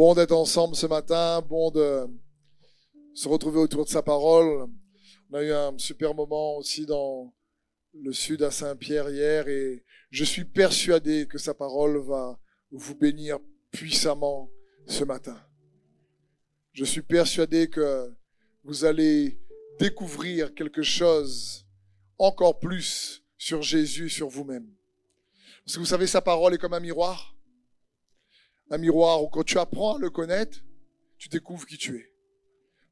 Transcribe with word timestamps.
Bon 0.00 0.14
d'être 0.14 0.32
ensemble 0.32 0.74
ce 0.76 0.86
matin, 0.86 1.42
bon 1.42 1.70
de 1.70 2.06
se 3.12 3.28
retrouver 3.28 3.58
autour 3.58 3.84
de 3.84 3.90
sa 3.90 4.00
parole. 4.00 4.66
On 5.30 5.34
a 5.34 5.42
eu 5.42 5.52
un 5.52 5.76
super 5.76 6.14
moment 6.14 6.56
aussi 6.56 6.86
dans 6.86 7.34
le 7.92 8.10
sud 8.14 8.42
à 8.42 8.50
Saint-Pierre 8.50 9.10
hier 9.10 9.46
et 9.48 9.84
je 10.10 10.24
suis 10.24 10.46
persuadé 10.46 11.26
que 11.26 11.36
sa 11.36 11.52
parole 11.52 11.98
va 11.98 12.40
vous 12.70 12.94
bénir 12.94 13.40
puissamment 13.72 14.50
ce 14.86 15.04
matin. 15.04 15.38
Je 16.72 16.86
suis 16.86 17.02
persuadé 17.02 17.68
que 17.68 18.10
vous 18.64 18.86
allez 18.86 19.38
découvrir 19.78 20.54
quelque 20.54 20.80
chose 20.80 21.66
encore 22.16 22.58
plus 22.58 23.22
sur 23.36 23.60
Jésus, 23.60 24.08
sur 24.08 24.30
vous-même. 24.30 24.66
Parce 25.66 25.74
que 25.74 25.80
vous 25.80 25.84
savez, 25.84 26.06
sa 26.06 26.22
parole 26.22 26.54
est 26.54 26.58
comme 26.58 26.72
un 26.72 26.80
miroir. 26.80 27.36
Un 28.70 28.78
miroir 28.78 29.22
où 29.22 29.28
quand 29.28 29.44
tu 29.44 29.58
apprends 29.58 29.96
à 29.96 29.98
le 29.98 30.10
connaître, 30.10 30.64
tu 31.18 31.28
découvres 31.28 31.66
qui 31.66 31.76
tu 31.76 31.96
es. 31.96 32.12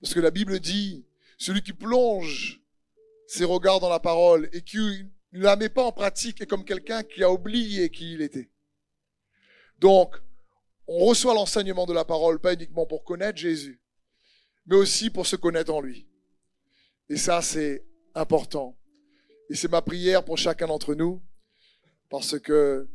Parce 0.01 0.13
que 0.13 0.21
la 0.21 0.31
Bible 0.31 0.61
dit, 0.61 1.07
celui 1.39 1.63
qui 1.63 1.73
plonge 1.73 2.61
ses 3.27 3.45
regards 3.45 3.81
dans 3.81 3.89
la 3.89 4.01
parole 4.01 4.49
et 4.53 4.63
qui 4.63 4.79
ne 5.33 5.41
la 5.41 5.57
met 5.57 5.69
pas 5.69 5.85
en 5.85 5.93
pratique 5.93 6.41
est 6.41 6.47
comme 6.47 6.65
quelqu'un 6.65 7.03
qui 7.03 7.23
a 7.23 7.31
oublié 7.31 7.91
qui 7.91 8.15
il 8.15 8.23
était. 8.23 8.51
Donc, 9.79 10.17
on 10.87 11.05
reçoit 11.05 11.35
l'enseignement 11.35 11.87
de 11.87 11.93
la 11.93 12.05
parole, 12.05 12.41
pas 12.41 12.55
uniquement 12.55 12.87
pour 12.87 13.05
connaître 13.05 13.39
Jésus, 13.39 13.81
mais 14.67 14.77
aussi 14.77 15.11
pour 15.11 15.27
se 15.27 15.37
connaître 15.37 15.73
en 15.73 15.81
lui. 15.81 16.09
Et 17.09 17.17
ça, 17.17 17.43
c'est 17.43 17.85
important. 18.15 18.77
Et 19.51 19.55
c'est 19.55 19.71
ma 19.71 19.83
prière 19.83 20.25
pour 20.25 20.39
chacun 20.39 20.67
d'entre 20.67 20.95
nous, 20.95 21.23
parce 22.09 22.39
que 22.39 22.89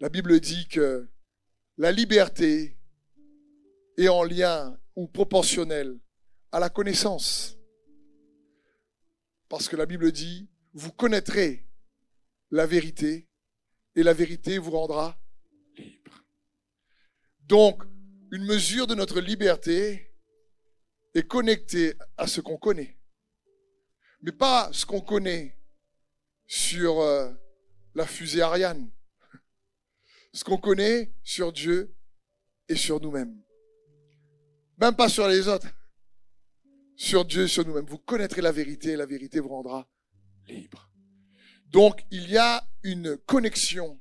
la 0.00 0.08
Bible 0.08 0.40
dit 0.40 0.66
que 0.68 1.08
la 1.80 1.92
liberté 1.92 2.76
est 3.96 4.08
en 4.08 4.22
lien 4.22 4.78
ou 4.96 5.08
proportionnelle 5.08 5.98
à 6.52 6.60
la 6.60 6.68
connaissance. 6.68 7.56
Parce 9.48 9.66
que 9.66 9.76
la 9.76 9.86
Bible 9.86 10.12
dit, 10.12 10.50
vous 10.74 10.92
connaîtrez 10.92 11.66
la 12.50 12.66
vérité 12.66 13.30
et 13.96 14.02
la 14.02 14.12
vérité 14.12 14.58
vous 14.58 14.72
rendra 14.72 15.18
libre. 15.78 16.22
Donc, 17.46 17.82
une 18.30 18.44
mesure 18.44 18.86
de 18.86 18.94
notre 18.94 19.18
liberté 19.18 20.14
est 21.14 21.26
connectée 21.26 21.94
à 22.18 22.26
ce 22.26 22.42
qu'on 22.42 22.58
connaît. 22.58 22.98
Mais 24.20 24.32
pas 24.32 24.68
ce 24.74 24.84
qu'on 24.84 25.00
connaît 25.00 25.58
sur 26.46 27.00
euh, 27.00 27.32
la 27.94 28.06
fusée 28.06 28.42
Ariane. 28.42 28.92
Ce 30.32 30.44
qu'on 30.44 30.58
connaît 30.58 31.12
sur 31.22 31.52
Dieu 31.52 31.94
et 32.68 32.76
sur 32.76 33.00
nous-mêmes. 33.00 33.36
Même 34.78 34.94
pas 34.94 35.08
sur 35.08 35.26
les 35.26 35.48
autres. 35.48 35.68
Sur 36.96 37.24
Dieu 37.24 37.44
et 37.44 37.48
sur 37.48 37.66
nous-mêmes. 37.66 37.86
Vous 37.86 37.98
connaîtrez 37.98 38.40
la 38.40 38.52
vérité 38.52 38.90
et 38.90 38.96
la 38.96 39.06
vérité 39.06 39.40
vous 39.40 39.48
rendra 39.48 39.88
libre. 40.46 40.90
Donc, 41.66 42.04
il 42.10 42.30
y 42.30 42.36
a 42.36 42.66
une 42.82 43.16
connexion 43.18 44.00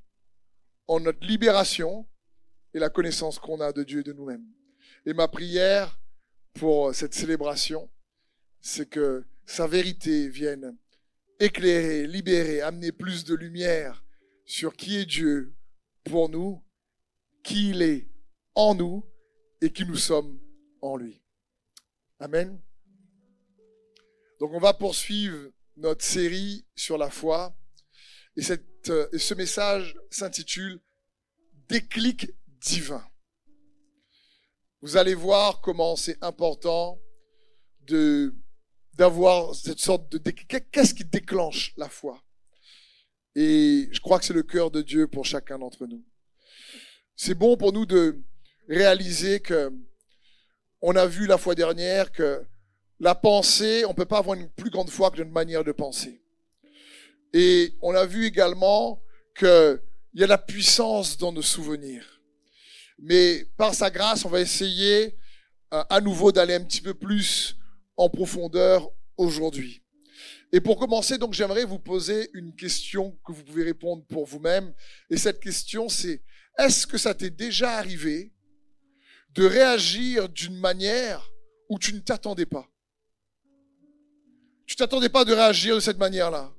en 0.87 0.99
notre 0.99 1.25
libération 1.25 2.07
et 2.73 2.79
la 2.79 2.89
connaissance 2.89 3.39
qu'on 3.39 3.61
a 3.61 3.71
de 3.71 3.83
Dieu 3.83 3.99
et 3.99 4.03
de 4.03 4.13
nous-mêmes. 4.13 4.45
Et 5.05 5.13
ma 5.13 5.27
prière 5.27 5.99
pour 6.53 6.93
cette 6.93 7.13
célébration, 7.13 7.89
c'est 8.61 8.89
que 8.89 9.25
sa 9.45 9.67
vérité 9.67 10.29
vienne 10.29 10.77
éclairer, 11.39 12.05
libérer, 12.05 12.61
amener 12.61 12.91
plus 12.91 13.23
de 13.23 13.33
lumière 13.33 14.03
sur 14.45 14.73
qui 14.73 14.97
est 14.97 15.05
Dieu 15.05 15.55
pour 16.03 16.29
nous, 16.29 16.63
qui 17.43 17.69
il 17.69 17.81
est 17.81 18.09
en 18.55 18.75
nous 18.75 19.05
et 19.61 19.71
qui 19.71 19.85
nous 19.85 19.97
sommes 19.97 20.39
en 20.81 20.97
lui. 20.97 21.21
Amen. 22.19 22.61
Donc 24.39 24.51
on 24.53 24.59
va 24.59 24.73
poursuivre 24.73 25.51
notre 25.77 26.03
série 26.03 26.65
sur 26.75 26.97
la 26.97 27.09
foi 27.09 27.55
et, 28.35 28.41
cette, 28.41 28.89
euh, 28.89 29.07
ce 29.17 29.33
message 29.33 29.97
s'intitule 30.09 30.79
Déclic 31.67 32.31
divin. 32.47 33.05
Vous 34.81 34.97
allez 34.97 35.13
voir 35.13 35.61
comment 35.61 35.95
c'est 35.95 36.21
important 36.23 37.01
d'avoir 38.93 39.55
cette 39.55 39.79
sorte 39.79 40.11
de 40.11 40.31
qu'est-ce 40.31 40.93
qui 40.93 41.05
déclenche 41.05 41.73
la 41.75 41.89
foi? 41.89 42.23
Et 43.35 43.89
je 43.91 43.99
crois 43.99 44.19
que 44.19 44.25
c'est 44.25 44.33
le 44.33 44.43
cœur 44.43 44.71
de 44.71 44.81
Dieu 44.81 45.07
pour 45.07 45.25
chacun 45.25 45.59
d'entre 45.59 45.85
nous. 45.85 46.03
C'est 47.15 47.35
bon 47.35 47.57
pour 47.57 47.73
nous 47.73 47.85
de 47.85 48.19
réaliser 48.67 49.39
que 49.39 49.71
on 50.81 50.95
a 50.95 51.05
vu 51.05 51.27
la 51.27 51.37
fois 51.37 51.55
dernière 51.55 52.11
que 52.11 52.45
la 52.99 53.15
pensée, 53.15 53.85
on 53.85 53.93
peut 53.93 54.05
pas 54.05 54.19
avoir 54.19 54.37
une 54.37 54.49
plus 54.49 54.69
grande 54.69 54.89
foi 54.89 55.11
que 55.11 55.17
d'une 55.17 55.31
manière 55.31 55.63
de 55.63 55.71
penser. 55.71 56.21
Et 57.33 57.73
on 57.81 57.93
a 57.93 58.05
vu 58.05 58.25
également 58.25 59.01
qu'il 59.37 59.79
y 60.13 60.23
a 60.23 60.27
la 60.27 60.37
puissance 60.37 61.17
dans 61.17 61.31
nos 61.31 61.41
souvenirs. 61.41 62.21
Mais 62.97 63.45
par 63.57 63.73
sa 63.73 63.89
grâce, 63.89 64.25
on 64.25 64.29
va 64.29 64.41
essayer 64.41 65.17
euh, 65.73 65.83
à 65.89 66.01
nouveau 66.01 66.31
d'aller 66.31 66.55
un 66.55 66.63
petit 66.63 66.81
peu 66.81 66.93
plus 66.93 67.55
en 67.95 68.09
profondeur 68.09 68.89
aujourd'hui. 69.17 69.81
Et 70.51 70.61
pour 70.61 70.79
commencer, 70.79 71.17
donc, 71.17 71.33
j'aimerais 71.33 71.65
vous 71.65 71.79
poser 71.79 72.29
une 72.33 72.55
question 72.55 73.17
que 73.25 73.31
vous 73.31 73.43
pouvez 73.43 73.63
répondre 73.63 74.03
pour 74.05 74.25
vous-même. 74.25 74.73
Et 75.09 75.17
cette 75.17 75.39
question, 75.39 75.89
c'est, 75.89 76.23
est-ce 76.57 76.87
que 76.87 76.97
ça 76.97 77.13
t'est 77.13 77.29
déjà 77.29 77.77
arrivé 77.77 78.33
de 79.33 79.45
réagir 79.45 80.27
d'une 80.29 80.59
manière 80.59 81.29
où 81.69 81.77
tu 81.77 81.93
ne 81.93 81.99
t'attendais 81.99 82.47
pas? 82.47 82.67
Tu 84.65 84.75
t'attendais 84.75 85.09
pas 85.09 85.25
de 85.25 85.33
réagir 85.33 85.75
de 85.75 85.79
cette 85.79 85.97
manière-là. 85.97 86.51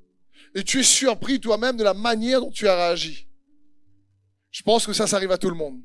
Et 0.55 0.65
tu 0.65 0.81
es 0.81 0.85
surpris 0.85 1.41
toi-même 1.41 1.77
de 1.77 1.85
la 1.85 1.95
manière 1.95 2.41
dont 2.41 2.51
tu 2.51 2.69
as 2.69 2.75
réagi. 2.75 3.29
Je 4.51 4.63
pense 4.63 4.87
que 4.87 4.93
ça, 4.93 5.07
ça 5.07 5.17
arrive 5.17 5.31
à 5.31 5.39
tout 5.39 5.51
le 5.51 5.57
monde. 5.57 5.81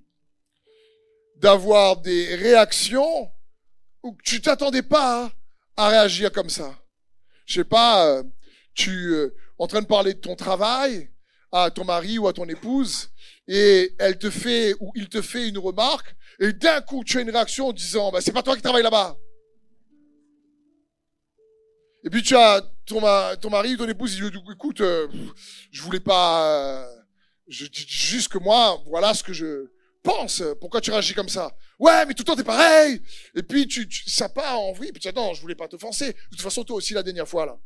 D'avoir 1.38 2.02
des 2.02 2.36
réactions 2.36 3.30
où 4.02 4.18
tu 4.24 4.42
t'attendais 4.42 4.82
pas 4.82 5.32
à 5.78 5.90
réagir 5.90 6.32
comme 6.32 6.50
ça. 6.50 6.76
Je 7.46 7.54
sais 7.56 7.64
pas, 7.64 8.08
euh, 8.08 8.24
tu 8.74 9.14
euh, 9.14 9.36
en 9.58 9.68
train 9.68 9.82
de 9.82 9.88
parler 9.88 10.14
de 10.14 10.20
ton 10.20 10.36
travail 10.36 11.10
à 11.52 11.72
ton 11.72 11.86
mari 11.86 12.18
ou 12.18 12.28
à 12.28 12.34
ton 12.34 12.46
épouse 12.46 13.10
et 13.48 13.94
elle 14.00 14.18
te 14.18 14.30
fait 14.30 14.74
ou 14.80 14.92
il 14.96 15.08
te 15.08 15.22
fait 15.22 15.48
une 15.48 15.58
remarque 15.58 16.16
et 16.40 16.52
d'un 16.52 16.82
coup 16.82 17.04
tu 17.04 17.18
as 17.18 17.22
une 17.22 17.30
réaction 17.30 17.68
en 17.68 17.74
disant 17.74 18.12
bah, 18.12 18.20
c'est 18.20 18.34
pas 18.34 18.44
toi 18.44 18.56
qui 18.56 18.62
travailles 18.62 18.84
là-bas. 18.84 19.16
Et 22.04 22.10
puis 22.10 22.22
tu 22.22 22.36
as 22.36 22.62
ton, 22.86 23.00
mari 23.50 23.74
ou 23.74 23.78
ton 23.78 23.88
épouse 23.88 24.16
il 24.16 24.30
dit 24.30 24.38
écoute 24.52 24.82
euh, 24.82 25.08
je 25.72 25.82
voulais 25.82 26.00
pas 26.00 26.88
je 27.48 27.66
dis 27.68 27.86
juste 27.88 28.32
que 28.32 28.38
moi 28.38 28.82
voilà 28.88 29.14
ce 29.14 29.24
que 29.24 29.34
je 29.34 29.72
pense, 30.06 30.44
pourquoi 30.60 30.80
tu 30.80 30.92
réagis 30.92 31.14
comme 31.14 31.30
ça? 31.30 31.56
Ouais, 31.80 32.06
mais 32.06 32.14
tout 32.14 32.22
le 32.22 32.26
temps 32.26 32.36
t'es 32.36 32.44
pareil. 32.44 33.02
Et 33.36 33.44
puis 33.44 33.68
tu, 33.68 33.88
tu 33.88 34.10
ça 34.10 34.30
part 34.30 34.60
en 34.60 34.72
vrille. 34.72 34.92
Puis 34.92 35.02
tu 35.02 35.10
dis 35.10 35.16
non, 35.16 35.34
je 35.34 35.42
voulais 35.42 35.56
pas 35.56 35.68
t'offenser. 35.68 36.14
De 36.14 36.30
toute 36.32 36.42
façon, 36.42 36.64
toi 36.64 36.78
aussi 36.78 36.94
la 36.94 37.04
dernière 37.04 37.28
fois 37.28 37.46
là. 37.46 37.60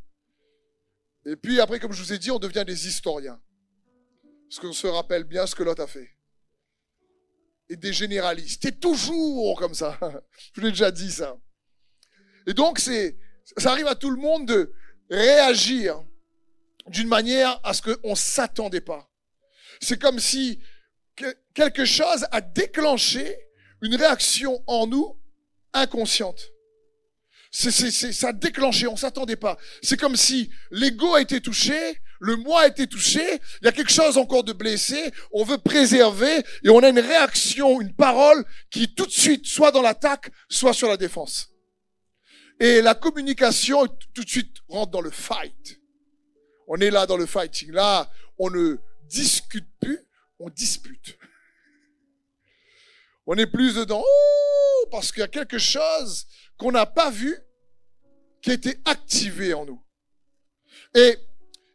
Et 1.26 1.36
puis 1.36 1.60
après, 1.60 1.78
comme 1.78 1.92
je 1.92 2.02
vous 2.02 2.12
ai 2.12 2.18
dit, 2.18 2.30
on 2.30 2.38
devient 2.38 2.64
des 2.66 2.88
historiens, 2.88 3.40
parce 4.48 4.58
qu'on 4.58 4.72
se 4.72 4.86
rappelle 4.86 5.24
bien 5.24 5.46
ce 5.46 5.54
que 5.54 5.62
l'autre 5.62 5.82
a 5.82 5.86
fait. 5.86 6.10
Et 7.68 7.76
des 7.76 7.92
généralistes. 7.92 8.62
T'es 8.62 8.72
toujours 8.72 9.58
comme 9.58 9.74
ça. 9.74 9.98
je 10.54 10.60
l'ai 10.60 10.70
déjà 10.70 10.90
dit 10.90 11.12
ça. 11.12 11.36
Et 12.46 12.54
donc 12.54 12.78
c'est, 12.78 13.18
ça 13.56 13.72
arrive 13.72 13.86
à 13.86 13.94
tout 13.94 14.10
le 14.10 14.16
monde 14.16 14.48
de 14.48 14.72
réagir 15.10 16.02
d'une 16.88 17.08
manière 17.08 17.60
à 17.62 17.74
ce 17.74 17.82
qu'on 17.82 18.14
s'attendait 18.14 18.80
pas. 18.80 19.08
C'est 19.80 20.00
comme 20.00 20.18
si 20.18 20.58
quelque 21.54 21.84
chose 21.84 22.26
a 22.30 22.40
déclenché 22.40 23.36
une 23.82 23.96
réaction 23.96 24.62
en 24.66 24.86
nous 24.86 25.18
inconsciente. 25.72 26.50
C'est, 27.52 27.90
ça 27.90 28.28
a 28.28 28.32
déclenché, 28.32 28.86
on 28.86 28.96
s'attendait 28.96 29.36
pas. 29.36 29.58
C'est 29.82 29.98
comme 29.98 30.16
si 30.16 30.50
l'ego 30.70 31.14
a 31.14 31.20
été 31.20 31.40
touché, 31.40 31.96
le 32.20 32.36
moi 32.36 32.62
a 32.62 32.68
été 32.68 32.86
touché, 32.86 33.40
il 33.60 33.64
y 33.64 33.68
a 33.68 33.72
quelque 33.72 33.92
chose 33.92 34.18
encore 34.18 34.44
de 34.44 34.52
blessé, 34.52 35.10
on 35.32 35.42
veut 35.42 35.58
préserver 35.58 36.44
et 36.62 36.68
on 36.68 36.80
a 36.80 36.88
une 36.90 37.00
réaction, 37.00 37.80
une 37.80 37.94
parole 37.94 38.44
qui 38.70 38.94
tout 38.94 39.06
de 39.06 39.10
suite 39.10 39.46
soit 39.46 39.72
dans 39.72 39.82
l'attaque, 39.82 40.30
soit 40.48 40.74
sur 40.74 40.88
la 40.88 40.96
défense. 40.96 41.50
Et 42.60 42.82
la 42.82 42.94
communication 42.94 43.86
tout 44.14 44.22
de 44.22 44.28
suite 44.28 44.58
rentre 44.68 44.92
dans 44.92 45.00
le 45.00 45.10
fight. 45.10 45.80
On 46.68 46.76
est 46.76 46.90
là 46.90 47.06
dans 47.06 47.16
le 47.16 47.26
fighting. 47.26 47.72
Là, 47.72 48.10
on 48.38 48.50
ne 48.50 48.76
discute 49.08 49.66
plus, 49.80 49.98
on 50.40 50.50
dispute. 50.50 51.16
On 53.26 53.36
est 53.36 53.46
plus 53.46 53.74
dedans, 53.76 54.04
parce 54.90 55.12
qu'il 55.12 55.20
y 55.20 55.24
a 55.24 55.28
quelque 55.28 55.58
chose 55.58 56.26
qu'on 56.58 56.72
n'a 56.72 56.86
pas 56.86 57.10
vu 57.10 57.38
qui 58.42 58.50
a 58.50 58.54
été 58.54 58.80
activé 58.84 59.54
en 59.54 59.64
nous. 59.64 59.80
Et 60.94 61.16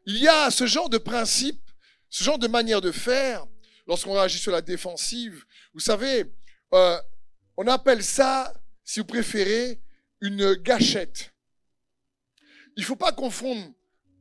il 0.06 0.18
y 0.18 0.28
a 0.28 0.52
ce 0.52 0.66
genre 0.66 0.90
de 0.90 0.98
principe, 0.98 1.62
ce 2.10 2.24
genre 2.24 2.40
de 2.40 2.48
manière 2.48 2.82
de 2.82 2.92
faire, 2.92 3.46
lorsqu'on 3.88 4.14
réagit 4.14 4.40
sur 4.40 4.52
la 4.52 4.62
défensive. 4.62 5.46
Vous 5.74 5.80
savez, 5.80 6.26
Euh, 6.74 7.00
on 7.56 7.68
appelle 7.68 8.04
ça, 8.04 8.52
si 8.84 9.00
vous 9.00 9.06
préférez, 9.06 9.80
une 10.20 10.56
gâchette. 10.56 11.32
Il 12.76 12.82
ne 12.82 12.86
faut 12.86 12.98
pas 12.98 13.14
confondre 13.14 13.72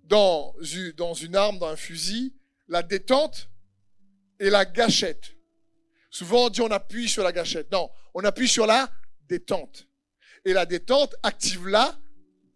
dans, 0.04 0.54
dans 0.96 1.14
une 1.14 1.34
arme, 1.34 1.58
dans 1.58 1.68
un 1.68 1.76
fusil, 1.76 2.34
la 2.68 2.82
détente 2.82 3.48
et 4.40 4.50
la 4.50 4.64
gâchette. 4.64 5.34
Souvent 6.10 6.46
on 6.46 6.48
dit 6.48 6.60
on 6.60 6.70
appuie 6.70 7.08
sur 7.08 7.22
la 7.22 7.32
gâchette. 7.32 7.70
Non, 7.72 7.90
on 8.14 8.24
appuie 8.24 8.48
sur 8.48 8.66
la 8.66 8.90
détente. 9.28 9.86
Et 10.44 10.52
la 10.52 10.66
détente 10.66 11.14
active 11.22 11.66
la 11.66 11.98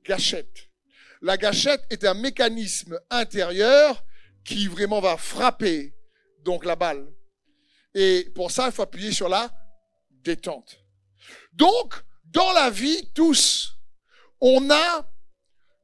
gâchette. 0.04 0.68
La 1.22 1.36
gâchette 1.36 1.84
est 1.90 2.04
un 2.04 2.14
mécanisme 2.14 2.98
intérieur 3.10 4.04
qui 4.44 4.66
vraiment 4.66 5.00
va 5.00 5.16
frapper 5.16 5.94
donc 6.44 6.64
la 6.64 6.76
balle. 6.76 7.12
Et 7.94 8.30
pour 8.34 8.50
ça, 8.50 8.66
il 8.66 8.72
faut 8.72 8.82
appuyer 8.82 9.12
sur 9.12 9.28
la 9.28 9.50
détente. 10.10 10.78
Donc, 11.52 11.94
dans 12.24 12.52
la 12.52 12.70
vie, 12.70 13.10
tous, 13.14 13.72
on 14.40 14.70
a 14.70 15.10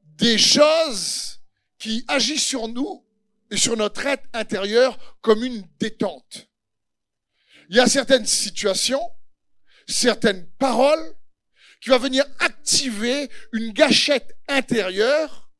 des 0.01 0.37
choses 0.37 1.41
qui 1.77 2.05
agissent 2.07 2.45
sur 2.45 2.67
nous 2.67 3.04
sur 3.53 3.77
notre 3.77 4.05
être 4.05 4.27
intérieur 4.33 5.17
comme 5.21 5.43
une 5.43 5.63
détente. 5.79 6.47
Il 7.69 7.75
y 7.75 7.79
a 7.79 7.87
certaines 7.87 8.25
situations, 8.25 9.01
certaines 9.87 10.47
paroles 10.57 11.15
qui 11.81 11.89
vont 11.89 11.99
venir 11.99 12.25
activer 12.39 13.29
une 13.51 13.71
gâchette 13.71 14.35
intérieure 14.47 15.51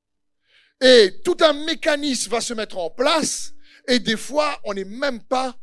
et 0.82 1.22
tout 1.24 1.38
un 1.42 1.54
mécanisme 1.66 2.32
va 2.32 2.42
se 2.42 2.54
mettre 2.54 2.78
en 2.78 2.90
place 2.90 3.54
et 3.88 4.00
des 4.00 4.18
fois 4.18 4.60
on 4.64 4.74
n'est 4.74 4.84
même 4.84 5.24
pas 5.24 5.58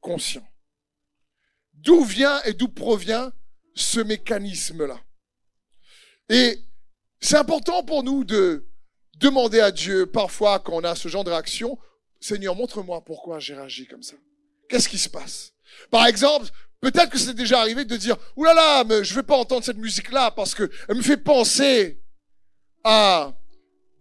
conscient. 0.00 0.46
D'où 1.72 2.04
vient 2.04 2.42
et 2.44 2.54
d'où 2.54 2.68
provient 2.68 3.32
ce 3.74 4.00
mécanisme-là? 4.00 5.00
Et 6.28 6.58
c'est 7.20 7.36
important 7.36 7.82
pour 7.82 8.02
nous 8.02 8.24
de 8.24 8.66
demander 9.18 9.60
à 9.60 9.70
Dieu, 9.70 10.06
parfois 10.06 10.58
quand 10.58 10.74
on 10.74 10.84
a 10.84 10.94
ce 10.94 11.08
genre 11.08 11.24
de 11.24 11.30
réaction, 11.30 11.78
Seigneur, 12.20 12.54
montre-moi 12.54 13.02
pourquoi 13.04 13.38
j'ai 13.38 13.54
réagi 13.54 13.86
comme 13.86 14.02
ça. 14.02 14.14
Qu'est-ce 14.68 14.88
qui 14.88 14.98
se 14.98 15.08
passe? 15.08 15.52
Par 15.90 16.06
exemple, 16.06 16.48
peut-être 16.80 17.10
que 17.10 17.18
c'est 17.18 17.34
déjà 17.34 17.60
arrivé 17.60 17.84
de 17.84 17.96
dire, 17.96 18.16
Ouh 18.36 18.44
là 18.44 18.54
là, 18.54 18.84
mais 18.84 19.04
je 19.04 19.14
vais 19.14 19.22
pas 19.22 19.36
entendre 19.36 19.64
cette 19.64 19.76
musique-là 19.76 20.30
parce 20.30 20.54
que 20.54 20.70
elle 20.88 20.96
me 20.96 21.02
fait 21.02 21.16
penser 21.16 22.00
à 22.82 23.34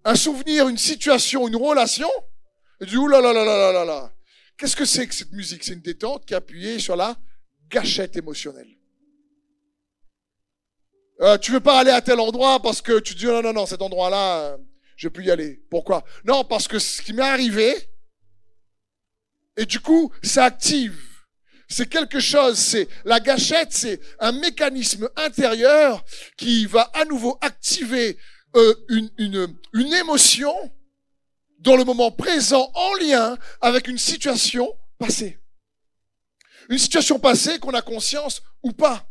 un 0.05 0.15
souvenir, 0.15 0.67
une 0.67 0.77
situation, 0.77 1.47
une 1.47 1.55
relation. 1.55 2.09
Et 2.81 2.85
du 2.85 2.97
ouh 2.97 3.07
là 3.07 3.21
là 3.21 3.33
là 3.33 3.45
là 3.45 3.71
là 3.71 3.85
là 3.85 4.13
Qu'est-ce 4.57 4.75
que 4.75 4.85
c'est 4.85 5.07
que 5.07 5.15
cette 5.15 5.31
musique? 5.31 5.63
C'est 5.63 5.73
une 5.73 5.81
détente 5.81 6.25
qui 6.25 6.33
est 6.33 6.37
appuyée 6.37 6.79
sur 6.79 6.95
la 6.95 7.17
gâchette 7.69 8.15
émotionnelle. 8.15 8.69
Euh, 11.21 11.37
tu 11.37 11.51
veux 11.51 11.59
pas 11.59 11.79
aller 11.79 11.91
à 11.91 12.01
tel 12.01 12.19
endroit 12.19 12.59
parce 12.61 12.81
que 12.81 12.99
tu 12.99 13.15
dis 13.15 13.25
non 13.25 13.41
non 13.41 13.53
non 13.53 13.65
cet 13.65 13.81
endroit-là 13.81 14.39
euh, 14.39 14.57
je 14.95 15.07
peux 15.09 15.23
y 15.23 15.31
aller. 15.31 15.61
Pourquoi? 15.69 16.03
Non 16.25 16.43
parce 16.43 16.67
que 16.67 16.79
ce 16.79 17.01
qui 17.01 17.13
m'est 17.13 17.21
arrivé 17.21 17.73
et 19.57 19.65
du 19.65 19.79
coup 19.79 20.11
ça 20.21 20.45
active. 20.45 20.99
C'est 21.69 21.89
quelque 21.89 22.19
chose, 22.19 22.59
c'est 22.59 22.87
la 23.03 23.19
gâchette, 23.19 23.73
c'est 23.73 23.99
un 24.19 24.31
mécanisme 24.31 25.09
intérieur 25.15 26.05
qui 26.37 26.65
va 26.67 26.83
à 26.93 27.05
nouveau 27.05 27.37
activer 27.41 28.17
euh, 28.55 28.75
une, 28.89 29.09
une, 29.17 29.57
une 29.73 29.93
émotion 29.93 30.53
dans 31.59 31.75
le 31.75 31.83
moment 31.83 32.11
présent 32.11 32.69
en 32.75 32.93
lien 32.95 33.37
avec 33.61 33.87
une 33.87 33.97
situation 33.97 34.77
passée. 34.99 35.39
Une 36.69 36.77
situation 36.77 37.19
passée 37.19 37.57
qu'on 37.57 37.73
a 37.73 37.81
conscience 37.81 38.43
ou 38.61 38.71
pas. 38.71 39.09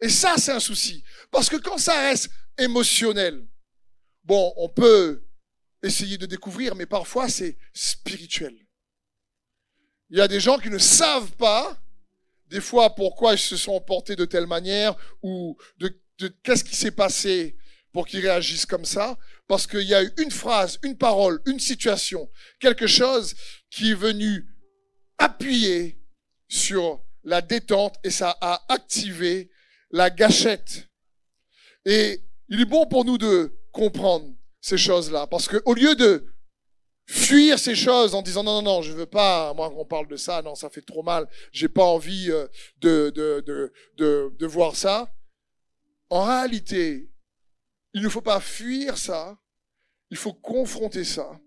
Et 0.00 0.08
ça, 0.08 0.34
c'est 0.36 0.52
un 0.52 0.60
souci. 0.60 1.02
Parce 1.30 1.48
que 1.48 1.56
quand 1.56 1.78
ça 1.78 1.98
reste 2.00 2.28
émotionnel, 2.58 3.46
bon, 4.24 4.52
on 4.56 4.68
peut 4.68 5.22
essayer 5.82 6.18
de 6.18 6.26
découvrir, 6.26 6.74
mais 6.74 6.86
parfois 6.86 7.28
c'est 7.28 7.56
spirituel. 7.72 8.54
Il 10.10 10.18
y 10.18 10.20
a 10.20 10.28
des 10.28 10.40
gens 10.40 10.58
qui 10.58 10.70
ne 10.70 10.78
savent 10.78 11.32
pas, 11.32 11.78
des 12.46 12.60
fois, 12.60 12.94
pourquoi 12.94 13.34
ils 13.34 13.38
se 13.38 13.56
sont 13.56 13.80
portés 13.80 14.16
de 14.16 14.24
telle 14.24 14.46
manière 14.46 14.96
ou 15.22 15.56
de, 15.78 16.00
de 16.18 16.28
qu'est-ce 16.42 16.64
qui 16.64 16.76
s'est 16.76 16.90
passé 16.90 17.56
pour 17.92 18.06
qu'ils 18.06 18.20
réagissent 18.20 18.66
comme 18.66 18.84
ça, 18.84 19.16
parce 19.46 19.66
qu'il 19.66 19.82
y 19.82 19.94
a 19.94 20.02
eu 20.02 20.12
une 20.18 20.30
phrase, 20.30 20.78
une 20.82 20.98
parole, 20.98 21.40
une 21.46 21.60
situation, 21.60 22.28
quelque 22.58 22.88
chose 22.88 23.34
qui 23.70 23.92
est 23.92 23.94
venu 23.94 24.48
appuyer 25.18 26.00
sur 26.48 27.04
la 27.22 27.40
détente 27.40 27.96
et 28.02 28.10
ça 28.10 28.36
a 28.40 28.64
activé 28.68 29.50
la 29.90 30.10
gâchette. 30.10 30.88
Et 31.84 32.20
il 32.48 32.60
est 32.60 32.66
bon 32.66 32.86
pour 32.86 33.04
nous 33.04 33.16
de 33.16 33.56
comprendre 33.74 34.26
ces 34.60 34.78
choses-là, 34.78 35.26
parce 35.26 35.46
que 35.48 35.60
au 35.66 35.74
lieu 35.74 35.94
de 35.94 36.24
fuir 37.06 37.58
ces 37.58 37.74
choses 37.74 38.14
en 38.14 38.22
disant 38.22 38.42
non 38.42 38.62
non 38.62 38.62
non 38.62 38.82
je 38.82 38.92
veux 38.92 39.04
pas 39.04 39.52
moi 39.52 39.70
on 39.76 39.84
parle 39.84 40.08
de 40.08 40.16
ça 40.16 40.40
non 40.40 40.54
ça 40.54 40.70
fait 40.70 40.80
trop 40.80 41.02
mal 41.02 41.28
j'ai 41.52 41.68
pas 41.68 41.84
envie 41.84 42.30
euh, 42.30 42.46
de 42.80 44.46
voir 44.46 44.74
ça. 44.74 45.14
En 46.08 46.24
réalité 46.24 47.10
il 47.94 48.02
ne 48.02 48.08
faut 48.08 48.20
pas 48.20 48.40
fuir 48.40 48.98
ça. 48.98 49.38
Il 50.10 50.16
faut 50.16 50.34
confronter 50.34 51.04
ça 51.04 51.40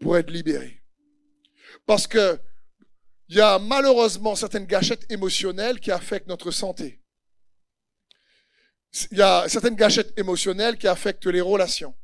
pour 0.00 0.16
être 0.16 0.30
libéré. 0.30 0.82
Parce 1.86 2.06
que 2.06 2.40
il 3.28 3.36
y 3.36 3.40
a 3.40 3.58
malheureusement 3.58 4.34
certaines 4.34 4.66
gâchettes 4.66 5.10
émotionnelles 5.10 5.80
qui 5.80 5.90
affectent 5.90 6.28
notre 6.28 6.50
santé 6.50 7.02
il 9.10 9.18
y 9.18 9.22
a 9.22 9.48
certaines 9.48 9.76
gâchettes 9.76 10.18
émotionnelles 10.18 10.78
qui 10.78 10.88
affectent 10.88 11.26
les 11.26 11.40
relations. 11.40 11.94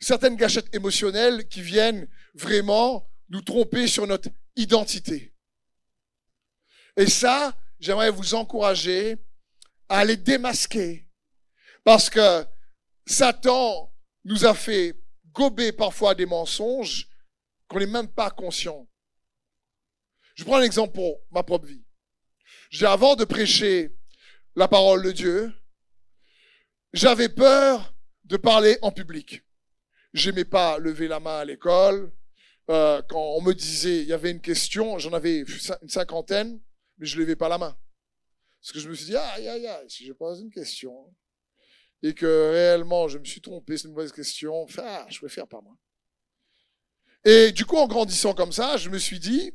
Certaines 0.00 0.36
gâchettes 0.36 0.74
émotionnelles 0.74 1.48
qui 1.48 1.62
viennent 1.62 2.08
vraiment 2.34 3.08
nous 3.28 3.42
tromper 3.42 3.86
sur 3.86 4.06
notre 4.06 4.28
identité. 4.56 5.34
Et 6.96 7.06
ça, 7.06 7.56
j'aimerais 7.78 8.10
vous 8.10 8.34
encourager 8.34 9.16
à 9.88 10.04
les 10.04 10.16
démasquer. 10.16 11.08
Parce 11.84 12.10
que 12.10 12.44
Satan 13.06 13.92
nous 14.24 14.44
a 14.44 14.54
fait 14.54 14.96
gober 15.32 15.72
parfois 15.72 16.14
des 16.14 16.26
mensonges 16.26 17.08
qu'on 17.68 17.78
n'est 17.78 17.86
même 17.86 18.08
pas 18.08 18.30
conscient. 18.30 18.88
Je 20.34 20.44
prends 20.44 20.56
un 20.56 20.62
exemple 20.62 20.94
pour 20.94 21.20
ma 21.30 21.42
propre 21.42 21.66
vie. 21.66 21.84
J'ai 22.70 22.86
avant 22.86 23.14
de 23.14 23.24
prêcher 23.24 23.94
la 24.56 24.68
parole 24.68 25.02
de 25.02 25.12
Dieu. 25.12 25.52
J'avais 26.92 27.28
peur 27.28 27.94
de 28.24 28.36
parler 28.36 28.78
en 28.82 28.92
public. 28.92 29.42
J'aimais 30.12 30.44
pas 30.44 30.78
lever 30.78 31.08
la 31.08 31.20
main 31.20 31.38
à 31.38 31.44
l'école. 31.44 32.12
Euh, 32.70 33.02
quand 33.08 33.20
on 33.20 33.42
me 33.42 33.52
disait, 33.52 34.02
il 34.02 34.06
y 34.06 34.12
avait 34.12 34.30
une 34.30 34.40
question, 34.40 34.98
j'en 34.98 35.12
avais 35.12 35.40
une 35.40 35.88
cinquantaine, 35.88 36.60
mais 36.98 37.06
je 37.06 37.18
levais 37.18 37.36
pas 37.36 37.48
la 37.48 37.58
main. 37.58 37.76
Parce 38.60 38.72
que 38.72 38.78
je 38.78 38.88
me 38.88 38.94
suis 38.94 39.06
dit, 39.06 39.16
aïe, 39.16 39.48
aïe, 39.48 39.66
aïe, 39.66 39.90
si 39.90 40.06
je 40.06 40.12
pose 40.12 40.40
une 40.40 40.50
question, 40.50 41.14
et 42.02 42.14
que 42.14 42.50
réellement 42.52 43.08
je 43.08 43.18
me 43.18 43.24
suis 43.24 43.42
trompé, 43.42 43.76
c'est 43.76 43.88
une 43.88 43.94
mauvaise 43.94 44.12
question, 44.12 44.66
ah, 44.78 45.04
je 45.10 45.18
préfère 45.18 45.46
pas 45.46 45.60
moi. 45.60 45.76
Et 47.26 47.52
du 47.52 47.66
coup, 47.66 47.76
en 47.76 47.86
grandissant 47.86 48.34
comme 48.34 48.52
ça, 48.52 48.78
je 48.78 48.88
me 48.88 48.98
suis 48.98 49.18
dit, 49.18 49.52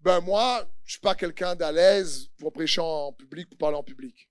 ben 0.00 0.20
moi, 0.20 0.68
je 0.84 0.92
suis 0.92 1.00
pas 1.00 1.14
quelqu'un 1.14 1.54
d'à 1.54 1.72
l'aise 1.72 2.30
pour 2.38 2.52
prêcher 2.52 2.80
en 2.80 3.12
public, 3.12 3.48
pour 3.48 3.58
parler 3.58 3.76
en 3.76 3.82
public. 3.82 4.28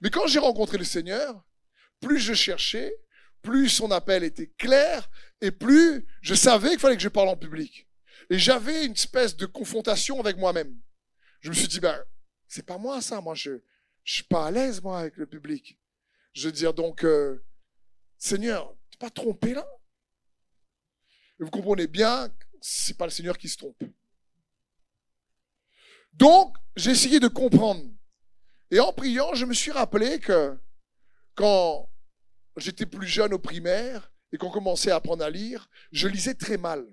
Mais 0.00 0.10
quand 0.10 0.26
j'ai 0.26 0.38
rencontré 0.38 0.78
le 0.78 0.84
Seigneur, 0.84 1.44
plus 2.00 2.18
je 2.18 2.34
cherchais, 2.34 2.94
plus 3.42 3.68
son 3.68 3.90
appel 3.90 4.24
était 4.24 4.48
clair, 4.58 5.08
et 5.40 5.50
plus 5.50 6.06
je 6.22 6.34
savais 6.34 6.70
qu'il 6.70 6.78
fallait 6.80 6.96
que 6.96 7.02
je 7.02 7.08
parle 7.08 7.28
en 7.28 7.36
public. 7.36 7.88
Et 8.30 8.38
j'avais 8.38 8.86
une 8.86 8.92
espèce 8.92 9.36
de 9.36 9.46
confrontation 9.46 10.18
avec 10.18 10.36
moi-même. 10.36 10.74
Je 11.40 11.50
me 11.50 11.54
suis 11.54 11.68
dit, 11.68 11.80
ben, 11.80 12.02
c'est 12.48 12.64
pas 12.64 12.78
moi 12.78 13.02
ça, 13.02 13.20
moi 13.20 13.34
je, 13.34 13.60
je 14.02 14.14
suis 14.14 14.22
pas 14.24 14.46
à 14.46 14.50
l'aise 14.50 14.82
moi 14.82 15.00
avec 15.00 15.16
le 15.16 15.26
public. 15.26 15.78
Je 16.32 16.48
veux 16.48 16.52
dire 16.52 16.74
donc, 16.74 17.04
euh, 17.04 17.44
Seigneur, 18.18 18.74
t'es 18.90 18.96
pas 18.98 19.10
trompé 19.10 19.54
là? 19.54 19.66
Et 21.38 21.44
vous 21.44 21.50
comprenez 21.50 21.86
bien, 21.86 22.32
c'est 22.60 22.96
pas 22.96 23.04
le 23.04 23.10
Seigneur 23.10 23.36
qui 23.36 23.48
se 23.48 23.58
trompe. 23.58 23.82
Donc, 26.14 26.56
j'ai 26.76 26.92
essayé 26.92 27.20
de 27.20 27.28
comprendre. 27.28 27.84
Et 28.70 28.80
en 28.80 28.92
priant, 28.92 29.34
je 29.34 29.44
me 29.44 29.54
suis 29.54 29.70
rappelé 29.70 30.18
que 30.18 30.58
quand 31.34 31.88
j'étais 32.56 32.86
plus 32.86 33.06
jeune 33.06 33.34
au 33.34 33.38
primaire 33.38 34.12
et 34.32 34.38
qu'on 34.38 34.50
commençait 34.50 34.90
à 34.90 34.96
apprendre 34.96 35.24
à 35.24 35.30
lire, 35.30 35.68
je 35.92 36.08
lisais 36.08 36.34
très 36.34 36.56
mal. 36.56 36.86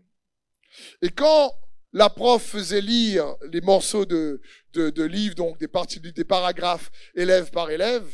Et 1.01 1.09
quand 1.09 1.53
la 1.93 2.09
prof 2.09 2.41
faisait 2.41 2.81
lire 2.81 3.35
les 3.51 3.61
morceaux 3.61 4.05
de, 4.05 4.41
de, 4.73 5.03
livres, 5.03 5.35
donc 5.35 5.57
des 5.57 5.67
parties, 5.67 5.99
des 5.99 6.23
paragraphes 6.23 6.89
élève 7.15 7.51
par 7.51 7.69
élève, 7.69 8.09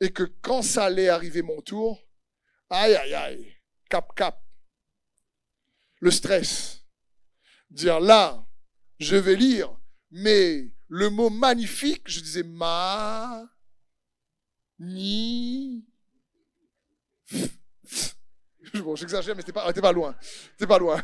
et 0.00 0.10
que 0.10 0.24
quand 0.24 0.62
ça 0.62 0.84
allait 0.84 1.08
arriver 1.08 1.42
mon 1.42 1.60
tour, 1.60 2.02
aïe, 2.70 2.94
aïe, 2.94 3.14
aïe, 3.14 3.56
cap, 3.88 4.14
cap, 4.14 4.42
le 6.00 6.10
stress. 6.10 6.84
Dire 7.70 8.00
là, 8.00 8.46
je 8.98 9.16
vais 9.16 9.36
lire, 9.36 9.75
Mais 10.10 10.70
le 10.88 11.10
mot 11.10 11.30
magnifique, 11.30 12.02
je 12.06 12.20
disais 12.20 12.42
ma, 12.42 13.48
ni. 14.78 15.84
Bon, 18.74 18.94
j'exagère, 18.94 19.34
mais 19.34 19.42
c'était 19.42 19.52
pas, 19.52 19.92
loin. 19.92 20.16
C'était 20.52 20.66
pas 20.66 20.78
loin. 20.78 21.02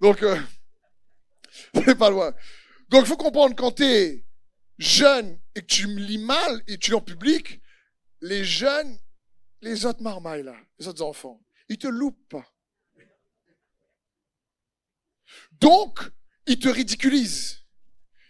Donc, 0.00 0.22
euh, 0.22 0.40
c'est 1.74 1.96
pas 1.96 2.10
loin. 2.10 2.34
Donc, 2.88 3.02
il 3.02 3.06
faut 3.06 3.16
comprendre 3.16 3.54
quand 3.54 3.72
tu 3.72 3.84
es 3.84 4.24
jeune 4.78 5.38
et 5.54 5.60
que 5.60 5.66
tu 5.66 5.86
me 5.86 6.00
lis 6.00 6.18
mal 6.18 6.62
et 6.66 6.78
tu 6.78 6.90
lis 6.90 6.96
en 6.96 7.00
public, 7.00 7.60
les 8.20 8.44
jeunes, 8.44 8.98
les 9.60 9.86
autres 9.86 10.02
marmailles 10.02 10.42
là, 10.42 10.56
les 10.78 10.88
autres 10.88 11.02
enfants, 11.02 11.40
ils 11.68 11.78
te 11.78 11.86
loupent 11.86 12.28
pas. 12.28 12.46
Donc, 15.52 16.00
ils 16.46 16.58
te 16.58 16.68
ridiculisent. 16.68 17.63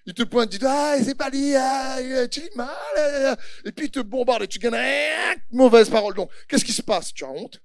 Ils 0.06 0.14
te 0.14 0.22
pointent, 0.22 0.52
ils 0.52 0.58
disent, 0.58 0.68
ah, 0.70 0.96
c'est 1.02 1.14
pas 1.14 1.30
dit, 1.30 1.54
ah, 1.56 1.96
tu 2.30 2.40
lis 2.40 2.50
mal, 2.54 2.68
ah, 2.96 3.36
et 3.64 3.72
puis 3.72 3.86
ils 3.86 3.90
te 3.90 4.00
bombardent 4.00 4.42
et 4.42 4.48
tu 4.48 4.58
gagnes 4.58 4.74
une 4.74 5.58
mauvaise 5.58 5.88
parole. 5.88 6.14
Donc, 6.14 6.30
qu'est-ce 6.46 6.64
qui 6.64 6.72
se 6.72 6.82
passe? 6.82 7.14
Tu 7.14 7.24
as 7.24 7.30
honte? 7.30 7.62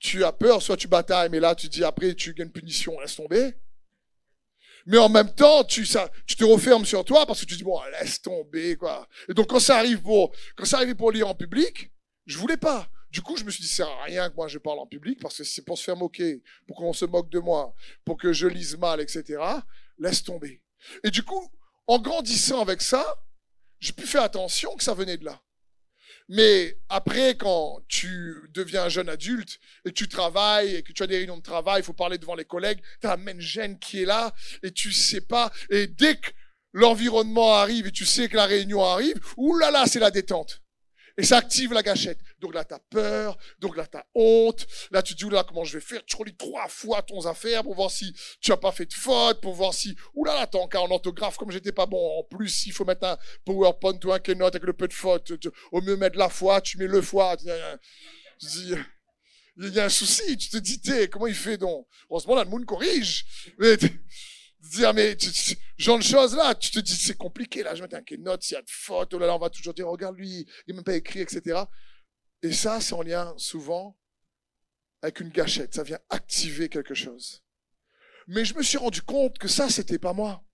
Tu 0.00 0.24
as 0.24 0.32
peur, 0.32 0.60
soit 0.60 0.76
tu 0.76 0.88
batailles, 0.88 1.28
mais 1.30 1.40
là, 1.40 1.54
tu 1.54 1.68
dis, 1.68 1.84
après, 1.84 2.14
tu 2.14 2.34
gagnes 2.34 2.50
punition, 2.50 2.98
laisse 3.00 3.16
tomber. 3.16 3.54
Mais 4.86 4.98
en 4.98 5.08
même 5.08 5.32
temps, 5.34 5.64
tu, 5.64 5.84
ça, 5.84 6.10
tu 6.26 6.34
te 6.34 6.44
refermes 6.44 6.84
sur 6.84 7.04
toi 7.04 7.26
parce 7.26 7.40
que 7.40 7.46
tu 7.46 7.56
dis, 7.56 7.64
bon, 7.64 7.78
laisse 8.00 8.20
tomber, 8.22 8.76
quoi. 8.76 9.06
Et 9.28 9.34
donc, 9.34 9.48
quand 9.48 9.60
ça 9.60 9.76
arrive 9.76 10.02
pour, 10.02 10.34
quand 10.56 10.64
ça 10.64 10.78
arrive 10.78 10.94
pour 10.94 11.12
lire 11.12 11.28
en 11.28 11.34
public, 11.34 11.92
je 12.26 12.38
voulais 12.38 12.56
pas. 12.56 12.88
Du 13.10 13.22
coup, 13.22 13.36
je 13.36 13.44
me 13.44 13.50
suis 13.50 13.62
dit, 13.62 13.68
c'est 13.68 13.84
rien 14.04 14.28
que 14.28 14.36
moi 14.36 14.48
je 14.48 14.58
parle 14.58 14.78
en 14.80 14.86
public 14.86 15.18
parce 15.20 15.38
que 15.38 15.44
c'est 15.44 15.64
pour 15.64 15.78
se 15.78 15.84
faire 15.84 15.96
moquer, 15.96 16.42
pour 16.66 16.76
qu'on 16.76 16.92
se 16.92 17.06
moque 17.06 17.30
de 17.30 17.38
moi, 17.38 17.74
pour 18.04 18.18
que 18.18 18.32
je 18.32 18.46
lise 18.46 18.76
mal, 18.76 19.00
etc. 19.00 19.42
Laisse 19.98 20.22
tomber. 20.22 20.62
Et 21.04 21.10
du 21.10 21.22
coup, 21.22 21.50
en 21.86 21.98
grandissant 21.98 22.60
avec 22.60 22.82
ça, 22.82 23.04
j'ai 23.80 23.92
pu 23.92 24.06
faire 24.06 24.22
attention 24.22 24.76
que 24.76 24.84
ça 24.84 24.94
venait 24.94 25.16
de 25.16 25.24
là. 25.24 25.40
Mais 26.28 26.78
après, 26.90 27.36
quand 27.36 27.80
tu 27.88 28.36
deviens 28.50 28.84
un 28.84 28.88
jeune 28.90 29.08
adulte 29.08 29.58
et 29.86 29.92
tu 29.92 30.08
travailles 30.08 30.76
et 30.76 30.82
que 30.82 30.92
tu 30.92 31.02
as 31.02 31.06
des 31.06 31.16
réunions 31.16 31.38
de 31.38 31.42
travail, 31.42 31.80
il 31.80 31.84
faut 31.84 31.94
parler 31.94 32.18
devant 32.18 32.34
les 32.34 32.44
collègues, 32.44 32.82
tu 33.00 33.06
as 33.06 33.10
la 33.10 33.16
même 33.16 33.40
gêne 33.40 33.78
qui 33.78 34.02
est 34.02 34.06
là 34.06 34.34
et 34.62 34.70
tu 34.70 34.92
sais 34.92 35.22
pas. 35.22 35.50
Et 35.70 35.86
dès 35.86 36.16
que 36.16 36.30
l'environnement 36.72 37.54
arrive 37.54 37.86
et 37.86 37.92
tu 37.92 38.04
sais 38.04 38.28
que 38.28 38.36
la 38.36 38.44
réunion 38.44 38.84
arrive, 38.84 39.18
oulala, 39.38 39.86
c'est 39.86 40.00
la 40.00 40.10
détente. 40.10 40.60
Et 41.18 41.24
ça 41.24 41.38
active 41.38 41.72
la 41.72 41.82
gâchette. 41.82 42.20
Donc 42.38 42.54
là, 42.54 42.64
tu 42.64 42.74
as 42.74 42.78
peur, 42.78 43.36
donc 43.58 43.76
là, 43.76 43.84
tu 43.86 43.96
as 43.96 44.06
honte. 44.14 44.64
Là, 44.92 45.02
tu 45.02 45.16
te 45.16 45.24
dis, 45.24 45.30
là, 45.30 45.44
comment 45.46 45.64
je 45.64 45.76
vais 45.76 45.84
faire? 45.84 46.00
Tu 46.06 46.14
relis 46.16 46.36
trois 46.36 46.68
fois 46.68 47.02
ton 47.02 47.20
affaire 47.26 47.64
pour 47.64 47.74
voir 47.74 47.90
si 47.90 48.14
tu 48.40 48.52
as 48.52 48.56
pas 48.56 48.70
fait 48.70 48.86
de 48.86 48.94
faute, 48.94 49.40
pour 49.40 49.52
voir 49.52 49.74
si, 49.74 49.96
oulala, 50.14 50.46
t'as 50.46 50.58
encore 50.58 50.84
en 50.84 50.90
orthographe, 50.92 51.36
comme 51.36 51.50
j'étais 51.50 51.72
pas 51.72 51.86
bon. 51.86 52.20
En 52.20 52.22
plus, 52.22 52.66
il 52.66 52.72
faut 52.72 52.84
mettre 52.84 53.04
un 53.04 53.18
PowerPoint 53.44 53.98
ou 54.04 54.12
un 54.12 54.20
Keynote 54.20 54.54
avec 54.54 54.64
le 54.64 54.72
peu 54.72 54.86
de 54.86 54.92
fautes. 54.92 55.32
Au 55.72 55.80
mieux 55.82 55.96
mettre 55.96 56.16
la 56.16 56.28
foi, 56.28 56.60
tu 56.60 56.78
mets 56.78 56.86
le 56.86 57.02
foi. 57.02 57.36
il 58.46 58.78
y 59.56 59.80
a 59.80 59.84
un 59.84 59.88
souci. 59.88 60.36
Tu 60.36 60.50
te 60.50 60.58
dis, 60.58 60.80
comment 61.10 61.26
il 61.26 61.34
fait 61.34 61.58
donc? 61.58 61.88
Heureusement, 62.08 62.36
là, 62.36 62.44
le 62.44 62.50
monde 62.50 62.64
corrige. 62.64 63.26
Mais 63.58 63.76
dire, 64.68 64.94
mais 64.94 65.16
ce 65.18 65.54
genre 65.76 65.98
de 65.98 66.02
choses 66.02 66.36
là, 66.36 66.54
tu 66.54 66.70
te 66.70 66.78
dis, 66.78 66.96
c'est 66.96 67.16
compliqué, 67.16 67.62
là, 67.62 67.74
je 67.74 67.82
mets 67.82 67.94
un 67.94 68.02
note, 68.18 68.42
s'il 68.42 68.54
y 68.54 68.58
a 68.58 68.62
de 68.62 68.70
fautes, 68.70 69.14
oh 69.14 69.18
là 69.18 69.26
là, 69.26 69.34
on 69.34 69.38
va 69.38 69.50
toujours 69.50 69.74
dire, 69.74 69.88
regarde 69.88 70.16
lui, 70.16 70.46
il 70.66 70.70
n'a 70.70 70.74
même 70.74 70.84
pas 70.84 70.96
écrit, 70.96 71.20
etc. 71.20 71.60
Et 72.42 72.52
ça, 72.52 72.80
c'est 72.80 72.94
en 72.94 73.02
lien 73.02 73.34
souvent 73.36 73.98
avec 75.02 75.20
une 75.20 75.30
gâchette, 75.30 75.74
ça 75.74 75.82
vient 75.82 76.00
activer 76.10 76.68
quelque 76.68 76.94
chose. 76.94 77.42
Mais 78.26 78.44
je 78.44 78.54
me 78.54 78.62
suis 78.62 78.78
rendu 78.78 79.00
compte 79.02 79.38
que 79.38 79.48
ça, 79.48 79.70
c'était 79.70 79.98
pas 79.98 80.12
moi. 80.12 80.44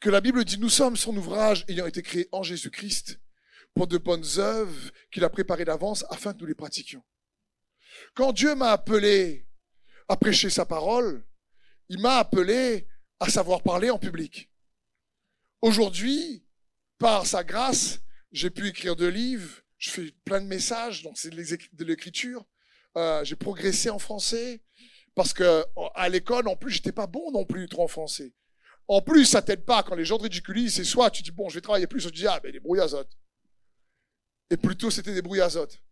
Que 0.00 0.10
la 0.10 0.20
Bible 0.20 0.44
dit, 0.44 0.58
nous 0.58 0.68
sommes 0.68 0.96
son 0.96 1.16
ouvrage 1.16 1.64
ayant 1.68 1.86
été 1.86 2.02
créé 2.02 2.28
en 2.32 2.42
Jésus-Christ 2.42 3.20
pour 3.74 3.86
de 3.86 3.98
bonnes 3.98 4.26
œuvres 4.38 4.90
qu'il 5.10 5.24
a 5.24 5.30
préparées 5.30 5.64
d'avance 5.64 6.04
afin 6.10 6.34
que 6.34 6.40
nous 6.40 6.46
les 6.46 6.54
pratiquions. 6.54 7.02
Quand 8.14 8.32
Dieu 8.32 8.54
m'a 8.54 8.70
appelé 8.70 9.46
à 10.08 10.16
prêcher 10.16 10.50
sa 10.50 10.66
parole, 10.66 11.24
il 11.88 12.00
m'a 12.00 12.18
appelé 12.18 12.86
à 13.20 13.28
savoir 13.28 13.62
parler 13.62 13.90
en 13.90 13.98
public. 13.98 14.50
Aujourd'hui, 15.60 16.44
par 16.98 17.26
sa 17.26 17.44
grâce, 17.44 18.00
j'ai 18.32 18.50
pu 18.50 18.68
écrire 18.68 18.96
deux 18.96 19.08
livres, 19.08 19.62
je 19.78 19.90
fais 19.90 20.12
plein 20.24 20.40
de 20.40 20.46
messages, 20.46 21.02
donc 21.02 21.18
c'est 21.18 21.30
de 21.30 21.84
l'écriture. 21.84 22.44
Euh, 22.96 23.24
j'ai 23.24 23.36
progressé 23.36 23.90
en 23.90 23.98
français 23.98 24.62
parce 25.14 25.32
que 25.32 25.64
à 25.94 26.08
l'école, 26.08 26.48
en 26.48 26.56
plus, 26.56 26.72
j'étais 26.72 26.92
pas 26.92 27.06
bon 27.06 27.30
non 27.32 27.44
plus 27.44 27.68
trop 27.68 27.84
en 27.84 27.88
français. 27.88 28.32
En 28.86 29.00
plus, 29.00 29.24
ça 29.24 29.42
t'aide 29.42 29.64
pas 29.64 29.82
quand 29.82 29.94
les 29.94 30.04
gens 30.04 30.18
te 30.18 30.24
ridiculisent. 30.24 30.74
C'est 30.74 30.84
soit 30.84 31.10
tu 31.10 31.22
dis 31.22 31.30
bon, 31.30 31.48
je 31.48 31.56
vais 31.56 31.60
travailler 31.60 31.86
plus, 31.86 32.04
tu 32.06 32.12
dis 32.12 32.26
ah 32.26 32.40
ben 32.40 32.52
des 32.52 32.60
brouillazotes. 32.60 33.16
Et 34.50 34.56
plutôt 34.56 34.90
c'était 34.90 35.14
des 35.14 35.22
brouillazotes. 35.22 35.82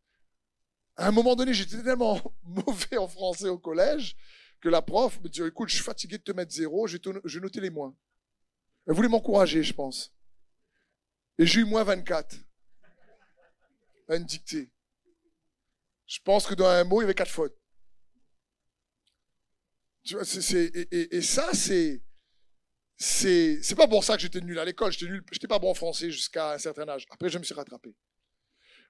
À 0.96 1.08
un 1.08 1.10
moment 1.10 1.34
donné, 1.34 1.54
j'étais 1.54 1.82
tellement 1.82 2.20
mauvais 2.44 2.98
en 2.98 3.08
français 3.08 3.48
au 3.48 3.58
collège 3.58 4.16
que 4.62 4.68
la 4.68 4.80
prof 4.80 5.20
me 5.20 5.28
dit, 5.28 5.42
écoute, 5.42 5.68
je 5.68 5.74
suis 5.74 5.84
fatigué 5.84 6.18
de 6.18 6.22
te 6.22 6.30
mettre 6.32 6.52
zéro, 6.52 6.86
je 6.86 6.96
vais, 6.96 7.40
noter 7.40 7.60
les 7.60 7.68
moins. 7.68 7.94
Elle 8.86 8.94
voulait 8.94 9.08
m'encourager, 9.08 9.62
je 9.62 9.74
pense. 9.74 10.14
Et 11.36 11.44
j'ai 11.44 11.60
eu 11.60 11.64
moins 11.64 11.82
24 11.82 12.36
à 14.08 14.16
une 14.16 14.24
dictée. 14.24 14.70
Je 16.06 16.20
pense 16.24 16.46
que 16.46 16.54
dans 16.54 16.66
un 16.66 16.84
mot, 16.84 17.00
il 17.00 17.04
y 17.04 17.06
avait 17.06 17.14
quatre 17.14 17.30
fautes. 17.30 17.56
Tu 20.04 20.14
vois, 20.14 20.22
et, 20.22 21.22
ça, 21.22 21.52
c'est, 21.54 22.02
c'est, 22.96 23.74
pas 23.76 23.88
pour 23.88 24.04
ça 24.04 24.14
que 24.14 24.22
j'étais 24.22 24.40
nul 24.40 24.58
à 24.60 24.64
l'école. 24.64 24.92
J'étais 24.92 25.10
nul, 25.10 25.24
j'étais 25.32 25.48
pas 25.48 25.58
bon 25.58 25.70
en 25.70 25.74
français 25.74 26.10
jusqu'à 26.10 26.52
un 26.52 26.58
certain 26.58 26.88
âge. 26.88 27.06
Après, 27.10 27.28
je 27.28 27.38
me 27.38 27.42
suis 27.42 27.54
rattrapé. 27.54 27.96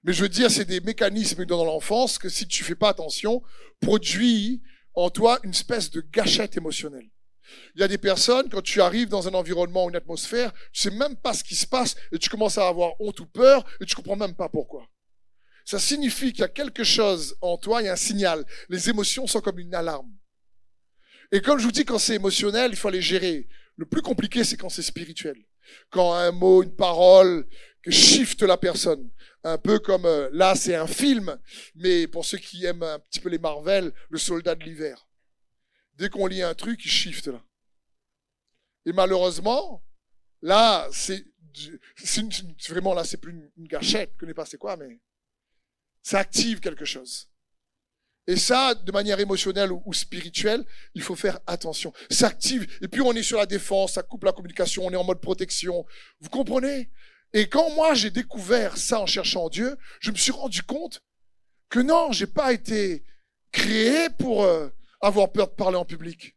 Mais 0.03 0.13
je 0.13 0.21
veux 0.21 0.29
dire, 0.29 0.51
c'est 0.51 0.65
des 0.65 0.81
mécanismes 0.81 1.45
dans 1.45 1.65
l'enfance 1.65 2.19
que 2.19 2.29
si 2.29 2.47
tu 2.47 2.63
fais 2.63 2.75
pas 2.75 2.89
attention, 2.89 3.41
produit 3.79 4.61
en 4.95 5.09
toi 5.09 5.39
une 5.43 5.51
espèce 5.51 5.91
de 5.91 6.01
gâchette 6.01 6.57
émotionnelle. 6.57 7.09
Il 7.75 7.81
y 7.81 7.83
a 7.83 7.87
des 7.87 7.97
personnes, 7.97 8.49
quand 8.49 8.61
tu 8.61 8.81
arrives 8.81 9.09
dans 9.09 9.27
un 9.27 9.33
environnement 9.33 9.85
ou 9.85 9.89
une 9.89 9.95
atmosphère, 9.95 10.53
tu 10.71 10.81
sais 10.81 10.91
même 10.91 11.15
pas 11.15 11.33
ce 11.33 11.43
qui 11.43 11.55
se 11.55 11.67
passe 11.67 11.95
et 12.11 12.19
tu 12.19 12.29
commences 12.29 12.57
à 12.57 12.67
avoir 12.67 12.99
honte 12.99 13.19
ou 13.19 13.25
peur 13.25 13.65
et 13.79 13.85
tu 13.85 13.95
comprends 13.95 14.15
même 14.15 14.35
pas 14.35 14.49
pourquoi. 14.49 14.87
Ça 15.65 15.79
signifie 15.79 16.31
qu'il 16.31 16.41
y 16.41 16.45
a 16.45 16.49
quelque 16.49 16.83
chose 16.83 17.35
en 17.41 17.57
toi, 17.57 17.81
il 17.81 17.85
y 17.85 17.87
a 17.87 17.93
un 17.93 17.97
signal. 17.97 18.45
Les 18.69 18.89
émotions 18.89 19.27
sont 19.27 19.41
comme 19.41 19.59
une 19.59 19.73
alarme. 19.73 20.11
Et 21.31 21.41
comme 21.41 21.57
je 21.57 21.63
vous 21.63 21.71
dis, 21.71 21.85
quand 21.85 21.99
c'est 21.99 22.15
émotionnel, 22.15 22.71
il 22.71 22.77
faut 22.77 22.89
les 22.89 23.01
gérer. 23.01 23.47
Le 23.75 23.85
plus 23.85 24.01
compliqué, 24.01 24.43
c'est 24.43 24.57
quand 24.57 24.69
c'est 24.69 24.81
spirituel. 24.81 25.37
Quand 25.89 26.13
un 26.13 26.31
mot, 26.31 26.61
une 26.61 26.75
parole, 26.75 27.47
shift 27.91 28.41
la 28.43 28.57
personne 28.57 29.09
un 29.43 29.57
peu 29.57 29.79
comme 29.79 30.05
euh, 30.05 30.29
là, 30.31 30.55
c'est 30.55 30.75
un 30.75 30.87
film, 30.87 31.37
mais 31.75 32.07
pour 32.07 32.25
ceux 32.25 32.37
qui 32.37 32.65
aiment 32.65 32.83
un 32.83 32.99
petit 32.99 33.19
peu 33.19 33.29
les 33.29 33.37
Marvel, 33.37 33.91
le 34.09 34.17
soldat 34.17 34.55
de 34.55 34.63
l'hiver. 34.63 35.05
Dès 35.95 36.09
qu'on 36.09 36.27
lit 36.27 36.41
un 36.41 36.53
truc, 36.53 36.83
il 36.85 36.91
shift 36.91 37.27
là. 37.27 37.43
Et 38.85 38.93
malheureusement, 38.93 39.83
là, 40.41 40.87
c'est 40.91 41.25
vraiment 42.69 42.93
là, 42.93 43.03
c'est 43.03 43.17
plus 43.17 43.51
une, 43.57 43.67
gâchette, 43.67 44.11
je 44.13 44.19
connais 44.19 44.33
pas 44.33 44.45
c'est 44.45 44.57
quoi, 44.57 44.75
mais 44.75 44.99
ça 46.01 46.19
active 46.19 46.59
quelque 46.59 46.85
chose. 46.85 47.29
Et 48.25 48.37
ça, 48.37 48.73
de 48.73 48.91
manière 48.93 49.19
émotionnelle 49.19 49.71
ou, 49.71 49.93
spirituelle, 49.93 50.65
il 50.93 51.01
faut 51.01 51.15
faire 51.15 51.39
attention. 51.45 51.91
Ça 52.09 52.27
active. 52.27 52.65
Et 52.81 52.87
puis 52.87 53.01
on 53.01 53.11
est 53.11 53.23
sur 53.23 53.37
la 53.37 53.45
défense, 53.45 53.93
ça 53.93 54.03
coupe 54.03 54.23
la 54.23 54.31
communication, 54.31 54.85
on 54.85 54.91
est 54.91 54.95
en 54.95 55.03
mode 55.03 55.19
protection. 55.19 55.85
Vous 56.21 56.29
comprenez? 56.29 56.89
Et 57.33 57.47
quand 57.47 57.71
moi 57.71 57.93
j'ai 57.93 58.11
découvert 58.11 58.77
ça 58.77 58.99
en 58.99 59.05
cherchant 59.05 59.49
Dieu, 59.49 59.75
je 59.99 60.11
me 60.11 60.15
suis 60.15 60.31
rendu 60.31 60.61
compte 60.63 61.01
que 61.69 61.79
non, 61.79 62.11
j'ai 62.11 62.27
pas 62.27 62.53
été 62.53 63.03
créé 63.51 64.09
pour 64.09 64.43
euh, 64.43 64.69
avoir 65.01 65.31
peur 65.31 65.47
de 65.47 65.53
parler 65.53 65.77
en 65.77 65.85
public. 65.85 66.35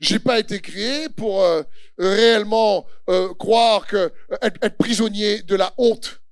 J'ai 0.00 0.18
pas 0.18 0.38
été 0.38 0.60
créé 0.60 1.08
pour 1.10 1.42
euh, 1.42 1.62
réellement 1.98 2.86
euh, 3.08 3.32
croire 3.34 3.86
que 3.86 4.12
être, 4.42 4.58
être 4.62 4.76
prisonnier 4.76 5.42
de 5.42 5.54
la 5.54 5.72
honte 5.76 6.22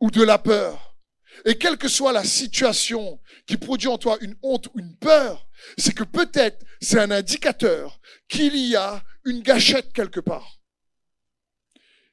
ou 0.00 0.10
de 0.10 0.22
la 0.22 0.38
peur. 0.38 0.96
Et 1.44 1.56
quelle 1.56 1.78
que 1.78 1.88
soit 1.88 2.12
la 2.12 2.24
situation 2.24 3.20
qui 3.46 3.56
produit 3.56 3.88
en 3.88 3.98
toi 3.98 4.18
une 4.20 4.36
honte 4.42 4.68
ou 4.68 4.80
une 4.80 4.96
peur, 4.96 5.46
c'est 5.78 5.94
que 5.94 6.04
peut-être 6.04 6.64
c'est 6.80 6.98
un 6.98 7.10
indicateur 7.10 8.00
qu'il 8.28 8.56
y 8.56 8.76
a 8.76 9.02
une 9.24 9.42
gâchette 9.42 9.92
quelque 9.92 10.20
part. 10.20 10.58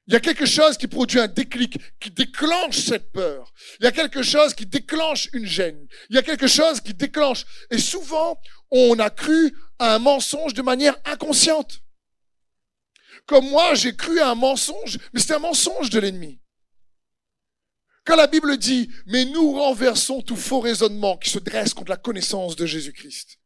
Il 0.08 0.14
y 0.14 0.18
a 0.18 0.20
quelque 0.20 0.46
chose 0.46 0.78
qui 0.78 0.88
produit 0.88 1.20
un 1.20 1.28
déclic, 1.28 1.78
qui 2.00 2.12
déclenche 2.12 2.78
cette 2.78 3.12
peur. 3.14 3.54
Il 3.80 3.86
y 3.86 3.88
a 3.88 3.92
quelque 3.92 4.22
chose 4.22 4.54
qui 4.54 4.66
déclenche 4.66 5.30
une 5.32 5.46
gêne. 5.46 5.88
Il 6.10 6.16
y 6.16 6.20
a 6.20 6.24
quelque 6.24 6.48
chose 6.48 6.82
qui 6.82 6.94
déclenche. 6.94 7.46
Et 7.72 7.78
souvent, 7.78 8.40
on 8.70 9.00
a 9.00 9.10
cru 9.10 9.58
à 9.80 9.96
un 9.96 10.00
mensonge 10.00 10.54
de 10.54 10.62
manière 10.62 10.98
inconsciente. 11.06 11.80
Comme 13.26 13.50
moi, 13.50 13.76
j'ai 13.76 13.96
cru 13.96 14.20
à 14.20 14.32
un 14.32 14.36
mensonge, 14.36 15.00
mais 15.14 15.22
c'est 15.22 15.36
un 15.36 15.40
mensonge 15.40 15.90
de 15.90 16.00
l'ennemi. 16.00 16.42
Quand 18.06 18.18
la 18.18 18.28
Bible 18.28 18.58
dit, 18.58 18.90
mais 19.06 19.24
nous 19.24 19.54
renversons 19.54 20.22
tout 20.22 20.36
faux 20.36 20.60
raisonnement 20.60 21.18
qui 21.18 21.30
se 21.30 21.40
dresse 21.40 21.74
contre 21.74 21.92
la 21.92 21.98
connaissance 21.98 22.58
de 22.58 22.66
Jésus-Christ. 22.66 23.40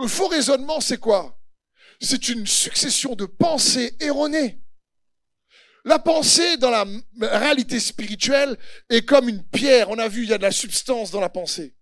Le 0.00 0.06
faux 0.06 0.28
raisonnement, 0.28 0.80
c'est 0.80 0.98
quoi? 0.98 1.40
C'est 2.00 2.28
une 2.28 2.46
succession 2.46 3.16
de 3.16 3.26
pensées 3.26 3.96
erronées. 3.98 4.63
La 5.84 5.98
pensée 5.98 6.56
dans 6.56 6.70
la 6.70 6.86
réalité 7.20 7.78
spirituelle 7.78 8.56
est 8.88 9.04
comme 9.04 9.28
une 9.28 9.42
pierre. 9.42 9.90
On 9.90 9.98
a 9.98 10.08
vu, 10.08 10.22
il 10.22 10.30
y 10.30 10.32
a 10.32 10.38
de 10.38 10.42
la 10.42 10.50
substance 10.50 11.10
dans 11.10 11.20
la 11.20 11.28
pensée. 11.28 11.74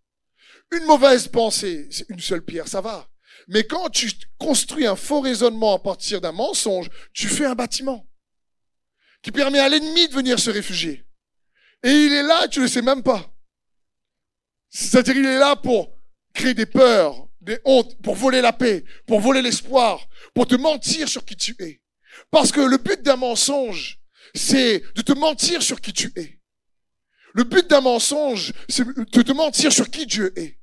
Une 0.72 0.84
mauvaise 0.86 1.28
pensée, 1.28 1.86
c'est 1.90 2.08
une 2.08 2.20
seule 2.20 2.44
pierre, 2.44 2.66
ça 2.66 2.80
va. 2.80 3.08
Mais 3.48 3.64
quand 3.64 3.90
tu 3.90 4.10
construis 4.38 4.86
un 4.86 4.96
faux 4.96 5.20
raisonnement 5.20 5.74
à 5.74 5.78
partir 5.78 6.20
d'un 6.20 6.32
mensonge, 6.32 6.88
tu 7.12 7.28
fais 7.28 7.44
un 7.44 7.54
bâtiment 7.54 8.08
qui 9.22 9.30
permet 9.30 9.58
à 9.58 9.68
l'ennemi 9.68 10.08
de 10.08 10.14
venir 10.14 10.38
se 10.38 10.50
réfugier. 10.50 11.04
Et 11.82 11.90
il 11.90 12.12
est 12.12 12.22
là, 12.22 12.48
tu 12.48 12.60
ne 12.60 12.64
le 12.64 12.70
sais 12.70 12.82
même 12.82 13.02
pas. 13.02 13.32
C'est-à-dire, 14.68 15.16
il 15.16 15.26
est 15.26 15.38
là 15.38 15.54
pour 15.54 15.96
créer 16.32 16.54
des 16.54 16.66
peurs, 16.66 17.28
des 17.40 17.60
hontes, 17.64 18.00
pour 18.02 18.14
voler 18.14 18.40
la 18.40 18.52
paix, 18.52 18.84
pour 19.06 19.20
voler 19.20 19.42
l'espoir, 19.42 20.08
pour 20.34 20.46
te 20.46 20.54
mentir 20.54 21.08
sur 21.08 21.24
qui 21.24 21.36
tu 21.36 21.54
es. 21.58 21.81
Parce 22.32 22.50
que 22.50 22.60
le 22.60 22.78
but 22.78 23.02
d'un 23.02 23.16
mensonge, 23.16 24.00
c'est 24.34 24.82
de 24.94 25.02
te 25.02 25.12
mentir 25.12 25.62
sur 25.62 25.80
qui 25.80 25.92
tu 25.92 26.10
es. 26.16 26.40
Le 27.34 27.44
but 27.44 27.68
d'un 27.68 27.82
mensonge, 27.82 28.52
c'est 28.68 28.86
de 28.86 29.22
te 29.22 29.32
mentir 29.32 29.70
sur 29.70 29.90
qui 29.90 30.06
Dieu 30.06 30.32
est. 30.36 30.58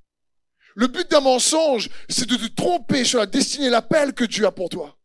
Le 0.76 0.88
but 0.88 1.10
d'un 1.10 1.22
mensonge, 1.22 1.90
c'est 2.10 2.28
de 2.28 2.36
te 2.36 2.48
tromper 2.48 3.06
sur 3.06 3.20
la 3.20 3.28
destinée 3.28 3.68
et 3.68 3.70
l'appel 3.70 4.14
que 4.14 4.24
Dieu 4.24 4.46
a 4.46 4.52
pour 4.52 4.70
toi. 4.70 4.98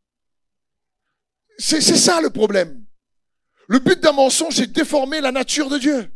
C'est 1.59 1.83
ça 1.83 2.21
le 2.23 2.31
problème. 2.31 2.85
Le 3.69 3.79
but 3.79 4.01
d'un 4.01 4.13
mensonge, 4.13 4.57
c'est 4.57 4.67
de 4.67 4.73
déformer 4.73 5.21
la 5.21 5.33
nature 5.33 5.69
de 5.69 5.79
Dieu. 5.79 6.11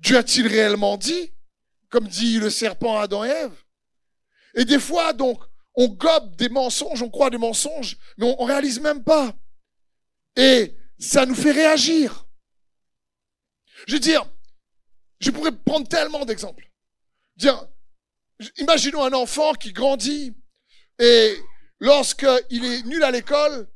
Dieu 0.00 0.16
a-t-il 0.16 0.48
réellement 0.48 0.96
dit, 0.96 1.32
comme 1.88 2.08
dit 2.08 2.38
le 2.38 2.50
serpent 2.50 2.98
à 2.98 3.02
Adam 3.02 3.24
et 3.24 3.28
Ève? 3.28 3.64
Et 4.54 4.64
des 4.64 4.80
fois, 4.80 5.12
donc, 5.12 5.40
on 5.76 5.88
gobe 5.88 6.34
des 6.34 6.48
mensonges, 6.48 7.02
on 7.02 7.10
croit 7.10 7.30
des 7.30 7.38
mensonges, 7.38 7.96
mais 8.18 8.26
on, 8.26 8.44
ne 8.44 8.48
réalise 8.48 8.80
même 8.80 9.04
pas. 9.04 9.34
Et 10.36 10.74
ça 10.98 11.26
nous 11.26 11.34
fait 11.34 11.52
réagir. 11.52 12.26
Je 13.86 13.94
veux 13.94 14.00
dire, 14.00 14.24
je 15.20 15.30
pourrais 15.30 15.52
prendre 15.52 15.88
tellement 15.88 16.24
d'exemples. 16.24 16.70
Dire, 17.36 17.66
imaginons 18.58 19.04
un 19.04 19.12
enfant 19.12 19.52
qui 19.54 19.72
grandit 19.72 20.34
et 20.98 21.36
lorsqu'il 21.80 22.64
est 22.64 22.82
nul 22.84 23.02
à 23.02 23.10
l'école, 23.10 23.68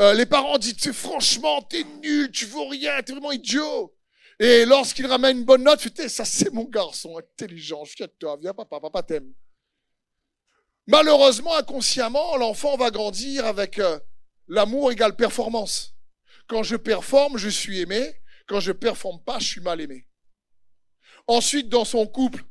euh, 0.00 0.14
les 0.14 0.26
parents 0.26 0.58
disent 0.58 0.92
franchement, 0.92 1.62
t'es 1.62 1.84
nul, 2.02 2.30
tu 2.30 2.46
vaux 2.46 2.68
rien, 2.68 3.02
t'es 3.02 3.12
vraiment 3.12 3.32
idiot. 3.32 3.94
Et 4.38 4.64
lorsqu'il 4.64 5.06
ramène 5.06 5.38
une 5.38 5.44
bonne 5.44 5.64
note, 5.64 5.80
fait, 5.80 6.08
ça 6.08 6.24
c'est 6.24 6.52
mon 6.52 6.64
garçon, 6.64 7.18
intelligent, 7.18 7.84
fier 7.84 8.06
de 8.06 8.12
toi, 8.12 8.36
viens 8.40 8.54
papa, 8.54 8.78
papa 8.78 9.02
t'aime. 9.02 9.32
Malheureusement, 10.86 11.54
inconsciemment, 11.56 12.36
l'enfant 12.36 12.76
va 12.76 12.90
grandir 12.90 13.44
avec 13.44 13.78
euh, 13.78 13.98
l'amour 14.48 14.90
égale 14.90 15.16
performance. 15.16 15.94
Quand 16.48 16.62
je 16.62 16.76
performe, 16.76 17.38
je 17.38 17.48
suis 17.48 17.80
aimé. 17.80 18.14
Quand 18.46 18.60
je 18.60 18.72
performe 18.72 19.22
pas, 19.22 19.38
je 19.38 19.46
suis 19.46 19.60
mal 19.60 19.80
aimé. 19.80 20.06
Ensuite, 21.26 21.68
dans 21.68 21.84
son 21.84 22.06
couple, 22.06 22.42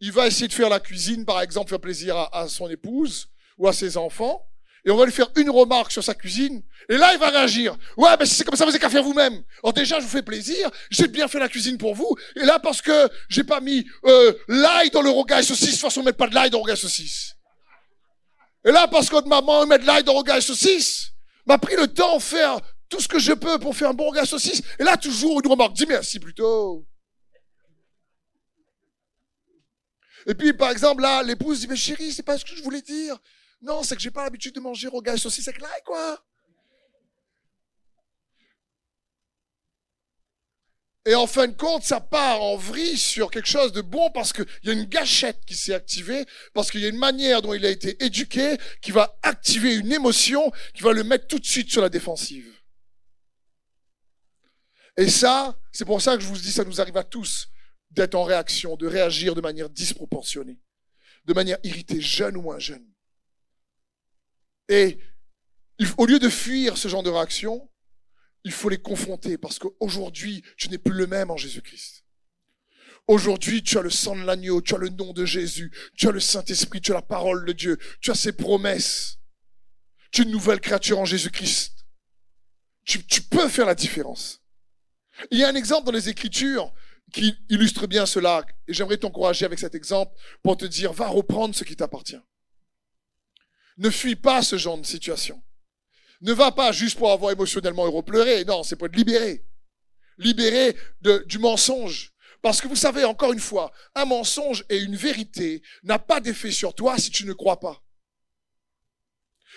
il 0.00 0.10
va 0.10 0.26
essayer 0.26 0.48
de 0.48 0.52
faire 0.52 0.70
la 0.70 0.80
cuisine, 0.80 1.24
par 1.24 1.42
exemple, 1.42 1.68
faire 1.68 1.80
plaisir 1.80 2.16
à, 2.32 2.48
son 2.48 2.68
épouse 2.70 3.28
ou 3.58 3.68
à 3.68 3.72
ses 3.72 3.96
enfants. 3.96 4.46
Et 4.86 4.90
on 4.90 4.96
va 4.96 5.06
lui 5.06 5.12
faire 5.12 5.30
une 5.36 5.48
remarque 5.48 5.92
sur 5.92 6.04
sa 6.04 6.14
cuisine. 6.14 6.62
Et 6.90 6.96
là, 6.98 7.14
il 7.14 7.18
va 7.18 7.30
réagir. 7.30 7.74
Ouais, 7.96 8.14
ben 8.18 8.26
si 8.26 8.34
c'est 8.34 8.44
comme 8.44 8.56
ça, 8.56 8.64
vous 8.64 8.70
n'avez 8.70 8.80
qu'à 8.80 8.90
faire 8.90 9.02
vous-même. 9.02 9.42
Alors 9.62 9.72
déjà, 9.72 9.98
je 9.98 10.04
vous 10.04 10.10
fais 10.10 10.22
plaisir. 10.22 10.70
J'ai 10.90 11.08
bien 11.08 11.26
fait 11.26 11.38
la 11.38 11.48
cuisine 11.48 11.78
pour 11.78 11.94
vous. 11.94 12.16
Et 12.36 12.44
là, 12.44 12.58
parce 12.58 12.82
que 12.82 13.08
j'ai 13.30 13.44
pas 13.44 13.60
mis 13.60 13.86
euh, 14.04 14.34
l'ail 14.46 14.90
dans 14.90 15.00
le 15.00 15.08
rogaille 15.08 15.44
saucisse, 15.44 15.68
de 15.68 15.72
toute 15.72 15.80
façon, 15.80 16.00
on 16.00 16.04
met 16.04 16.12
pas 16.12 16.26
de 16.26 16.34
l'ail 16.34 16.50
dans 16.50 16.58
le 16.58 16.62
rogaille 16.62 16.76
saucisse. 16.76 17.36
Et 18.66 18.72
là, 18.72 18.88
parce 18.88 19.08
que 19.08 19.26
maman 19.26 19.66
met 19.66 19.78
de 19.78 19.86
l'ail 19.86 20.04
dans 20.04 20.12
le 20.12 20.18
rogaille 20.18 20.42
saucisse, 20.42 21.13
m'a 21.46 21.58
pris 21.58 21.76
le 21.76 21.86
temps 21.86 22.16
de 22.16 22.22
faire 22.22 22.60
tout 22.88 23.00
ce 23.00 23.08
que 23.08 23.18
je 23.18 23.32
peux 23.32 23.58
pour 23.58 23.76
faire 23.76 23.90
un 23.90 23.94
bon 23.94 24.04
rogaille 24.04 24.26
saucisse. 24.26 24.62
Et 24.78 24.84
là, 24.84 24.96
toujours 24.96 25.40
une 25.40 25.50
remarque. 25.50 25.74
Dis 25.74 25.86
merci 25.86 26.20
plutôt. 26.20 26.86
Et 30.26 30.34
puis, 30.34 30.52
par 30.52 30.70
exemple, 30.70 31.02
là, 31.02 31.22
l'épouse 31.22 31.60
dit, 31.60 31.68
mais 31.68 31.76
chérie, 31.76 32.12
c'est 32.12 32.22
pas 32.22 32.38
ce 32.38 32.44
que 32.44 32.56
je 32.56 32.62
voulais 32.62 32.82
dire. 32.82 33.18
Non, 33.60 33.82
c'est 33.82 33.96
que 33.96 34.02
j'ai 34.02 34.10
pas 34.10 34.24
l'habitude 34.24 34.54
de 34.54 34.60
manger 34.60 34.88
gage 35.02 35.20
saucisse 35.20 35.48
avec 35.48 35.60
l'ail, 35.60 35.82
quoi. 35.84 36.18
Et 41.06 41.14
en 41.14 41.26
fin 41.26 41.48
de 41.48 41.52
compte, 41.52 41.82
ça 41.82 42.00
part 42.00 42.40
en 42.40 42.56
vrille 42.56 42.96
sur 42.96 43.30
quelque 43.30 43.48
chose 43.48 43.72
de 43.72 43.82
bon 43.82 44.10
parce 44.10 44.32
qu'il 44.32 44.46
y 44.62 44.70
a 44.70 44.72
une 44.72 44.84
gâchette 44.84 45.44
qui 45.46 45.54
s'est 45.54 45.74
activée, 45.74 46.24
parce 46.54 46.70
qu'il 46.70 46.80
y 46.80 46.86
a 46.86 46.88
une 46.88 46.96
manière 46.98 47.42
dont 47.42 47.52
il 47.52 47.66
a 47.66 47.70
été 47.70 48.02
éduqué 48.02 48.56
qui 48.80 48.90
va 48.90 49.18
activer 49.22 49.74
une 49.74 49.92
émotion 49.92 50.50
qui 50.72 50.82
va 50.82 50.92
le 50.92 51.04
mettre 51.04 51.26
tout 51.26 51.38
de 51.38 51.44
suite 51.44 51.70
sur 51.70 51.82
la 51.82 51.90
défensive. 51.90 52.50
Et 54.96 55.10
ça, 55.10 55.58
c'est 55.72 55.84
pour 55.84 56.00
ça 56.00 56.16
que 56.16 56.22
je 56.22 56.28
vous 56.28 56.38
dis, 56.38 56.52
ça 56.52 56.64
nous 56.64 56.80
arrive 56.80 56.96
à 56.96 57.04
tous 57.04 57.48
d'être 57.90 58.14
en 58.14 58.24
réaction, 58.24 58.76
de 58.76 58.86
réagir 58.86 59.34
de 59.34 59.40
manière 59.42 59.68
disproportionnée, 59.68 60.58
de 61.26 61.34
manière 61.34 61.58
irritée, 61.64 62.00
jeune 62.00 62.36
ou 62.38 62.42
moins 62.42 62.58
jeune. 62.58 62.86
Et 64.68 64.98
au 65.98 66.06
lieu 66.06 66.18
de 66.18 66.30
fuir 66.30 66.78
ce 66.78 66.88
genre 66.88 67.02
de 67.02 67.10
réaction, 67.10 67.68
il 68.44 68.52
faut 68.52 68.68
les 68.68 68.78
confronter 68.78 69.38
parce 69.38 69.58
qu'aujourd'hui, 69.58 70.44
tu 70.56 70.68
n'es 70.68 70.78
plus 70.78 70.94
le 70.94 71.06
même 71.06 71.30
en 71.30 71.36
Jésus-Christ. 71.36 72.04
Aujourd'hui, 73.06 73.62
tu 73.62 73.76
as 73.76 73.82
le 73.82 73.90
sang 73.90 74.16
de 74.16 74.22
l'agneau, 74.22 74.62
tu 74.62 74.74
as 74.74 74.78
le 74.78 74.88
nom 74.88 75.12
de 75.12 75.26
Jésus, 75.26 75.70
tu 75.96 76.08
as 76.08 76.10
le 76.10 76.20
Saint-Esprit, 76.20 76.80
tu 76.80 76.92
as 76.92 76.94
la 76.94 77.02
parole 77.02 77.44
de 77.44 77.52
Dieu, 77.52 77.78
tu 78.00 78.10
as 78.10 78.14
ses 78.14 78.32
promesses. 78.32 79.18
Tu 80.10 80.22
es 80.22 80.24
une 80.24 80.30
nouvelle 80.30 80.60
créature 80.60 80.98
en 80.98 81.04
Jésus-Christ. 81.04 81.86
Tu, 82.84 83.04
tu 83.04 83.22
peux 83.22 83.48
faire 83.48 83.66
la 83.66 83.74
différence. 83.74 84.42
Il 85.30 85.38
y 85.38 85.44
a 85.44 85.48
un 85.48 85.54
exemple 85.54 85.86
dans 85.86 85.92
les 85.92 86.08
Écritures 86.08 86.72
qui 87.12 87.36
illustre 87.48 87.86
bien 87.86 88.06
cela. 88.06 88.44
Et 88.66 88.74
j'aimerais 88.74 88.96
t'encourager 88.96 89.44
avec 89.44 89.58
cet 89.58 89.74
exemple 89.74 90.14
pour 90.42 90.56
te 90.56 90.64
dire, 90.64 90.92
va 90.92 91.08
reprendre 91.08 91.54
ce 91.54 91.64
qui 91.64 91.76
t'appartient. 91.76 92.20
Ne 93.76 93.90
fuis 93.90 94.16
pas 94.16 94.42
ce 94.42 94.56
genre 94.56 94.78
de 94.78 94.86
situation. 94.86 95.42
Ne 96.24 96.32
va 96.32 96.50
pas 96.52 96.72
juste 96.72 96.96
pour 96.96 97.12
avoir 97.12 97.32
émotionnellement 97.32 97.84
heureux 97.84 98.02
pleurer. 98.02 98.46
Non, 98.46 98.62
c'est 98.62 98.76
pour 98.76 98.88
te 98.88 98.96
libérer. 98.96 99.44
Libérer 100.16 100.74
de, 101.02 101.22
du 101.26 101.38
mensonge. 101.38 102.14
Parce 102.40 102.62
que 102.62 102.68
vous 102.68 102.76
savez, 102.76 103.04
encore 103.04 103.34
une 103.34 103.40
fois, 103.40 103.72
un 103.94 104.06
mensonge 104.06 104.64
et 104.70 104.78
une 104.78 104.96
vérité 104.96 105.62
n'a 105.82 105.98
pas 105.98 106.20
d'effet 106.20 106.50
sur 106.50 106.74
toi 106.74 106.96
si 106.96 107.10
tu 107.10 107.26
ne 107.26 107.34
crois 107.34 107.60
pas. 107.60 107.82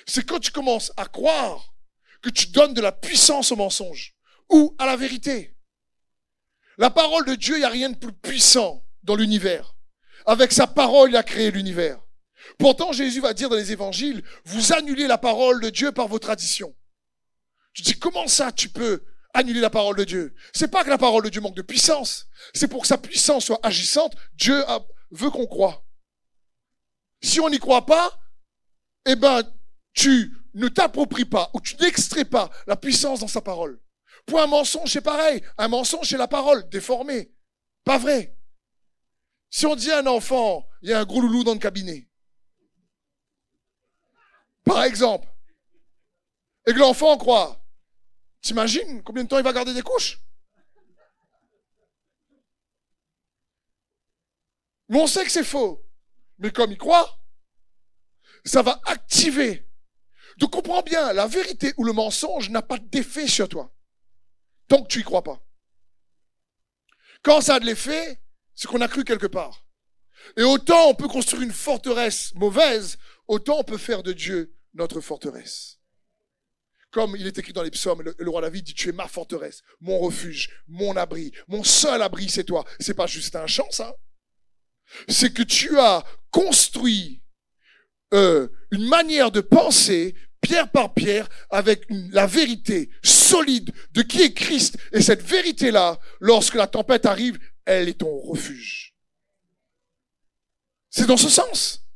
C'est 0.06 0.26
quand 0.26 0.40
tu 0.40 0.52
commences 0.52 0.92
à 0.98 1.06
croire 1.06 1.74
que 2.22 2.30
tu 2.30 2.48
donnes 2.48 2.74
de 2.74 2.82
la 2.82 2.92
puissance 2.92 3.54
au 3.54 3.56
mensonge 3.56 4.14
ou 4.50 4.76
à 4.78 4.86
la 4.86 4.98
vérité. 4.98 5.56
La 6.78 6.90
parole 6.90 7.26
de 7.26 7.36
Dieu, 7.36 7.56
il 7.56 7.60
n'y 7.60 7.66
a 7.66 7.70
rien 7.70 7.92
de 7.92 7.98
plus 7.98 8.12
puissant 8.12 8.86
dans 9.04 9.16
l'univers. 9.16 9.74
Avec 10.26 10.52
sa 10.52 10.68
parole, 10.68 11.12
il 11.12 11.16
a 11.16 11.24
créé 11.24 11.50
l'univers. 11.50 12.02
Pourtant, 12.58 12.92
Jésus 12.92 13.22
va 13.22 13.34
dire 13.34 13.50
dans 13.50 13.56
les 13.56 13.72
évangiles, 13.72 14.24
vous 14.46 14.74
annulez 14.74 15.08
la 15.08 15.18
parole 15.18 15.62
de 15.62 15.70
Dieu 15.70 15.92
par 15.92 16.08
vos 16.08 16.20
traditions. 16.20 16.76
Je 17.74 17.84
dis, 17.84 17.98
comment 18.00 18.28
ça 18.28 18.52
tu 18.52 18.70
peux 18.70 19.04
annuler 19.34 19.60
la 19.60 19.70
parole 19.70 19.96
de 19.96 20.04
Dieu? 20.04 20.34
C'est 20.54 20.68
pas 20.68 20.84
que 20.84 20.90
la 20.90 20.98
parole 20.98 21.24
de 21.24 21.30
Dieu 21.30 21.42
manque 21.42 21.56
de 21.56 21.62
puissance. 21.62 22.28
C'est 22.54 22.68
pour 22.68 22.82
que 22.82 22.88
sa 22.88 22.98
puissance 22.98 23.46
soit 23.46 23.60
agissante. 23.64 24.16
Dieu 24.34 24.64
veut 25.12 25.30
qu'on 25.30 25.48
croit. 25.48 25.86
Si 27.22 27.40
on 27.40 27.50
n'y 27.50 27.60
croit 27.60 27.86
pas, 27.86 28.20
eh 29.06 29.16
ben, 29.16 29.44
tu 29.94 30.36
ne 30.54 30.68
t'appropries 30.68 31.26
pas 31.26 31.50
ou 31.54 31.62
tu 31.62 31.76
n'extrais 31.78 32.26
pas 32.26 32.50
la 32.68 32.76
puissance 32.76 33.20
dans 33.20 33.28
sa 33.28 33.42
parole. 33.42 33.80
Pour 34.26 34.42
un 34.42 34.48
mensonge, 34.48 34.92
c'est 34.92 35.02
pareil. 35.02 35.42
Un 35.58 35.68
mensonge, 35.68 36.10
c'est 36.10 36.18
la 36.18 36.28
parole 36.28 36.68
déformée. 36.70 37.32
Pas 37.84 37.98
vrai. 37.98 38.38
Si 39.50 39.66
on 39.66 39.76
dit 39.76 39.92
à 39.92 40.00
un 40.00 40.08
enfant, 40.08 40.68
il 40.82 40.90
y 40.90 40.94
a 40.94 41.00
un 41.00 41.06
gros 41.06 41.22
loulou 41.22 41.44
dans 41.44 41.54
le 41.54 41.60
cabinet. 41.60 42.07
Par 44.68 44.84
exemple. 44.84 45.28
Et 46.68 46.74
que 46.74 46.80
l'enfant 46.80 47.18
croit. 47.18 47.64
T'imagines 48.42 49.02
combien 49.04 49.24
de 49.24 49.30
temps 49.30 49.38
il 49.38 49.44
va 49.44 49.54
garder 49.54 49.74
des 49.74 49.82
couches? 49.82 50.20
Mais 54.90 55.00
on 55.00 55.08
sait 55.08 55.26
que 55.26 55.32
c'est 55.32 55.44
faux. 55.44 55.84
Mais 56.38 56.52
comme 56.52 56.72
il 56.72 56.78
croit, 56.78 57.20
ça 58.46 58.62
va 58.62 58.80
activer. 58.86 59.68
Donc 60.38 60.52
comprends 60.52 60.84
bien, 60.84 61.14
la 61.14 61.28
vérité 61.28 61.74
ou 61.78 61.84
le 61.84 61.94
mensonge 61.94 62.50
n'a 62.50 62.62
pas 62.62 62.78
d'effet 62.78 63.28
sur 63.28 63.50
toi. 63.50 63.74
Tant 64.68 64.84
que 64.84 64.88
tu 64.88 65.00
y 65.00 65.04
crois 65.04 65.24
pas. 65.24 65.42
Quand 67.24 67.42
ça 67.42 67.56
a 67.56 67.60
de 67.60 67.66
l'effet, 67.66 68.22
c'est 68.54 68.68
qu'on 68.68 68.82
a 68.82 68.88
cru 68.88 69.04
quelque 69.04 69.28
part. 69.28 69.66
Et 70.36 70.44
autant 70.44 70.90
on 70.90 70.96
peut 70.96 71.08
construire 71.08 71.44
une 71.44 71.54
forteresse 71.54 72.34
mauvaise, 72.36 72.98
autant 73.28 73.60
on 73.60 73.64
peut 73.64 73.78
faire 73.78 74.04
de 74.04 74.14
Dieu 74.14 74.57
notre 74.78 75.02
forteresse. 75.02 75.80
Comme 76.92 77.16
il 77.18 77.28
est 77.28 77.38
écrit 77.38 77.54
dans 77.54 77.64
les 77.64 77.72
psaumes, 77.72 78.02
le, 78.02 78.30
roi 78.30 78.42
David 78.42 78.64
dit, 78.64 78.74
tu 78.74 78.90
es 78.90 78.94
ma 78.94 79.08
forteresse, 79.08 79.62
mon 79.82 80.00
refuge, 80.00 80.50
mon 80.68 80.96
abri, 80.96 81.34
mon 81.48 81.64
seul 81.64 82.02
abri, 82.02 82.30
c'est 82.30 82.46
toi. 82.46 82.64
C'est 82.80 82.94
pas 82.94 83.08
juste 83.08 83.36
un 83.36 83.48
chant, 83.48 83.70
ça. 83.72 83.96
C'est 85.10 85.34
que 85.34 85.44
tu 85.44 85.78
as 85.80 86.06
construit 86.32 87.22
euh, 88.14 88.48
une 88.72 88.88
manière 88.88 89.32
de 89.32 89.42
penser 89.42 90.16
pierre 90.40 90.72
par 90.72 90.94
pierre 90.94 91.28
avec 91.50 91.86
la 91.90 92.26
vérité 92.26 92.90
solide 93.04 93.74
de 93.92 94.02
qui 94.02 94.22
est 94.22 94.34
Christ. 94.34 94.78
Et 94.94 95.02
cette 95.02 95.24
vérité-là, 95.24 96.00
lorsque 96.22 96.56
la 96.56 96.68
tempête 96.68 97.06
arrive, 97.06 97.38
elle 97.66 97.90
est 97.90 98.00
ton 98.00 98.18
refuge. 98.18 98.96
C'est 100.90 101.06
dans 101.06 101.18
ce 101.18 101.30
sens. 101.30 101.87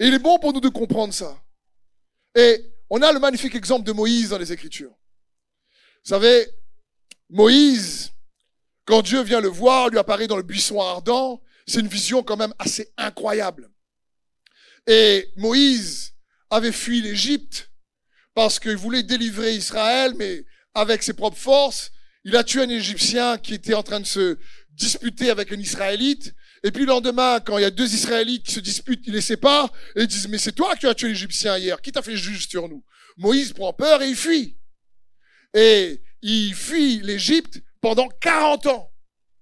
Et 0.00 0.06
il 0.06 0.14
est 0.14 0.18
bon 0.18 0.38
pour 0.38 0.52
nous 0.52 0.60
de 0.60 0.68
comprendre 0.68 1.12
ça. 1.12 1.42
Et 2.34 2.64
on 2.90 3.02
a 3.02 3.12
le 3.12 3.18
magnifique 3.18 3.54
exemple 3.54 3.86
de 3.86 3.92
Moïse 3.92 4.30
dans 4.30 4.38
les 4.38 4.52
Écritures. 4.52 4.90
Vous 6.04 6.10
savez, 6.14 6.46
Moïse, 7.28 8.12
quand 8.84 9.02
Dieu 9.02 9.22
vient 9.22 9.40
le 9.40 9.48
voir, 9.48 9.88
lui 9.88 9.98
apparaît 9.98 10.26
dans 10.26 10.36
le 10.36 10.42
buisson 10.42 10.80
ardent, 10.80 11.42
c'est 11.66 11.80
une 11.80 11.88
vision 11.88 12.22
quand 12.22 12.36
même 12.36 12.54
assez 12.58 12.92
incroyable. 12.96 13.70
Et 14.86 15.30
Moïse 15.36 16.14
avait 16.48 16.72
fui 16.72 17.02
l'Égypte 17.02 17.70
parce 18.34 18.58
qu'il 18.58 18.76
voulait 18.76 19.02
délivrer 19.02 19.54
Israël, 19.54 20.14
mais 20.16 20.44
avec 20.72 21.02
ses 21.02 21.12
propres 21.12 21.36
forces. 21.36 21.90
Il 22.24 22.36
a 22.36 22.44
tué 22.44 22.62
un 22.62 22.68
Égyptien 22.68 23.36
qui 23.36 23.54
était 23.54 23.74
en 23.74 23.82
train 23.82 24.00
de 24.00 24.06
se 24.06 24.38
disputer 24.70 25.30
avec 25.30 25.52
un 25.52 25.58
Israélite. 25.58 26.34
Et 26.64 26.72
puis 26.72 26.84
le 26.84 26.88
lendemain, 26.88 27.40
quand 27.40 27.58
il 27.58 27.62
y 27.62 27.64
a 27.64 27.70
deux 27.70 27.94
Israélites 27.94 28.44
qui 28.44 28.52
se 28.52 28.60
disputent, 28.60 29.06
ils 29.06 29.12
les 29.12 29.20
séparent 29.20 29.72
et 29.94 30.02
ils 30.02 30.06
disent, 30.06 30.28
mais 30.28 30.38
c'est 30.38 30.52
toi 30.52 30.74
qui 30.76 30.86
as 30.86 30.94
tué 30.94 31.08
l'Égyptien 31.08 31.56
hier. 31.56 31.80
Qui 31.80 31.92
t'a 31.92 32.02
fait 32.02 32.16
juge 32.16 32.48
sur 32.48 32.68
nous? 32.68 32.84
Moïse 33.16 33.52
prend 33.52 33.72
peur 33.72 34.02
et 34.02 34.08
il 34.08 34.16
fuit. 34.16 34.58
Et 35.54 36.02
il 36.22 36.54
fuit 36.54 37.00
l'Égypte 37.00 37.62
pendant 37.80 38.08
40 38.08 38.66
ans. 38.66 38.92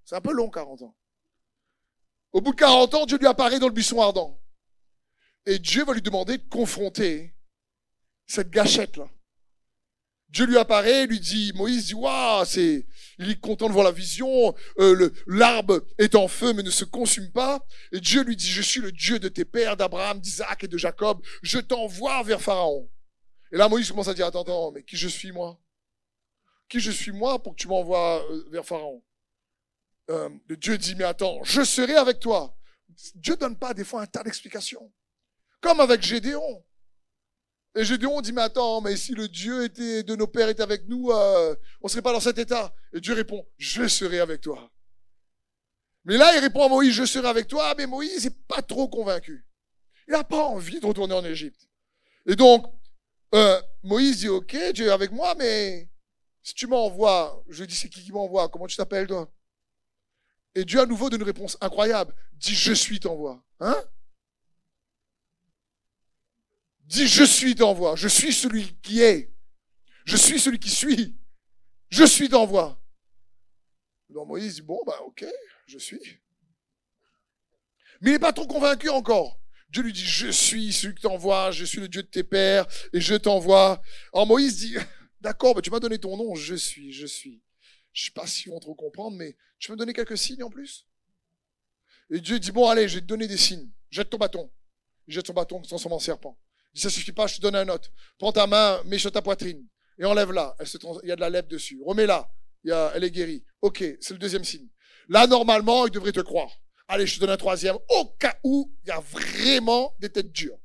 C'est 0.04 0.14
un 0.14 0.20
peu 0.20 0.32
long, 0.32 0.50
40 0.50 0.82
ans. 0.82 0.96
Au 2.32 2.40
bout 2.40 2.52
de 2.52 2.56
40 2.56 2.94
ans, 2.94 3.06
Dieu 3.06 3.18
lui 3.18 3.26
apparaît 3.26 3.58
dans 3.58 3.68
le 3.68 3.72
buisson 3.72 4.00
ardent. 4.00 4.38
Et 5.46 5.58
Dieu 5.58 5.84
va 5.84 5.94
lui 5.94 6.02
demander 6.02 6.38
de 6.38 6.48
confronter 6.48 7.34
cette 8.26 8.50
gâchette-là. 8.50 9.08
Dieu 10.28 10.44
lui 10.46 10.58
apparaît, 10.58 11.06
lui 11.06 11.20
dit, 11.20 11.52
Moïse 11.54 11.86
dit, 11.86 11.94
waouh, 11.94 12.44
c'est, 12.44 12.86
il 13.18 13.30
est 13.30 13.40
content 13.40 13.68
de 13.68 13.72
voir 13.72 13.84
la 13.84 13.92
vision, 13.92 14.54
euh, 14.78 15.10
l'arbre 15.26 15.80
est 15.98 16.14
en 16.14 16.28
feu 16.28 16.52
mais 16.52 16.62
ne 16.62 16.70
se 16.70 16.84
consume 16.84 17.30
pas. 17.30 17.64
Et 17.92 18.00
Dieu 18.00 18.22
lui 18.22 18.36
dit, 18.36 18.50
je 18.50 18.62
suis 18.62 18.80
le 18.80 18.92
Dieu 18.92 19.18
de 19.18 19.28
tes 19.28 19.44
pères, 19.44 19.76
d'Abraham, 19.76 20.20
d'Isaac 20.20 20.64
et 20.64 20.68
de 20.68 20.76
Jacob, 20.76 21.24
je 21.42 21.58
t'envoie 21.58 22.22
vers 22.24 22.40
Pharaon. 22.40 22.90
Et 23.52 23.56
là, 23.56 23.68
Moïse 23.68 23.88
commence 23.88 24.08
à 24.08 24.14
dire, 24.14 24.26
attends, 24.26 24.42
attends, 24.42 24.72
mais 24.72 24.82
qui 24.82 24.96
je 24.96 25.08
suis 25.08 25.30
moi? 25.30 25.60
Qui 26.68 26.80
je 26.80 26.90
suis 26.90 27.12
moi 27.12 27.40
pour 27.40 27.54
que 27.54 27.60
tu 27.60 27.68
m'envoies 27.68 28.24
euh, 28.30 28.44
vers 28.50 28.66
Pharaon? 28.66 29.02
Euh, 30.10 30.28
Dieu 30.50 30.76
dit, 30.76 30.96
mais 30.96 31.04
attends, 31.04 31.42
je 31.44 31.62
serai 31.62 31.94
avec 31.94 32.18
toi. 32.18 32.56
Dieu 33.14 33.36
donne 33.36 33.56
pas 33.56 33.74
des 33.74 33.84
fois 33.84 34.02
un 34.02 34.06
tas 34.06 34.22
d'explications. 34.22 34.92
Comme 35.60 35.80
avec 35.80 36.02
Gédéon. 36.02 36.64
Et 37.76 37.84
Gédéon 37.84 38.22
dit, 38.22 38.32
mais 38.32 38.40
attends, 38.40 38.80
mais 38.80 38.96
si 38.96 39.12
le 39.12 39.28
Dieu 39.28 39.64
était, 39.64 40.02
de 40.02 40.16
nos 40.16 40.26
pères 40.26 40.48
était 40.48 40.62
avec 40.62 40.88
nous, 40.88 41.10
euh, 41.10 41.54
on 41.82 41.88
serait 41.88 42.00
pas 42.00 42.12
dans 42.12 42.20
cet 42.20 42.38
état. 42.38 42.74
Et 42.94 43.00
Dieu 43.00 43.12
répond, 43.12 43.46
je 43.58 43.86
serai 43.86 44.18
avec 44.18 44.40
toi. 44.40 44.70
Mais 46.06 46.16
là, 46.16 46.34
il 46.34 46.40
répond 46.40 46.64
à 46.64 46.68
Moïse, 46.68 46.94
je 46.94 47.04
serai 47.04 47.28
avec 47.28 47.48
toi, 47.48 47.74
mais 47.76 47.86
Moïse 47.86 48.24
n'est 48.24 48.36
pas 48.48 48.62
trop 48.62 48.88
convaincu. 48.88 49.46
Il 50.08 50.12
n'a 50.12 50.24
pas 50.24 50.42
envie 50.42 50.80
de 50.80 50.86
retourner 50.86 51.12
en 51.12 51.24
Égypte. 51.24 51.68
Et 52.24 52.34
donc, 52.34 52.64
euh, 53.34 53.60
Moïse 53.82 54.18
dit, 54.20 54.28
ok, 54.28 54.56
Dieu 54.72 54.86
est 54.86 54.90
avec 54.90 55.12
moi, 55.12 55.34
mais 55.34 55.90
si 56.42 56.54
tu 56.54 56.66
m'envoies, 56.66 57.44
je 57.50 57.62
dis, 57.64 57.76
c'est 57.76 57.90
qui 57.90 58.02
qui 58.02 58.12
m'envoie? 58.12 58.48
Comment 58.48 58.66
tu 58.66 58.76
t'appelles, 58.76 59.06
toi? 59.06 59.30
Et 60.54 60.64
Dieu 60.64 60.80
à 60.80 60.86
nouveau 60.86 61.10
donne 61.10 61.20
une 61.20 61.26
réponse 61.26 61.58
incroyable. 61.60 62.14
Dit, 62.32 62.54
je 62.54 62.72
suis 62.72 63.00
t'envoie. 63.00 63.44
Hein? 63.60 63.76
Dis, 66.86 67.08
je 67.08 67.24
suis 67.24 67.54
d'envoi. 67.54 67.96
Je 67.96 68.08
suis 68.08 68.32
celui 68.32 68.74
qui 68.80 69.02
est. 69.02 69.32
Je 70.04 70.16
suis 70.16 70.38
celui 70.38 70.58
qui 70.58 70.70
suis. 70.70 71.16
Je 71.90 72.04
suis 72.04 72.28
d'envoi. 72.28 72.80
Donc 74.08 74.28
Moïse 74.28 74.56
dit, 74.56 74.62
bon, 74.62 74.80
bah, 74.86 75.00
ok, 75.04 75.24
je 75.66 75.78
suis. 75.78 76.00
Mais 78.00 78.10
il 78.10 78.12
n'est 78.12 78.18
pas 78.18 78.32
trop 78.32 78.46
convaincu 78.46 78.88
encore. 78.88 79.40
Dieu 79.70 79.82
lui 79.82 79.92
dit, 79.92 80.04
je 80.04 80.28
suis 80.28 80.72
celui 80.72 80.94
qui 80.94 81.02
t'envoie, 81.02 81.50
je 81.50 81.64
suis 81.64 81.80
le 81.80 81.88
Dieu 81.88 82.02
de 82.02 82.08
tes 82.08 82.22
pères, 82.22 82.66
et 82.92 83.00
je 83.00 83.14
t'envoie. 83.14 83.82
Alors 84.12 84.26
Moïse 84.26 84.56
dit, 84.58 84.76
d'accord, 85.20 85.54
bah, 85.54 85.62
tu 85.62 85.70
m'as 85.70 85.80
donné 85.80 85.98
ton 85.98 86.16
nom, 86.16 86.34
je 86.36 86.54
suis, 86.54 86.92
je 86.92 87.06
suis. 87.06 87.42
Je 87.92 88.04
sais 88.04 88.10
pas 88.12 88.26
si 88.26 88.48
vont 88.48 88.60
trop 88.60 88.74
comprendre, 88.74 89.16
mais 89.16 89.36
tu 89.58 89.72
me 89.72 89.76
donner 89.76 89.92
quelques 89.92 90.18
signes 90.18 90.42
en 90.42 90.50
plus? 90.50 90.86
Et 92.10 92.20
Dieu 92.20 92.38
dit, 92.38 92.52
bon, 92.52 92.68
allez, 92.68 92.88
je 92.88 92.96
vais 92.96 93.00
te 93.00 93.06
donner 93.06 93.26
des 93.26 93.36
signes. 93.36 93.68
Jette 93.90 94.10
ton 94.10 94.18
bâton. 94.18 94.52
Il 95.08 95.14
jette 95.14 95.26
son 95.26 95.32
bâton, 95.32 95.60
en 95.60 95.98
serpent. 95.98 96.38
Dit, 96.76 96.82
ça 96.82 96.90
suffit 96.90 97.12
pas, 97.12 97.26
je 97.26 97.36
te 97.36 97.40
donne 97.40 97.56
un 97.56 97.68
autre. 97.70 97.90
Prends 98.18 98.32
ta 98.32 98.46
main, 98.46 98.82
mets 98.84 98.98
sur 98.98 99.10
ta 99.10 99.22
poitrine 99.22 99.66
et 99.98 100.04
enlève-la. 100.04 100.54
Il 101.02 101.08
y 101.08 101.12
a 101.12 101.16
de 101.16 101.20
la 101.22 101.30
lèvre 101.30 101.48
dessus. 101.48 101.80
Remets-la. 101.82 102.30
elle 102.94 103.02
est 103.02 103.10
guérie. 103.10 103.42
Ok, 103.62 103.82
c'est 104.00 104.10
le 104.10 104.18
deuxième 104.18 104.44
signe. 104.44 104.68
Là, 105.08 105.26
normalement, 105.26 105.86
il 105.86 105.90
devrait 105.90 106.12
te 106.12 106.20
croire. 106.20 106.50
Allez, 106.86 107.06
je 107.06 107.16
te 107.16 107.20
donne 107.20 107.30
un 107.30 107.38
troisième, 107.38 107.76
au 107.88 108.04
cas 108.18 108.36
où 108.44 108.70
il 108.84 108.88
y 108.88 108.90
a 108.90 109.00
vraiment 109.00 109.94
des 109.98 110.10
têtes 110.10 110.30
dures. 110.32 110.58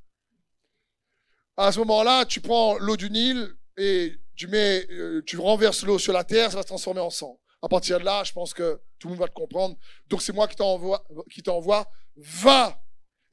À 1.56 1.71
ce 1.71 1.80
moment-là, 1.80 2.26
tu 2.26 2.41
prends 2.41 2.78
l'eau 2.78 2.97
du 2.97 3.10
Nil 3.10 3.47
et 3.78 4.13
tu 4.36 4.47
mets, 4.47 4.86
euh, 4.91 5.24
tu 5.26 5.38
renverses 5.38 5.84
l'eau 5.84 5.97
sur 5.97 6.12
la 6.12 6.26
terre, 6.26 6.52
ça 6.52 6.58
va 6.58 6.63
se 6.63 6.67
transformer 6.67 7.00
en 7.00 7.10
sang. 7.10 7.39
À 7.62 7.69
partir 7.69 8.00
de 8.00 8.06
là, 8.06 8.24
je 8.24 8.34
pense 8.34 8.54
que 8.54 8.82
tout 9.00 9.08
le 9.08 9.13
monde 9.13 9.21
va 9.21 9.28
te 9.28 9.34
comprendre. 9.34 9.78
Donc 10.08 10.21
c'est 10.21 10.34
moi 10.34 10.47
qui 10.47 10.56
t'envoie, 10.56 11.06
qui 11.32 11.41
t'envoie, 11.41 11.89
va. 12.17 12.84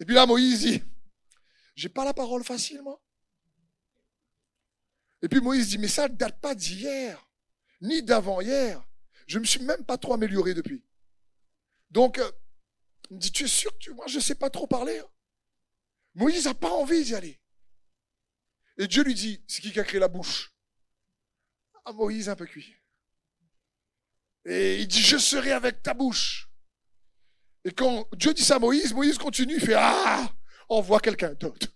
Et 0.01 0.05
puis 0.05 0.14
là, 0.14 0.27
Moïse 0.27 0.61
dit, 0.61 0.83
j'ai 1.79 1.88
pas 1.88 2.05
la 2.05 2.12
parole 2.12 2.43
facile, 2.43 2.83
moi. 2.83 3.01
Et 5.23 5.29
puis 5.29 5.41
Moïse 5.41 5.69
dit, 5.69 5.79
mais 5.79 5.87
ça 5.87 6.09
ne 6.09 6.14
date 6.17 6.41
pas 6.41 6.57
d'hier, 6.57 7.31
ni 7.81 8.03
d'avant-hier. 8.03 8.85
Je 9.29 9.38
me 9.38 9.45
suis 9.45 9.62
même 9.62 9.85
pas 9.85 9.97
trop 9.97 10.14
amélioré 10.14 10.55
depuis. 10.55 10.85
Donc, 11.91 12.19
euh, 12.19 12.33
il 13.11 13.17
me 13.17 13.21
dit, 13.21 13.31
tu 13.31 13.45
es 13.45 13.49
sûr 13.49 13.73
que 13.75 13.79
tu, 13.79 13.95
moi, 13.95 14.09
je 14.09 14.17
ne 14.17 14.21
sais 14.21 14.35
pas 14.35 14.51
trop 14.51 14.67
parler. 14.67 14.99
Hein. 14.99 15.09
Moïse 16.14 16.47
n'a 16.47 16.55
pas 16.55 16.73
envie 16.73 17.05
d'y 17.05 17.14
aller. 17.14 17.41
Et 18.79 18.88
Dieu 18.88 19.05
lui 19.05 19.14
dit, 19.14 19.45
c'est 19.47 19.62
qui 19.62 19.71
qui 19.71 19.79
a 19.79 19.85
créé 19.85 20.01
la 20.01 20.09
bouche? 20.09 20.53
Ah, 21.85 21.93
Moïse 21.93 22.29
un 22.29 22.35
peu 22.35 22.47
cuit. 22.47 22.75
Et 24.47 24.81
il 24.81 24.88
dit, 24.88 25.03
je 25.03 25.17
serai 25.17 25.53
avec 25.53 25.81
ta 25.81 25.95
bouche. 25.95 26.51
Et 27.62 27.71
quand 27.71 28.09
Dieu 28.17 28.35
dit 28.35 28.45
ça 28.45 28.57
à 28.57 28.59
Moïse, 28.59 28.93
Moïse 28.93 29.17
continue, 29.17 29.55
il 29.55 29.61
fait, 29.61 29.75
ah 29.77 30.35
envoie 30.69 31.01
quelqu'un 31.01 31.35
d'autre. 31.35 31.69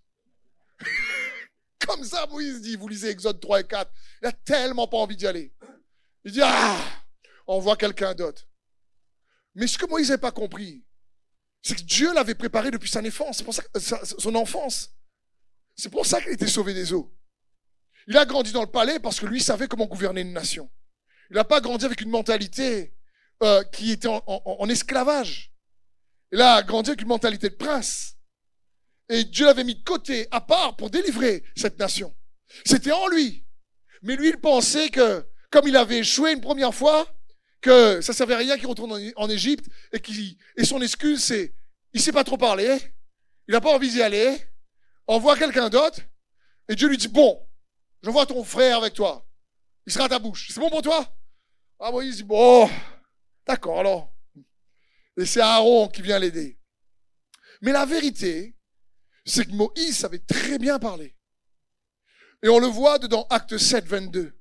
Comme 1.87 2.05
ça, 2.05 2.27
Moïse 2.27 2.61
dit, 2.61 2.77
vous 2.77 2.89
lisez 2.89 3.11
Exode 3.11 3.41
3 3.41 3.61
et 3.61 3.65
4, 3.65 3.93
il 4.23 4.29
a 4.29 4.33
tellement 4.33 4.87
pas 4.87 4.99
envie 4.99 5.17
d'y 5.17 5.27
aller. 5.27 5.53
Il 6.25 6.33
dit, 6.33 6.41
ah, 6.43 6.79
envoie 7.47 7.77
quelqu'un 7.77 8.15
d'autre. 8.15 8.47
Mais 9.55 9.67
ce 9.67 9.77
que 9.77 9.87
Moïse 9.87 10.11
n'a 10.11 10.19
pas 10.19 10.31
compris, 10.31 10.85
c'est 11.63 11.75
que 11.77 11.83
Dieu 11.83 12.13
l'avait 12.15 12.35
préparé 12.35 12.71
depuis 12.71 12.89
sa 12.89 13.03
naissance, 13.03 13.39
c'est 13.39 13.45
pour 13.45 13.55
ça, 13.55 13.63
son 14.05 14.35
enfance. 14.35 14.91
C'est 15.77 15.91
pour 15.91 16.07
ça 16.07 16.21
qu'il 16.21 16.33
était 16.33 16.47
sauvé 16.47 16.75
des 16.75 16.93
eaux. 16.93 17.15
Il 18.07 18.17
a 18.17 18.25
grandi 18.25 18.53
dans 18.53 18.63
le 18.63 18.71
palais 18.71 18.99
parce 18.99 19.21
que 19.21 19.27
lui 19.27 19.41
savait 19.41 19.69
comment 19.69 19.87
gouverner 19.87 20.23
une 20.23 20.33
nation. 20.33 20.71
Il 21.31 21.37
n'a 21.37 21.45
pas 21.45 21.61
grandi 21.61 21.85
avec 21.85 22.01
une 22.01 22.11
mentalité 22.11 22.95
euh, 23.43 23.63
qui 23.65 23.93
était 23.93 24.09
en, 24.09 24.23
en 24.27 24.69
esclavage. 24.69 25.53
Il 26.33 26.41
a 26.41 26.63
grandi 26.63 26.91
avec 26.91 27.03
une 27.03 27.09
mentalité 27.09 27.49
de 27.49 27.55
prince. 27.55 28.17
Et 29.13 29.25
Dieu 29.25 29.45
l'avait 29.45 29.63
mis 29.63 29.75
de 29.75 29.85
côté, 29.85 30.27
à 30.31 30.41
part, 30.41 30.75
pour 30.75 30.89
délivrer 30.89 31.45
cette 31.55 31.79
nation. 31.79 32.17
C'était 32.65 32.93
en 32.93 33.07
lui. 33.09 33.45
Mais 34.01 34.17
lui, 34.17 34.31
il 34.31 34.41
pensait 34.41 34.89
que, 34.89 35.25
comme 35.51 35.69
il 35.69 35.77
avait 35.77 35.99
échoué 35.99 36.33
une 36.33 36.41
première 36.41 36.75
fois, 36.75 37.07
que 37.61 38.01
ça 38.01 38.15
servait 38.15 38.35
à 38.35 38.39
rien 38.39 38.57
qu'il 38.57 38.67
retourne 38.67 39.13
en 39.15 39.29
Égypte 39.29 39.67
et 39.93 40.01
qui 40.01 40.39
et 40.57 40.65
son 40.65 40.81
excuse 40.81 41.23
c'est, 41.23 41.55
il 41.93 42.01
sait 42.01 42.11
pas 42.11 42.25
trop 42.25 42.39
parler, 42.39 42.79
il 43.47 43.53
n'a 43.53 43.61
pas 43.61 43.75
envie 43.75 43.91
d'y 43.91 44.03
aller, 44.03 44.37
envoie 45.07 45.37
quelqu'un 45.37 45.69
d'autre, 45.69 46.01
et 46.69 46.75
Dieu 46.75 46.89
lui 46.89 46.97
dit, 46.97 47.09
bon, 47.09 47.47
je 48.03 48.11
vois 48.11 48.27
ton 48.27 48.43
frère 48.43 48.79
avec 48.79 48.95
toi, 48.95 49.25
il 49.87 49.93
sera 49.93 50.07
à 50.07 50.09
ta 50.09 50.19
bouche, 50.19 50.49
c'est 50.53 50.59
bon 50.59 50.71
pour 50.71 50.83
toi? 50.83 51.07
Ah, 51.79 51.93
Moïse 51.93 52.17
dit, 52.17 52.23
bon, 52.25 52.69
d'accord 53.47 53.79
alors. 53.79 54.13
Et 55.17 55.27
c'est 55.27 55.41
Aaron 55.41 55.89
qui 55.89 56.03
vient 56.03 56.19
l'aider. 56.19 56.59
Mais 57.61 57.73
la 57.73 57.85
vérité, 57.85 58.57
c'est 59.25 59.47
que 59.47 59.53
Moïse 59.53 59.97
savait 59.99 60.19
très 60.19 60.59
bien 60.59 60.79
parler. 60.79 61.17
Et 62.43 62.49
on 62.49 62.59
le 62.59 62.67
voit 62.67 62.99
dans 62.99 63.25
Acte 63.29 63.57
7, 63.57 63.87
22. 63.87 64.39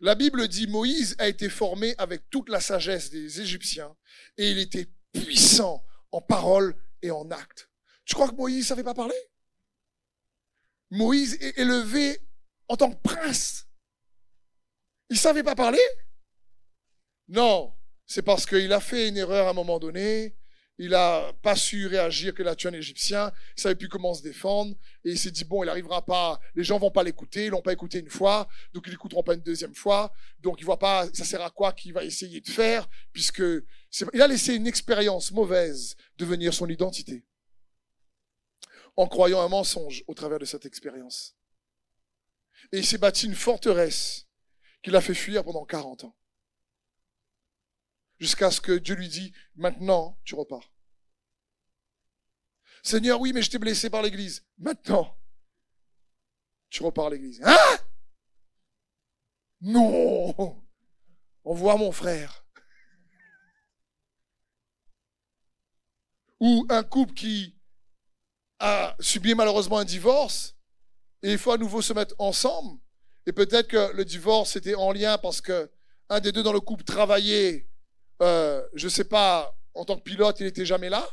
La 0.00 0.14
Bible 0.14 0.48
dit 0.48 0.66
Moïse 0.66 1.14
a 1.18 1.28
été 1.28 1.48
formé 1.48 1.94
avec 1.98 2.30
toute 2.30 2.48
la 2.48 2.60
sagesse 2.60 3.10
des 3.10 3.40
Égyptiens 3.40 3.94
et 4.36 4.50
il 4.50 4.58
était 4.58 4.88
puissant 5.12 5.84
en 6.12 6.20
parole 6.20 6.74
et 7.02 7.10
en 7.10 7.30
acte. 7.30 7.70
Tu 8.04 8.14
crois 8.14 8.28
que 8.28 8.34
Moïse 8.34 8.66
savait 8.66 8.84
pas 8.84 8.94
parler? 8.94 9.16
Moïse 10.90 11.34
est 11.40 11.58
élevé 11.58 12.20
en 12.68 12.76
tant 12.76 12.92
que 12.92 13.00
prince. 13.02 13.66
Il 15.10 15.18
savait 15.18 15.42
pas 15.42 15.54
parler? 15.54 15.82
Non, 17.28 17.74
c'est 18.06 18.22
parce 18.22 18.46
qu'il 18.46 18.72
a 18.72 18.80
fait 18.80 19.08
une 19.08 19.16
erreur 19.16 19.48
à 19.48 19.50
un 19.50 19.54
moment 19.54 19.78
donné. 19.78 20.36
Il 20.78 20.94
a 20.94 21.32
pas 21.42 21.54
su 21.54 21.86
réagir 21.86 22.34
qu'il 22.34 22.48
a 22.48 22.56
tué 22.56 22.68
un 22.68 22.72
Égyptien, 22.72 23.32
il 23.56 23.60
savait 23.60 23.74
plus 23.76 23.88
comment 23.88 24.12
se 24.12 24.22
défendre, 24.22 24.74
et 25.04 25.10
il 25.10 25.18
s'est 25.18 25.30
dit 25.30 25.44
bon, 25.44 25.62
il 25.62 25.66
n'arrivera 25.66 26.04
pas, 26.04 26.40
les 26.54 26.64
gens 26.64 26.78
vont 26.78 26.90
pas 26.90 27.04
l'écouter, 27.04 27.46
ils 27.46 27.50
l'ont 27.50 27.62
pas 27.62 27.72
écouté 27.72 28.00
une 28.00 28.10
fois, 28.10 28.48
donc 28.72 28.84
ils 28.86 28.90
l'écouteront 28.90 29.22
pas 29.22 29.34
une 29.34 29.42
deuxième 29.42 29.74
fois, 29.74 30.12
donc 30.40 30.60
il 30.60 30.64
voit 30.64 30.78
pas, 30.78 31.06
ça 31.12 31.24
sert 31.24 31.42
à 31.42 31.50
quoi 31.50 31.72
qu'il 31.72 31.92
va 31.92 32.04
essayer 32.04 32.40
de 32.40 32.48
faire, 32.48 32.88
puisque 33.12 33.42
il 34.12 34.22
a 34.22 34.26
laissé 34.26 34.54
une 34.54 34.66
expérience 34.66 35.30
mauvaise 35.30 35.96
devenir 36.18 36.52
son 36.52 36.68
identité, 36.68 37.24
en 38.96 39.06
croyant 39.06 39.40
un 39.40 39.48
mensonge 39.48 40.02
au 40.08 40.14
travers 40.14 40.40
de 40.40 40.44
cette 40.44 40.66
expérience. 40.66 41.36
Et 42.72 42.78
il 42.78 42.86
s'est 42.86 42.98
bâti 42.98 43.26
une 43.26 43.34
forteresse 43.34 44.26
qu'il 44.82 44.96
a 44.96 45.00
fait 45.00 45.14
fuir 45.14 45.44
pendant 45.44 45.64
40 45.64 46.04
ans 46.04 46.16
jusqu'à 48.24 48.50
ce 48.50 48.58
que 48.58 48.72
Dieu 48.72 48.94
lui 48.94 49.08
dit, 49.08 49.34
maintenant, 49.54 50.18
tu 50.24 50.34
repars. 50.34 50.72
Seigneur, 52.82 53.20
oui, 53.20 53.34
mais 53.34 53.42
je 53.42 53.50
t'ai 53.50 53.58
blessé 53.58 53.90
par 53.90 54.00
l'église. 54.00 54.46
Maintenant, 54.56 55.14
tu 56.70 56.82
repars 56.82 57.08
à 57.08 57.10
l'église. 57.10 57.42
Hein? 57.44 57.78
Non 59.60 60.62
Envoie 61.44 61.76
mon 61.76 61.92
frère. 61.92 62.46
Ou 66.40 66.66
un 66.70 66.82
couple 66.82 67.12
qui 67.12 67.54
a 68.58 68.96
subi 69.00 69.34
malheureusement 69.34 69.78
un 69.78 69.84
divorce 69.84 70.56
et 71.22 71.32
il 71.32 71.38
faut 71.38 71.52
à 71.52 71.58
nouveau 71.58 71.82
se 71.82 71.92
mettre 71.92 72.14
ensemble. 72.18 72.80
Et 73.26 73.32
peut-être 73.32 73.68
que 73.68 73.92
le 73.92 74.04
divorce 74.06 74.56
était 74.56 74.74
en 74.74 74.92
lien 74.92 75.18
parce 75.18 75.42
que 75.42 75.70
un 76.08 76.20
des 76.20 76.32
deux 76.32 76.42
dans 76.42 76.52
le 76.52 76.60
couple 76.60 76.84
travaillait 76.84 77.68
euh, 78.22 78.66
je 78.74 78.88
sais 78.88 79.04
pas, 79.04 79.56
en 79.74 79.84
tant 79.84 79.96
que 79.96 80.02
pilote, 80.02 80.40
il 80.40 80.46
n'était 80.46 80.66
jamais 80.66 80.88
là, 80.88 81.08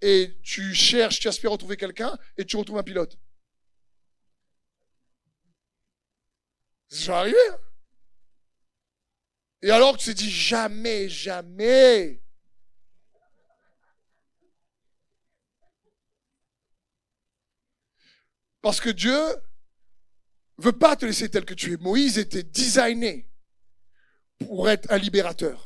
et 0.00 0.36
tu 0.42 0.74
cherches, 0.74 1.20
tu 1.20 1.28
aspires 1.28 1.50
à 1.50 1.52
retrouver 1.54 1.76
quelqu'un, 1.76 2.16
et 2.36 2.44
tu 2.44 2.56
retrouves 2.56 2.78
un 2.78 2.82
pilote. 2.82 3.18
C'est 6.88 7.10
arrivé. 7.10 7.36
Hein. 7.50 7.58
et 9.62 9.70
alors 9.70 9.96
tu 9.96 10.14
te 10.14 10.18
dis 10.18 10.30
jamais, 10.30 11.08
jamais. 11.08 12.22
Parce 18.60 18.80
que 18.80 18.90
Dieu 18.90 19.16
veut 20.58 20.72
pas 20.72 20.96
te 20.96 21.06
laisser 21.06 21.28
tel 21.28 21.44
que 21.44 21.54
tu 21.54 21.72
es. 21.72 21.76
Moïse 21.76 22.18
était 22.18 22.42
designé 22.42 23.28
pour 24.38 24.68
être 24.68 24.90
un 24.90 24.98
libérateur 24.98 25.65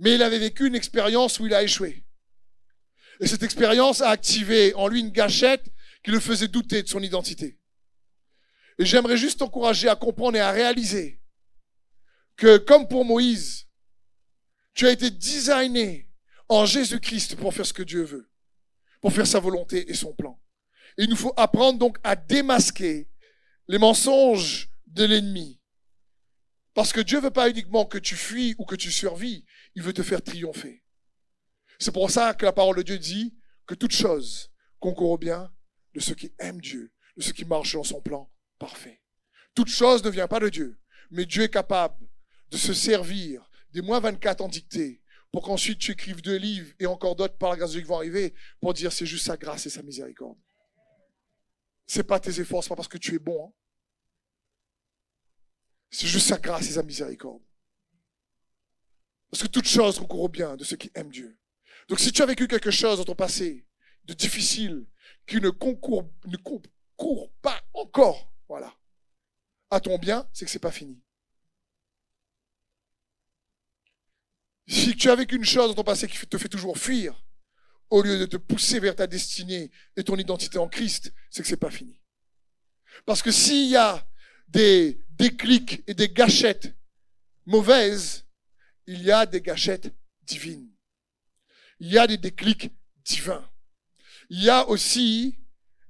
mais 0.00 0.14
il 0.14 0.22
avait 0.22 0.38
vécu 0.38 0.66
une 0.66 0.74
expérience 0.74 1.38
où 1.38 1.46
il 1.46 1.54
a 1.54 1.62
échoué. 1.62 2.04
Et 3.20 3.26
cette 3.26 3.42
expérience 3.42 4.00
a 4.00 4.08
activé 4.08 4.74
en 4.74 4.88
lui 4.88 5.00
une 5.00 5.10
gâchette 5.10 5.70
qui 6.02 6.10
le 6.10 6.20
faisait 6.20 6.48
douter 6.48 6.82
de 6.82 6.88
son 6.88 7.02
identité. 7.02 7.58
Et 8.78 8.86
j'aimerais 8.86 9.18
juste 9.18 9.40
t'encourager 9.40 9.88
à 9.88 9.96
comprendre 9.96 10.38
et 10.38 10.40
à 10.40 10.52
réaliser 10.52 11.20
que 12.36 12.56
comme 12.56 12.88
pour 12.88 13.04
Moïse, 13.04 13.66
tu 14.72 14.86
as 14.86 14.92
été 14.92 15.10
designé 15.10 16.08
en 16.48 16.64
Jésus-Christ 16.64 17.36
pour 17.36 17.52
faire 17.52 17.66
ce 17.66 17.74
que 17.74 17.82
Dieu 17.82 18.02
veut, 18.02 18.30
pour 19.02 19.12
faire 19.12 19.26
sa 19.26 19.38
volonté 19.38 19.90
et 19.90 19.94
son 19.94 20.14
plan. 20.14 20.40
Il 20.96 21.10
nous 21.10 21.16
faut 21.16 21.34
apprendre 21.36 21.78
donc 21.78 21.98
à 22.02 22.16
démasquer 22.16 23.10
les 23.68 23.78
mensonges 23.78 24.70
de 24.86 25.04
l'ennemi. 25.04 25.60
Parce 26.72 26.94
que 26.94 27.00
Dieu 27.00 27.20
veut 27.20 27.30
pas 27.30 27.50
uniquement 27.50 27.84
que 27.84 27.98
tu 27.98 28.16
fuis 28.16 28.54
ou 28.58 28.64
que 28.64 28.76
tu 28.76 28.90
survis, 28.90 29.44
il 29.74 29.82
veut 29.82 29.92
te 29.92 30.02
faire 30.02 30.22
triompher. 30.22 30.82
C'est 31.78 31.92
pour 31.92 32.10
ça 32.10 32.34
que 32.34 32.44
la 32.44 32.52
parole 32.52 32.76
de 32.76 32.82
Dieu 32.82 32.98
dit 32.98 33.34
que 33.66 33.74
toute 33.74 33.92
chose 33.92 34.50
concourt 34.78 35.10
au 35.10 35.18
bien 35.18 35.52
de 35.94 36.00
ceux 36.00 36.14
qui 36.14 36.32
aiment 36.38 36.60
Dieu, 36.60 36.92
de 37.16 37.22
ceux 37.22 37.32
qui 37.32 37.44
marchent 37.44 37.74
dans 37.74 37.84
son 37.84 38.00
plan 38.00 38.30
parfait. 38.58 39.00
Toute 39.54 39.68
chose 39.68 40.04
ne 40.04 40.10
vient 40.10 40.28
pas 40.28 40.40
de 40.40 40.48
Dieu, 40.48 40.80
mais 41.10 41.26
Dieu 41.26 41.44
est 41.44 41.50
capable 41.50 42.06
de 42.50 42.56
se 42.56 42.74
servir 42.74 43.48
des 43.72 43.82
moins 43.82 44.00
24 44.00 44.40
en 44.42 44.48
dictée 44.48 45.02
pour 45.32 45.42
qu'ensuite 45.42 45.78
tu 45.78 45.92
écrives 45.92 46.22
deux 46.22 46.36
livres 46.36 46.72
et 46.78 46.86
encore 46.86 47.16
d'autres 47.16 47.36
par 47.36 47.50
la 47.50 47.56
grâce 47.56 47.70
de 47.70 47.74
Dieu 47.74 47.82
qui 47.82 47.88
vont 47.88 47.96
arriver 47.96 48.34
pour 48.60 48.74
dire 48.74 48.92
c'est 48.92 49.06
juste 49.06 49.26
sa 49.26 49.36
grâce 49.36 49.66
et 49.66 49.70
sa 49.70 49.82
miséricorde. 49.82 50.38
C'est 51.86 52.04
pas 52.04 52.20
tes 52.20 52.40
efforts, 52.40 52.62
c'est 52.62 52.68
pas 52.68 52.76
parce 52.76 52.88
que 52.88 52.98
tu 52.98 53.14
es 53.14 53.18
bon. 53.18 53.46
Hein. 53.46 53.52
C'est 55.90 56.06
juste 56.06 56.28
sa 56.28 56.38
grâce 56.38 56.68
et 56.68 56.72
sa 56.72 56.82
miséricorde. 56.82 57.42
Parce 59.30 59.42
que 59.42 59.48
toute 59.48 59.66
chose 59.66 59.98
concourt 59.98 60.22
au 60.22 60.28
bien 60.28 60.56
de 60.56 60.64
ceux 60.64 60.76
qui 60.76 60.90
aiment 60.94 61.10
Dieu. 61.10 61.38
Donc 61.88 62.00
si 62.00 62.12
tu 62.12 62.22
as 62.22 62.26
vécu 62.26 62.48
quelque 62.48 62.70
chose 62.70 62.98
dans 62.98 63.04
ton 63.04 63.14
passé 63.14 63.66
de 64.04 64.14
difficile, 64.14 64.86
qui 65.26 65.40
ne 65.40 65.50
concourt, 65.50 66.10
ne 66.26 66.36
concourt 66.36 67.32
pas 67.42 67.60
encore, 67.74 68.32
voilà, 68.48 68.74
à 69.70 69.80
ton 69.80 69.98
bien, 69.98 70.28
c'est 70.32 70.44
que 70.44 70.50
c'est 70.50 70.58
pas 70.58 70.72
fini. 70.72 71.00
Si 74.66 74.96
tu 74.96 75.10
as 75.10 75.16
vécu 75.16 75.36
une 75.36 75.44
chose 75.44 75.68
dans 75.68 75.74
ton 75.74 75.84
passé 75.84 76.08
qui 76.08 76.26
te 76.26 76.38
fait 76.38 76.48
toujours 76.48 76.78
fuir, 76.78 77.24
au 77.90 78.02
lieu 78.02 78.18
de 78.18 78.26
te 78.26 78.36
pousser 78.36 78.78
vers 78.78 78.94
ta 78.94 79.06
destinée 79.06 79.70
et 79.96 80.04
ton 80.04 80.16
identité 80.16 80.58
en 80.58 80.68
Christ, 80.68 81.12
c'est 81.28 81.42
que 81.42 81.48
c'est 81.48 81.56
pas 81.56 81.70
fini. 81.70 81.98
Parce 83.04 83.22
que 83.22 83.32
s'il 83.32 83.68
y 83.68 83.76
a 83.76 84.06
des 84.48 85.00
déclics 85.10 85.82
et 85.86 85.94
des 85.94 86.08
gâchettes 86.08 86.74
mauvaises, 87.46 88.26
il 88.90 89.04
y 89.04 89.12
a 89.12 89.24
des 89.24 89.40
gâchettes 89.40 89.94
divines. 90.24 90.68
Il 91.78 91.92
y 91.92 91.98
a 91.98 92.08
des 92.08 92.16
déclics 92.16 92.72
divins. 93.04 93.48
Il 94.30 94.42
y 94.42 94.50
a 94.50 94.66
aussi 94.68 95.38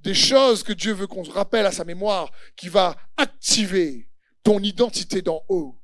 des 0.00 0.12
choses 0.12 0.62
que 0.62 0.74
Dieu 0.74 0.92
veut 0.92 1.06
qu'on 1.06 1.24
se 1.24 1.30
rappelle 1.30 1.64
à 1.64 1.72
sa 1.72 1.84
mémoire 1.84 2.30
qui 2.56 2.68
va 2.68 2.98
activer 3.16 4.10
ton 4.42 4.60
identité 4.60 5.22
d'en 5.22 5.42
haut, 5.48 5.82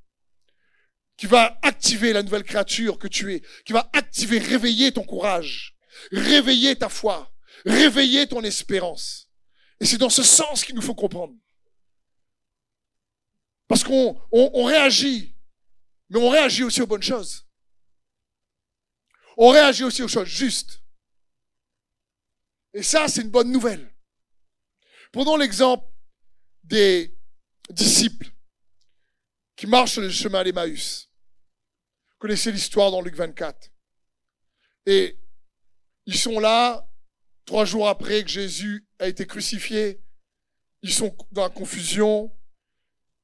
qui 1.17 1.25
va 1.27 1.59
activer 1.63 2.13
la 2.13 2.23
nouvelle 2.23 2.45
créature 2.45 2.99
que 2.99 3.09
tu 3.09 3.33
es, 3.33 3.43
qui 3.65 3.73
va 3.73 3.89
activer, 3.95 4.39
réveiller 4.39 4.93
ton 4.93 5.05
courage, 5.05 5.75
réveiller 6.13 6.77
ta 6.77 6.91
foi, 6.91 7.33
réveiller 7.65 8.27
ton 8.27 8.43
espérance. 8.43 9.31
Et 9.81 9.87
c'est 9.87 9.99
dans 9.99 10.11
ce 10.11 10.23
sens 10.23 10.65
qu'il 10.65 10.75
nous 10.75 10.83
faut 10.83 10.95
comprendre. 10.95 11.35
Parce 13.69 13.85
qu'on 13.85 14.21
on 14.33 14.65
réagit 14.65 15.36
mais 16.09 16.19
on 16.19 16.31
réagit 16.31 16.65
aussi 16.65 16.83
aux 16.83 16.87
bonnes 16.87 17.03
choses. 17.03 17.47
On 19.37 19.51
réagit 19.51 19.85
aussi 19.85 20.03
aux 20.03 20.09
choses 20.09 20.29
justes. 20.29 20.83
Et 22.73 22.83
ça, 22.83 23.09
c'est 23.09 23.23
une 23.23 23.31
bonne 23.31 23.51
nouvelle. 23.51 23.95
Prenons 25.13 25.37
l'exemple 25.37 25.87
des 26.63 27.17
disciples 27.71 28.31
qui 29.57 29.67
marchent 29.67 29.93
sur 29.93 30.03
le 30.03 30.11
chemin 30.11 30.45
d'Emmaüs. 30.45 31.11
Vous 32.11 32.19
connaissez 32.19 32.53
l'histoire 32.53 32.91
dans 32.91 33.01
Luc 33.01 33.15
24. 33.15 33.71
Et 34.87 35.19
ils 36.07 36.19
sont 36.19 36.39
là, 36.39 36.89
trois 37.45 37.65
jours 37.65 37.89
après 37.89 38.23
que 38.23 38.31
Jésus 38.31 38.87
a 38.99 39.09
été 39.09 39.27
crucifié. 39.27 40.01
Ils 40.83 40.93
sont 40.93 41.17
dans 41.33 41.43
la 41.43 41.51
confusion. 41.51 42.31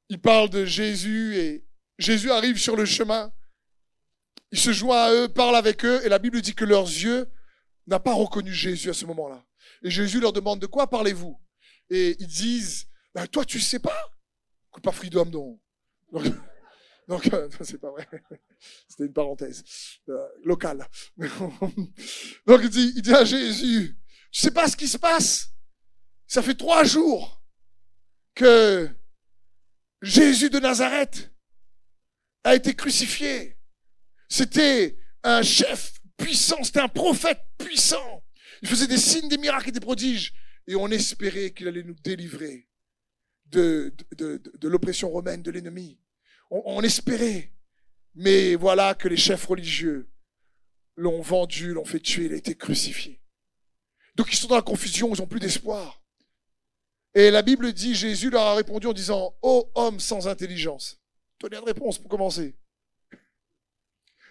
Ils 0.09 0.19
parlent 0.19 0.49
de 0.49 0.65
Jésus 0.65 1.37
et 1.37 1.65
Jésus 1.97 2.31
arrive 2.31 2.57
sur 2.57 2.75
le 2.75 2.85
chemin, 2.85 3.31
il 4.51 4.59
se 4.59 4.71
joint 4.71 5.03
à 5.03 5.13
eux, 5.13 5.27
parle 5.27 5.55
avec 5.55 5.83
eux, 5.85 6.01
et 6.05 6.09
la 6.09 6.19
Bible 6.19 6.41
dit 6.41 6.55
que 6.55 6.65
leurs 6.65 6.85
yeux 6.85 7.29
n'ont 7.87 7.99
pas 7.99 8.13
reconnu 8.13 8.53
Jésus 8.53 8.89
à 8.89 8.93
ce 8.93 9.05
moment-là. 9.05 9.43
Et 9.83 9.89
Jésus 9.89 10.19
leur 10.19 10.33
demande 10.33 10.59
de 10.59 10.67
quoi 10.67 10.89
parlez-vous? 10.89 11.39
Et 11.89 12.15
ils 12.19 12.27
disent, 12.27 12.87
ben, 13.13 13.27
toi 13.27 13.45
tu 13.45 13.59
sais 13.59 13.79
pas 13.79 14.13
pas 14.81 14.91
freedom, 14.91 15.25
non. 15.25 15.59
Donc, 17.07 17.31
euh, 17.33 17.49
c'est 17.61 17.79
pas 17.79 17.91
vrai. 17.91 18.07
C'était 18.87 19.05
une 19.05 19.13
parenthèse 19.13 19.63
euh, 20.09 20.27
locale. 20.43 20.87
Donc 21.17 22.61
il 22.63 22.69
dit, 22.69 22.93
il 22.95 23.01
dit 23.01 23.13
à 23.13 23.25
Jésus, 23.25 23.97
tu 24.31 24.39
sais 24.39 24.51
pas 24.51 24.67
ce 24.67 24.77
qui 24.77 24.87
se 24.87 24.97
passe? 24.97 25.49
Ça 26.27 26.41
fait 26.41 26.55
trois 26.55 26.83
jours 26.85 27.43
que 28.33 28.89
Jésus 30.01 30.49
de 30.49 30.59
Nazareth 30.59 31.32
a 32.43 32.55
été 32.55 32.73
crucifié. 32.73 33.57
C'était 34.29 34.97
un 35.23 35.41
chef 35.41 35.93
puissant, 36.17 36.63
c'était 36.63 36.79
un 36.79 36.87
prophète 36.87 37.41
puissant. 37.57 38.23
Il 38.61 38.69
faisait 38.69 38.87
des 38.87 38.97
signes, 38.97 39.29
des 39.29 39.37
miracles 39.37 39.69
et 39.69 39.73
des 39.73 39.79
prodiges. 39.79 40.33
Et 40.67 40.75
on 40.75 40.87
espérait 40.87 41.51
qu'il 41.51 41.67
allait 41.67 41.83
nous 41.83 41.95
délivrer 42.03 42.69
de, 43.47 43.93
de, 44.17 44.67
l'oppression 44.67 45.09
romaine, 45.09 45.43
de 45.43 45.51
l'ennemi. 45.51 45.99
On, 46.49 46.61
on 46.65 46.81
espérait. 46.81 47.51
Mais 48.15 48.55
voilà 48.55 48.93
que 48.93 49.07
les 49.07 49.17
chefs 49.17 49.45
religieux 49.45 50.09
l'ont 50.95 51.21
vendu, 51.21 51.73
l'ont 51.73 51.85
fait 51.85 51.99
tuer, 51.99 52.25
il 52.25 52.33
a 52.33 52.37
été 52.37 52.55
crucifié. 52.55 53.21
Donc 54.15 54.31
ils 54.31 54.35
sont 54.35 54.47
dans 54.47 54.55
la 54.55 54.61
confusion, 54.61 55.13
ils 55.13 55.19
n'ont 55.19 55.27
plus 55.27 55.39
d'espoir. 55.39 56.01
Et 57.15 57.31
la 57.31 57.41
Bible 57.41 57.73
dit, 57.73 57.95
Jésus 57.95 58.29
leur 58.29 58.43
a 58.43 58.55
répondu 58.55 58.87
en 58.87 58.93
disant, 58.93 59.35
Ô 59.41 59.71
homme 59.75 59.99
sans 59.99 60.27
intelligence, 60.27 61.02
Donnez 61.43 61.57
une 61.57 61.65
réponse 61.65 61.99
pour 61.99 62.09
commencer. 62.09 62.55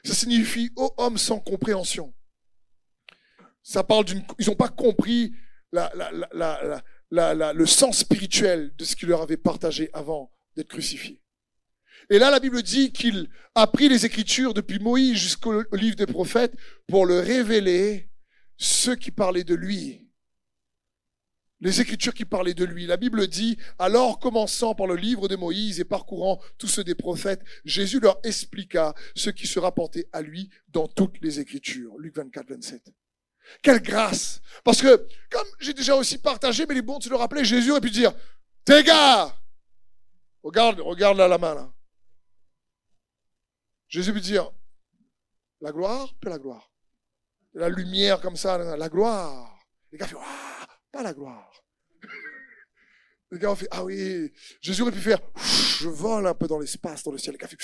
Ça 0.02 0.14
signifie 0.14 0.72
ô 0.76 0.94
homme 0.96 1.18
sans 1.18 1.38
compréhension. 1.38 2.14
Ça 3.62 3.84
parle 3.84 4.06
d'une, 4.06 4.24
ils 4.38 4.46
n'ont 4.46 4.56
pas 4.56 4.70
compris 4.70 5.34
la, 5.72 5.92
la, 5.94 6.82
la, 7.10 7.52
le 7.52 7.66
sens 7.66 7.98
spirituel 7.98 8.74
de 8.76 8.84
ce 8.84 8.96
qu'il 8.96 9.10
leur 9.10 9.20
avait 9.20 9.36
partagé 9.36 9.90
avant 9.92 10.32
d'être 10.56 10.68
crucifié. 10.68 11.22
Et 12.08 12.18
là, 12.18 12.30
la 12.30 12.40
Bible 12.40 12.62
dit 12.62 12.92
qu'il 12.92 13.28
a 13.54 13.66
pris 13.66 13.90
les 13.90 14.06
Écritures 14.06 14.54
depuis 14.54 14.78
Moïse 14.78 15.18
jusqu'au 15.18 15.64
livre 15.72 15.96
des 15.96 16.06
prophètes 16.06 16.56
pour 16.88 17.04
le 17.04 17.20
révéler 17.20 18.10
ceux 18.56 18.96
qui 18.96 19.10
parlaient 19.10 19.44
de 19.44 19.54
lui. 19.54 20.01
Les 21.62 21.80
Écritures 21.80 22.12
qui 22.12 22.24
parlaient 22.24 22.54
de 22.54 22.64
lui. 22.64 22.86
La 22.86 22.96
Bible 22.96 23.28
dit, 23.28 23.56
alors 23.78 24.18
commençant 24.18 24.74
par 24.74 24.88
le 24.88 24.96
livre 24.96 25.28
de 25.28 25.36
Moïse 25.36 25.78
et 25.78 25.84
parcourant 25.84 26.40
tous 26.58 26.66
ceux 26.66 26.82
des 26.82 26.96
prophètes, 26.96 27.40
Jésus 27.64 28.00
leur 28.00 28.18
expliqua 28.24 28.96
ce 29.14 29.30
qui 29.30 29.46
se 29.46 29.60
rapportait 29.60 30.08
à 30.12 30.22
lui 30.22 30.50
dans 30.66 30.88
toutes 30.88 31.22
les 31.22 31.38
Écritures. 31.38 31.96
Luc 31.98 32.16
24, 32.16 32.48
27. 32.48 32.92
Quelle 33.62 33.80
grâce 33.80 34.40
Parce 34.64 34.82
que, 34.82 35.06
comme 35.30 35.46
j'ai 35.60 35.72
déjà 35.72 35.94
aussi 35.94 36.18
partagé, 36.18 36.66
mais 36.66 36.74
les 36.74 36.82
bons 36.82 36.98
de 36.98 37.04
se 37.04 37.10
le 37.10 37.14
rappeler, 37.14 37.44
Jésus 37.44 37.70
aurait 37.70 37.80
pu 37.80 37.90
dire, 37.90 38.12
tes 38.64 38.82
gars, 38.82 39.32
regarde, 40.42 40.80
regarde 40.80 41.16
là 41.16 41.28
la 41.28 41.38
main 41.38 41.54
là. 41.54 41.72
Jésus 43.86 44.12
peut 44.12 44.18
dire, 44.18 44.50
la 45.60 45.70
gloire, 45.70 46.12
pas 46.20 46.30
la 46.30 46.38
gloire. 46.40 46.72
La 47.54 47.68
lumière 47.68 48.20
comme 48.20 48.34
ça, 48.34 48.58
la 48.58 48.88
gloire. 48.88 49.60
Les 49.92 49.98
gars 49.98 50.08
font, 50.08 50.18
ah, 50.20 50.61
pas 50.92 51.02
la 51.02 51.12
gloire. 51.12 51.64
Les 53.30 53.38
gars 53.38 53.50
ont 53.50 53.56
fait, 53.56 53.68
ah 53.70 53.82
oui, 53.82 54.32
Jésus 54.60 54.82
aurait 54.82 54.92
pu 54.92 55.00
faire, 55.00 55.18
je 55.80 55.88
vole 55.88 56.26
un 56.26 56.34
peu 56.34 56.46
dans 56.46 56.58
l'espace, 56.58 57.02
dans 57.02 57.12
le 57.12 57.18
ciel. 57.18 57.32
Les 57.32 57.38
gars 57.38 57.48
fait, 57.48 57.58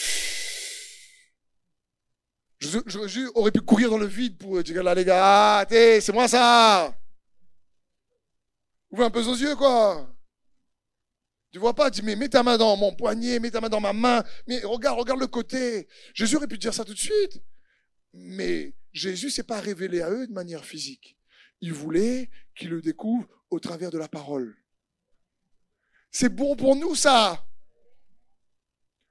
Jésus 2.58 3.28
aurait 3.34 3.52
pu 3.52 3.60
courir 3.60 3.90
dans 3.90 3.98
le 3.98 4.06
vide 4.06 4.38
pour 4.38 4.62
dire, 4.62 4.82
là 4.82 4.94
les 4.94 5.04
gars, 5.04 5.60
ah, 5.60 5.66
c'est 5.68 6.12
moi 6.12 6.26
ça. 6.26 6.92
Ouvrez 8.90 9.04
un 9.04 9.10
peu 9.10 9.22
aux 9.22 9.36
yeux, 9.36 9.54
quoi. 9.54 10.10
Tu 11.52 11.58
vois 11.58 11.74
pas, 11.74 11.90
dis, 11.90 12.02
mais 12.02 12.16
mets 12.16 12.28
ta 12.28 12.42
main 12.42 12.56
dans 12.56 12.76
mon 12.76 12.94
poignet, 12.94 13.38
mets 13.38 13.50
ta 13.50 13.60
main 13.60 13.68
dans 13.68 13.80
ma 13.80 13.92
main, 13.92 14.22
mais 14.46 14.60
regarde, 14.60 14.98
regarde 14.98 15.20
le 15.20 15.26
côté. 15.26 15.88
Jésus 16.14 16.36
aurait 16.36 16.46
pu 16.46 16.58
dire 16.58 16.74
ça 16.74 16.84
tout 16.84 16.94
de 16.94 16.98
suite. 16.98 17.42
Mais 18.12 18.74
Jésus 18.92 19.30
s'est 19.30 19.42
pas 19.42 19.60
révélé 19.60 20.00
à 20.00 20.10
eux 20.10 20.26
de 20.26 20.32
manière 20.32 20.64
physique. 20.64 21.17
Il 21.60 21.72
voulait 21.72 22.30
qu'ils 22.54 22.70
le 22.70 22.80
découvrent 22.80 23.28
au 23.50 23.60
travers 23.60 23.90
de 23.90 23.98
la 23.98 24.08
parole. 24.08 24.56
C'est 26.10 26.28
bon 26.28 26.56
pour 26.56 26.76
nous, 26.76 26.94
ça. 26.94 27.44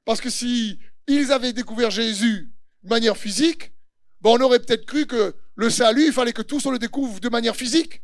Parce 0.05 0.21
que 0.21 0.29
si 0.29 0.79
ils 1.07 1.31
avaient 1.31 1.53
découvert 1.53 1.91
Jésus 1.91 2.51
de 2.83 2.89
manière 2.89 3.17
physique, 3.17 3.73
ben 4.21 4.31
on 4.31 4.41
aurait 4.41 4.60
peut-être 4.60 4.86
cru 4.86 5.05
que 5.05 5.36
le 5.55 5.69
salut, 5.69 6.07
il 6.07 6.13
fallait 6.13 6.33
que 6.33 6.41
tous 6.41 6.65
on 6.65 6.71
le 6.71 6.79
découvre 6.79 7.19
de 7.19 7.29
manière 7.29 7.55
physique. 7.55 8.03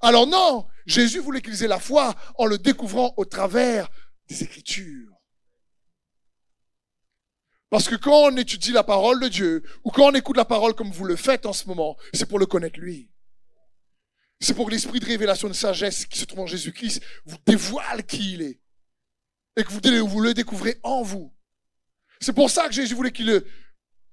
Alors 0.00 0.26
non, 0.26 0.66
Jésus 0.86 1.18
voulait 1.18 1.42
qu'ils 1.42 1.62
aient 1.62 1.68
la 1.68 1.80
foi 1.80 2.14
en 2.38 2.46
le 2.46 2.58
découvrant 2.58 3.12
au 3.16 3.24
travers 3.24 3.88
des 4.28 4.42
Écritures. 4.42 5.12
Parce 7.68 7.88
que 7.88 7.94
quand 7.94 8.24
on 8.24 8.36
étudie 8.36 8.72
la 8.72 8.82
parole 8.82 9.20
de 9.20 9.28
Dieu, 9.28 9.62
ou 9.84 9.90
quand 9.90 10.10
on 10.10 10.14
écoute 10.14 10.36
la 10.36 10.44
parole 10.44 10.74
comme 10.74 10.90
vous 10.90 11.04
le 11.04 11.16
faites 11.16 11.46
en 11.46 11.52
ce 11.52 11.68
moment, 11.68 11.96
c'est 12.12 12.28
pour 12.28 12.38
le 12.38 12.46
connaître 12.46 12.80
lui. 12.80 13.09
C'est 14.40 14.54
pour 14.54 14.66
que 14.66 14.70
l'esprit 14.70 15.00
de 15.00 15.06
révélation 15.06 15.48
de 15.48 15.52
sagesse 15.52 16.06
qui 16.06 16.18
se 16.18 16.24
trouve 16.24 16.40
en 16.40 16.46
Jésus-Christ 16.46 17.02
vous 17.26 17.36
dévoile 17.46 18.04
qui 18.04 18.34
il 18.34 18.42
est. 18.42 18.60
Et 19.56 19.64
que 19.64 19.70
vous, 19.70 20.08
vous 20.08 20.20
le 20.20 20.32
découvrez 20.32 20.78
en 20.82 21.02
vous. 21.02 21.34
C'est 22.20 22.32
pour 22.32 22.50
ça 22.50 22.66
que 22.68 22.74
Jésus 22.74 22.94
voulait 22.94 23.12
qu'ils 23.12 23.26
le 23.26 23.46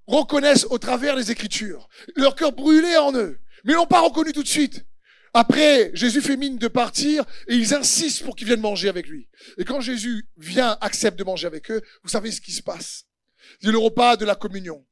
reconnaissent 0.06 0.66
au 0.70 0.78
travers 0.78 1.16
des 1.16 1.32
Écritures. 1.32 1.88
Leur 2.16 2.36
cœur 2.36 2.52
brûlait 2.52 2.98
en 2.98 3.14
eux. 3.16 3.40
Mais 3.64 3.74
ils 3.74 3.76
l'ont 3.76 3.86
pas 3.86 4.02
reconnu 4.02 4.34
tout 4.34 4.44
de 4.44 4.48
suite. 4.48 4.86
Après, 5.34 5.92
Jésus 5.94 6.22
fait 6.22 6.38
mine 6.38 6.58
de 6.58 6.68
partir 6.68 7.24
et 7.48 7.56
ils 7.56 7.74
insistent 7.74 8.24
pour 8.24 8.36
qu'ils 8.36 8.48
viennent 8.48 8.62
manger 8.62 8.90
avec 8.90 9.08
lui. 9.08 9.30
Et 9.58 9.66
quand 9.66 9.82
Jésus 9.82 10.28
vient, 10.38 10.78
accepte 10.82 11.20
de 11.20 11.24
manger 11.24 11.48
avec 11.48 11.70
eux, 11.70 11.82
vous 12.04 12.10
savez 12.10 12.32
ce 12.32 12.42
qui 12.42 12.52
se 12.52 12.64
passe. 12.64 13.06
C'est 13.62 13.72
le 13.72 13.78
repas 13.78 14.18
de 14.18 14.26
la 14.26 14.36
communion. 14.36 14.86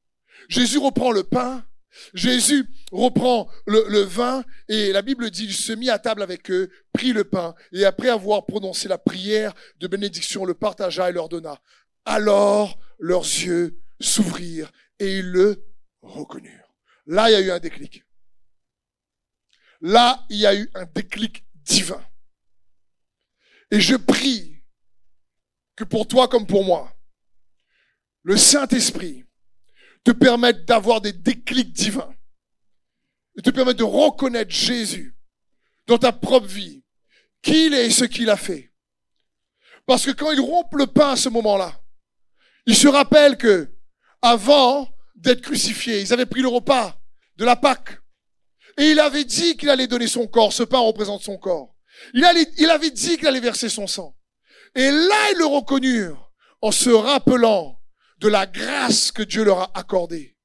Jésus 0.49 0.77
reprend 0.77 1.11
le 1.11 1.23
pain, 1.23 1.65
Jésus 2.13 2.67
reprend 2.91 3.49
le, 3.67 4.01
vin 4.01 4.43
et 4.67 4.91
la 4.91 5.01
Bible 5.01 5.29
dit, 5.31 5.45
il 5.45 5.53
se 5.53 5.73
mit 5.73 5.89
à 5.89 5.99
table 5.99 6.23
avec 6.23 6.49
eux, 6.51 6.69
prit 6.93 7.13
le 7.13 7.23
pain 7.23 7.55
et 7.71 7.85
après 7.85 8.09
avoir 8.09 8.45
prononcé 8.45 8.87
la 8.87 8.97
prière 8.97 9.53
de 9.79 9.87
bénédiction, 9.87 10.45
le 10.45 10.53
partagea 10.53 11.09
et 11.09 11.13
leur 11.13 11.29
donna. 11.29 11.59
Alors 12.05 12.79
leurs 12.99 13.23
yeux 13.23 13.79
s'ouvrirent 13.99 14.71
et 14.99 15.19
ils 15.19 15.31
le 15.31 15.65
reconnurent. 16.01 16.73
Là, 17.07 17.29
il 17.29 17.33
y 17.33 17.35
a 17.35 17.41
eu 17.41 17.51
un 17.51 17.59
déclic. 17.59 18.03
Là, 19.81 20.25
il 20.29 20.37
y 20.37 20.45
a 20.45 20.55
eu 20.55 20.69
un 20.73 20.85
déclic 20.85 21.45
divin. 21.55 22.03
Et 23.71 23.79
je 23.79 23.95
prie 23.95 24.63
que 25.75 25.83
pour 25.83 26.07
toi 26.07 26.27
comme 26.27 26.47
pour 26.47 26.63
moi, 26.63 26.95
le 28.23 28.37
Saint-Esprit 28.37 29.24
te 30.05 30.11
permette 30.11 30.65
d'avoir 30.65 31.01
des 31.01 31.11
déclics 31.11 31.73
divins 31.73 32.13
et 33.37 33.41
te 33.41 33.49
permette 33.49 33.77
de 33.77 33.83
reconnaître 33.83 34.51
Jésus 34.51 35.17
dans 35.87 35.97
ta 35.97 36.13
propre 36.13 36.47
vie, 36.47 36.83
qui 37.41 37.65
il 37.65 37.73
est 37.73 37.87
et 37.87 37.91
ce 37.91 38.05
qu'il 38.05 38.29
a 38.29 38.37
fait. 38.37 38.71
Parce 39.85 40.05
que 40.05 40.11
quand 40.11 40.31
il 40.31 40.39
rompt 40.39 40.73
le 40.75 40.87
pain 40.87 41.11
à 41.11 41.15
ce 41.15 41.27
moment-là, 41.29 41.81
il 42.65 42.75
se 42.75 42.87
rappelle 42.87 43.37
que 43.37 43.69
avant 44.21 44.89
d'être 45.15 45.41
crucifié, 45.41 46.01
ils 46.01 46.13
avaient 46.13 46.25
pris 46.25 46.41
le 46.41 46.47
repas 46.47 46.97
de 47.37 47.45
la 47.45 47.55
Pâque. 47.55 47.99
Et 48.77 48.91
il 48.91 48.99
avait 48.99 49.25
dit 49.25 49.57
qu'il 49.57 49.69
allait 49.69 49.87
donner 49.87 50.07
son 50.07 50.27
corps. 50.27 50.53
Ce 50.53 50.63
pain 50.63 50.79
représente 50.79 51.21
son 51.21 51.37
corps. 51.37 51.75
Il 52.13 52.25
avait 52.25 52.91
dit 52.91 53.17
qu'il 53.17 53.27
allait 53.27 53.39
verser 53.39 53.69
son 53.69 53.87
sang. 53.87 54.17
Et 54.75 54.91
là, 54.91 55.31
ils 55.31 55.37
le 55.37 55.45
reconnurent 55.45 56.31
en 56.61 56.71
se 56.71 56.89
rappelant 56.89 57.79
de 58.17 58.27
la 58.27 58.45
grâce 58.45 59.11
que 59.11 59.23
Dieu 59.23 59.43
leur 59.43 59.59
a 59.59 59.77
accordée 59.77 60.37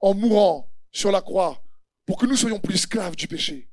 en 0.00 0.14
mourant 0.14 0.70
sur 0.92 1.10
la 1.10 1.20
croix 1.20 1.62
pour 2.06 2.18
que 2.18 2.26
nous 2.26 2.36
soyons 2.36 2.60
plus 2.60 2.74
esclaves 2.74 3.16
du 3.16 3.28
péché. 3.28 3.70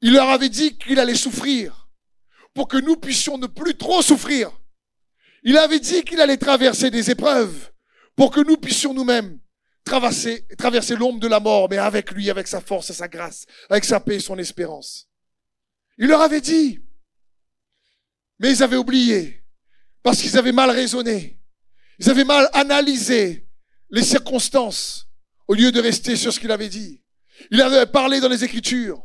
Il 0.00 0.12
leur 0.12 0.28
avait 0.28 0.48
dit 0.48 0.76
qu'il 0.76 0.98
allait 0.98 1.14
souffrir 1.14 1.88
pour 2.52 2.68
que 2.68 2.76
nous 2.76 2.96
puissions 2.96 3.38
ne 3.38 3.46
plus 3.46 3.76
trop 3.76 4.02
souffrir. 4.02 4.50
Il 5.42 5.56
avait 5.56 5.80
dit 5.80 6.02
qu'il 6.04 6.20
allait 6.20 6.36
traverser 6.36 6.90
des 6.90 7.10
épreuves 7.10 7.72
pour 8.16 8.30
que 8.30 8.40
nous 8.40 8.56
puissions 8.56 8.94
nous-mêmes 8.94 9.38
traverser, 9.84 10.46
traverser 10.56 10.96
l'ombre 10.96 11.20
de 11.20 11.28
la 11.28 11.40
mort, 11.40 11.68
mais 11.70 11.78
avec 11.78 12.10
lui, 12.10 12.30
avec 12.30 12.48
sa 12.48 12.60
force 12.60 12.90
et 12.90 12.94
sa 12.94 13.08
grâce, 13.08 13.46
avec 13.68 13.84
sa 13.84 14.00
paix 14.00 14.16
et 14.16 14.20
son 14.20 14.38
espérance. 14.38 15.08
Il 15.98 16.08
leur 16.08 16.22
avait 16.22 16.40
dit, 16.40 16.80
mais 18.38 18.50
ils 18.50 18.62
avaient 18.62 18.76
oublié, 18.76 19.44
parce 20.02 20.20
qu'ils 20.20 20.36
avaient 20.38 20.52
mal 20.52 20.70
raisonné, 20.70 21.38
ils 21.98 22.10
avaient 22.10 22.24
mal 22.24 22.48
analysé 22.52 23.46
les 23.90 24.02
circonstances, 24.02 25.06
au 25.48 25.54
lieu 25.54 25.72
de 25.72 25.80
rester 25.80 26.16
sur 26.16 26.32
ce 26.32 26.40
qu'il 26.40 26.50
avait 26.50 26.68
dit. 26.68 27.02
Il 27.50 27.60
avait 27.60 27.86
parlé 27.86 28.20
dans 28.20 28.28
les 28.28 28.44
Écritures. 28.44 29.02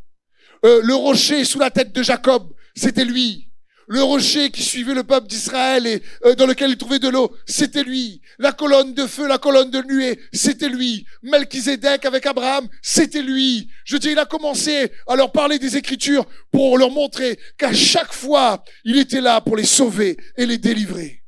Euh, 0.66 0.82
le 0.84 0.96
rocher 0.96 1.44
sous 1.46 1.60
la 1.60 1.72
tête 1.72 1.94
de 1.94 2.04
Jacob, 2.04 2.54
c'était 2.76 3.06
lui 3.06 3.50
le 3.90 4.04
rocher 4.04 4.52
qui 4.52 4.62
suivait 4.62 4.94
le 4.94 5.04
peuple 5.04 5.28
d'Israël 5.28 5.88
et 5.88 6.04
euh, 6.24 6.36
dans 6.36 6.46
lequel 6.46 6.70
il 6.70 6.78
trouvait 6.78 7.00
de 7.00 7.10
l'eau, 7.10 7.36
c'était 7.48 7.84
lui. 7.84 8.22
La 8.38 8.52
colonne 8.52 8.94
de 8.94 9.08
feu, 9.08 9.28
la 9.28 9.40
colonne 9.40 9.72
de 9.72 9.82
nuée, 9.82 10.20
c'était 10.32 10.70
lui. 10.70 11.06
Melchizedek 11.24 12.06
avec 12.06 12.28
Abraham, 12.28 12.68
c'était 12.84 13.24
lui. 13.24 13.68
Je 13.86 13.98
dis, 13.98 14.12
il 14.12 14.20
a 14.20 14.26
commencé 14.26 14.92
à 15.08 15.16
leur 15.16 15.32
parler 15.32 15.58
des 15.58 15.76
Écritures 15.76 16.28
pour 16.52 16.78
leur 16.78 16.92
montrer 16.92 17.40
qu'à 17.58 17.74
chaque 17.74 18.14
fois, 18.14 18.64
il 18.86 19.00
était 19.00 19.22
là 19.22 19.42
pour 19.42 19.58
les 19.58 19.66
sauver 19.66 20.18
et 20.38 20.46
les 20.46 20.60
délivrer. 20.60 21.19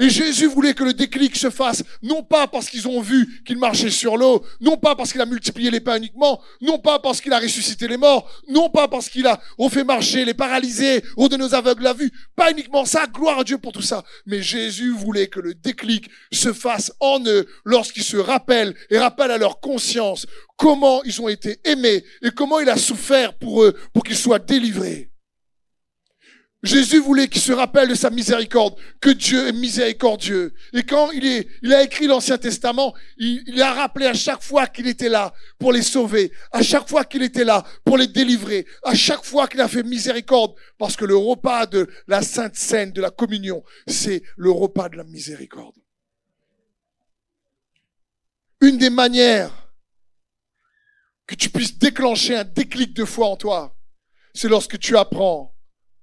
Et 0.00 0.08
Jésus 0.10 0.46
voulait 0.46 0.74
que 0.74 0.84
le 0.84 0.94
déclic 0.94 1.34
se 1.34 1.50
fasse, 1.50 1.82
non 2.02 2.22
pas 2.22 2.46
parce 2.46 2.70
qu'ils 2.70 2.86
ont 2.86 3.00
vu 3.00 3.42
qu'il 3.44 3.58
marchait 3.58 3.90
sur 3.90 4.16
l'eau, 4.16 4.44
non 4.60 4.76
pas 4.76 4.94
parce 4.94 5.10
qu'il 5.10 5.20
a 5.20 5.26
multiplié 5.26 5.72
les 5.72 5.80
pains 5.80 5.96
uniquement, 5.96 6.40
non 6.60 6.78
pas 6.78 7.00
parce 7.00 7.20
qu'il 7.20 7.32
a 7.32 7.40
ressuscité 7.40 7.88
les 7.88 7.96
morts, 7.96 8.30
non 8.48 8.70
pas 8.70 8.86
parce 8.86 9.08
qu'il 9.08 9.26
a 9.26 9.40
refait 9.58 9.82
marcher 9.82 10.24
les 10.24 10.34
paralysés, 10.34 11.02
ou 11.16 11.28
de 11.28 11.36
nos 11.36 11.52
aveugles 11.52 11.82
la 11.82 11.94
vue, 11.94 12.12
pas 12.36 12.52
uniquement 12.52 12.84
ça, 12.84 13.06
gloire 13.12 13.40
à 13.40 13.44
Dieu 13.44 13.58
pour 13.58 13.72
tout 13.72 13.82
ça. 13.82 14.04
Mais 14.24 14.40
Jésus 14.40 14.92
voulait 14.92 15.26
que 15.26 15.40
le 15.40 15.54
déclic 15.54 16.08
se 16.32 16.52
fasse 16.52 16.92
en 17.00 17.18
eux 17.26 17.48
lorsqu'ils 17.64 18.04
se 18.04 18.16
rappellent 18.16 18.76
et 18.90 18.98
rappellent 18.98 19.32
à 19.32 19.38
leur 19.38 19.58
conscience 19.58 20.26
comment 20.56 21.02
ils 21.02 21.20
ont 21.20 21.28
été 21.28 21.58
aimés 21.64 22.04
et 22.22 22.30
comment 22.30 22.60
il 22.60 22.68
a 22.68 22.76
souffert 22.76 23.34
pour 23.34 23.64
eux, 23.64 23.76
pour 23.92 24.04
qu'ils 24.04 24.16
soient 24.16 24.38
délivrés. 24.38 25.07
Jésus 26.64 26.98
voulait 26.98 27.28
qu'il 27.28 27.40
se 27.40 27.52
rappelle 27.52 27.88
de 27.88 27.94
sa 27.94 28.10
miséricorde, 28.10 28.74
que 29.00 29.10
Dieu 29.10 29.46
est 29.46 29.52
miséricordieux. 29.52 30.52
Et 30.72 30.82
quand 30.82 31.10
il, 31.12 31.72
a 31.72 31.82
écrit 31.84 32.08
l'Ancien 32.08 32.36
Testament, 32.36 32.94
il, 33.16 33.44
il, 33.46 33.62
a 33.62 33.72
rappelé 33.72 34.06
à 34.06 34.14
chaque 34.14 34.42
fois 34.42 34.66
qu'il 34.66 34.88
était 34.88 35.08
là 35.08 35.32
pour 35.60 35.72
les 35.72 35.82
sauver, 35.82 36.32
à 36.50 36.62
chaque 36.62 36.88
fois 36.88 37.04
qu'il 37.04 37.22
était 37.22 37.44
là 37.44 37.64
pour 37.84 37.96
les 37.96 38.08
délivrer, 38.08 38.66
à 38.82 38.96
chaque 38.96 39.24
fois 39.24 39.46
qu'il 39.46 39.60
a 39.60 39.68
fait 39.68 39.84
miséricorde, 39.84 40.54
parce 40.78 40.96
que 40.96 41.04
le 41.04 41.16
repas 41.16 41.66
de 41.66 41.88
la 42.08 42.22
Sainte 42.22 42.56
Seine, 42.56 42.90
de 42.90 43.00
la 43.00 43.12
communion, 43.12 43.62
c'est 43.86 44.24
le 44.36 44.50
repas 44.50 44.88
de 44.88 44.96
la 44.96 45.04
miséricorde. 45.04 45.76
Une 48.60 48.78
des 48.78 48.90
manières 48.90 49.70
que 51.28 51.36
tu 51.36 51.50
puisses 51.50 51.78
déclencher 51.78 52.34
un 52.34 52.44
déclic 52.44 52.94
de 52.94 53.04
foi 53.04 53.28
en 53.28 53.36
toi, 53.36 53.76
c'est 54.34 54.48
lorsque 54.48 54.78
tu 54.80 54.96
apprends, 54.96 55.54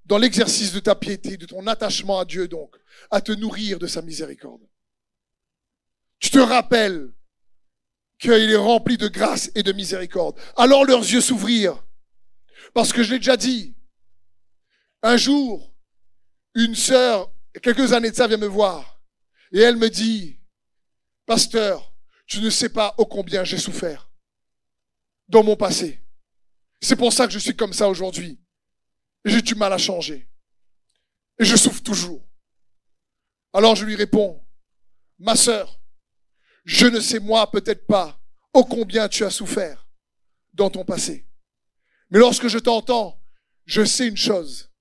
dans 0.05 0.17
l'exercice 0.17 0.71
de 0.71 0.79
ta 0.79 0.95
piété, 0.95 1.37
de 1.37 1.45
ton 1.45 1.65
attachement 1.67 2.19
à 2.19 2.25
Dieu 2.25 2.47
donc, 2.47 2.75
à 3.11 3.21
te 3.21 3.31
nourrir 3.31 3.79
de 3.79 3.87
sa 3.87 4.01
miséricorde. 4.01 4.61
Tu 6.19 6.29
te 6.29 6.39
rappelles 6.39 7.11
qu'il 8.19 8.31
est 8.31 8.55
rempli 8.55 8.97
de 8.97 9.07
grâce 9.07 9.51
et 9.55 9.63
de 9.63 9.71
miséricorde. 9.71 10.39
Alors 10.55 10.85
leurs 10.85 11.01
yeux 11.01 11.21
s'ouvrirent. 11.21 11.83
Parce 12.73 12.93
que 12.93 13.03
je 13.03 13.11
l'ai 13.11 13.19
déjà 13.19 13.37
dit. 13.37 13.75
Un 15.01 15.17
jour, 15.17 15.73
une 16.55 16.75
sœur, 16.75 17.31
quelques 17.61 17.93
années 17.93 18.11
de 18.11 18.15
ça, 18.15 18.27
vient 18.27 18.37
me 18.37 18.47
voir. 18.47 19.01
Et 19.51 19.59
elle 19.59 19.75
me 19.75 19.89
dit, 19.89 20.39
Pasteur, 21.25 21.93
tu 22.25 22.39
ne 22.41 22.49
sais 22.49 22.69
pas 22.69 22.95
ô 22.97 23.05
combien 23.05 23.43
j'ai 23.43 23.57
souffert 23.57 24.09
dans 25.27 25.43
mon 25.43 25.55
passé. 25.55 26.01
C'est 26.81 26.95
pour 26.95 27.13
ça 27.13 27.27
que 27.27 27.33
je 27.33 27.39
suis 27.39 27.55
comme 27.55 27.73
ça 27.73 27.89
aujourd'hui. 27.89 28.39
J'ai 29.25 29.41
du 29.41 29.55
mal 29.55 29.73
à 29.73 29.77
changer. 29.77 30.27
Et 31.39 31.45
je 31.45 31.55
souffre 31.57 31.81
toujours. 31.81 32.25
Alors 33.51 33.75
je 33.75 33.85
lui 33.85 33.95
réponds, 33.95 34.41
ma 35.17 35.35
sœur, 35.35 35.81
je 36.63 36.85
ne 36.87 36.99
sais 36.99 37.19
moi 37.19 37.49
peut-être 37.49 37.87
pas 37.87 38.19
ô 38.53 38.63
combien 38.63 39.09
tu 39.09 39.25
as 39.25 39.29
souffert 39.29 39.87
dans 40.53 40.69
ton 40.69 40.85
passé. 40.85 41.27
Mais 42.09 42.19
lorsque 42.19 42.47
je 42.47 42.59
t'entends, 42.59 43.19
je 43.65 43.83
sais 43.83 44.07
une 44.07 44.17
chose. 44.17 44.71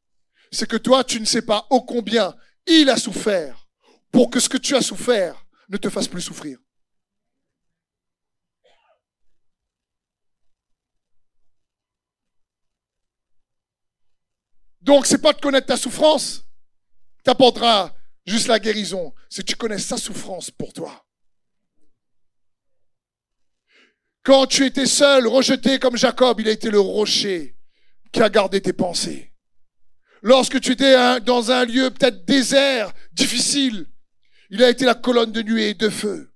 C'est 0.52 0.68
que 0.68 0.76
toi, 0.76 1.02
tu 1.02 1.18
ne 1.18 1.24
sais 1.24 1.42
pas 1.42 1.66
ô 1.70 1.82
combien 1.82 2.36
il 2.66 2.88
a 2.90 2.96
souffert 2.96 3.68
pour 4.12 4.30
que 4.30 4.40
ce 4.40 4.48
que 4.48 4.58
tu 4.58 4.76
as 4.76 4.82
souffert 4.82 5.46
ne 5.68 5.76
te 5.76 5.88
fasse 5.88 6.06
plus 6.06 6.20
souffrir. 6.20 6.58
Donc, 14.84 15.06
c'est 15.06 15.18
pas 15.18 15.32
de 15.32 15.40
connaître 15.40 15.66
ta 15.66 15.78
souffrance, 15.78 16.44
t'apportera 17.24 17.96
juste 18.26 18.48
la 18.48 18.58
guérison. 18.58 19.14
C'est 19.30 19.42
que 19.42 19.48
tu 19.48 19.56
connais 19.56 19.78
sa 19.78 19.96
souffrance 19.96 20.50
pour 20.50 20.74
toi. 20.74 21.04
Quand 24.22 24.46
tu 24.46 24.64
étais 24.66 24.86
seul, 24.86 25.26
rejeté 25.26 25.78
comme 25.78 25.96
Jacob, 25.96 26.38
il 26.40 26.48
a 26.48 26.52
été 26.52 26.70
le 26.70 26.80
rocher 26.80 27.56
qui 28.12 28.22
a 28.22 28.28
gardé 28.28 28.60
tes 28.60 28.74
pensées. 28.74 29.32
Lorsque 30.22 30.60
tu 30.60 30.72
étais 30.72 31.20
dans 31.20 31.50
un 31.50 31.64
lieu 31.64 31.90
peut-être 31.90 32.24
désert, 32.26 32.92
difficile, 33.12 33.86
il 34.50 34.62
a 34.62 34.68
été 34.68 34.84
la 34.84 34.94
colonne 34.94 35.32
de 35.32 35.42
nuée 35.42 35.70
et 35.70 35.74
de 35.74 35.88
feu. 35.88 36.30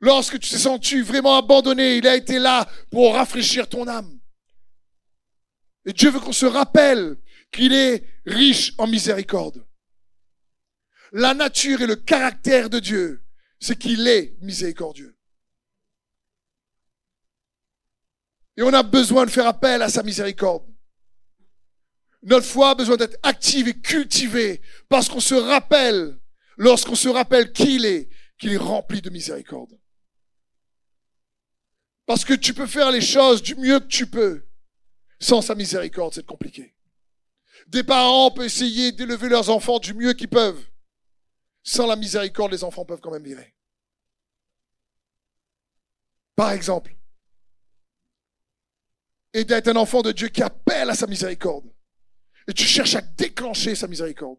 Lorsque 0.00 0.38
tu 0.38 0.50
t'es 0.50 0.58
senti 0.58 1.00
vraiment 1.00 1.38
abandonné, 1.38 1.96
il 1.96 2.06
a 2.06 2.14
été 2.14 2.38
là 2.38 2.68
pour 2.90 3.14
rafraîchir 3.14 3.68
ton 3.68 3.88
âme. 3.88 4.18
Et 5.86 5.92
Dieu 5.94 6.10
veut 6.10 6.20
qu'on 6.20 6.32
se 6.32 6.46
rappelle 6.46 7.16
qu'il 7.54 7.72
est 7.72 8.04
riche 8.26 8.74
en 8.78 8.86
miséricorde. 8.86 9.64
La 11.12 11.34
nature 11.34 11.80
et 11.80 11.86
le 11.86 11.96
caractère 11.96 12.68
de 12.68 12.80
Dieu, 12.80 13.24
c'est 13.60 13.78
qu'il 13.78 14.06
est 14.08 14.36
miséricordieux. 14.40 15.16
Et 18.56 18.62
on 18.62 18.72
a 18.72 18.82
besoin 18.82 19.24
de 19.24 19.30
faire 19.30 19.46
appel 19.46 19.82
à 19.82 19.88
sa 19.88 20.02
miséricorde. 20.02 20.64
Notre 22.22 22.46
foi 22.46 22.70
a 22.70 22.74
besoin 22.74 22.96
d'être 22.96 23.18
active 23.22 23.68
et 23.68 23.78
cultivée 23.80 24.60
parce 24.88 25.08
qu'on 25.08 25.20
se 25.20 25.34
rappelle, 25.34 26.18
lorsqu'on 26.56 26.94
se 26.94 27.08
rappelle 27.08 27.52
qui 27.52 27.76
il 27.76 27.84
est, 27.84 28.08
qu'il 28.38 28.52
est 28.52 28.56
rempli 28.56 29.00
de 29.00 29.10
miséricorde. 29.10 29.78
Parce 32.06 32.24
que 32.24 32.34
tu 32.34 32.52
peux 32.52 32.66
faire 32.66 32.90
les 32.90 33.00
choses 33.00 33.42
du 33.42 33.54
mieux 33.54 33.78
que 33.78 33.86
tu 33.86 34.06
peux. 34.06 34.46
Sans 35.20 35.40
sa 35.40 35.54
miséricorde, 35.54 36.14
c'est 36.14 36.26
compliqué. 36.26 36.73
Des 37.68 37.82
parents 37.82 38.30
peuvent 38.30 38.46
essayer 38.46 38.92
d'élever 38.92 39.28
leurs 39.28 39.50
enfants 39.50 39.78
du 39.78 39.94
mieux 39.94 40.12
qu'ils 40.12 40.28
peuvent. 40.28 40.64
Sans 41.62 41.86
la 41.86 41.96
miséricorde, 41.96 42.52
les 42.52 42.62
enfants 42.62 42.84
peuvent 42.84 43.00
quand 43.00 43.10
même 43.10 43.24
virer. 43.24 43.54
Par 46.36 46.50
exemple, 46.50 46.94
et 49.34 49.44
d'être 49.44 49.68
un 49.68 49.76
enfant 49.76 50.00
de 50.00 50.12
Dieu 50.12 50.28
qui 50.28 50.42
appelle 50.42 50.88
à 50.88 50.94
sa 50.94 51.06
miséricorde. 51.06 51.64
Et 52.48 52.52
tu 52.52 52.64
cherches 52.64 52.94
à 52.94 53.00
déclencher 53.00 53.74
sa 53.74 53.88
miséricorde. 53.88 54.38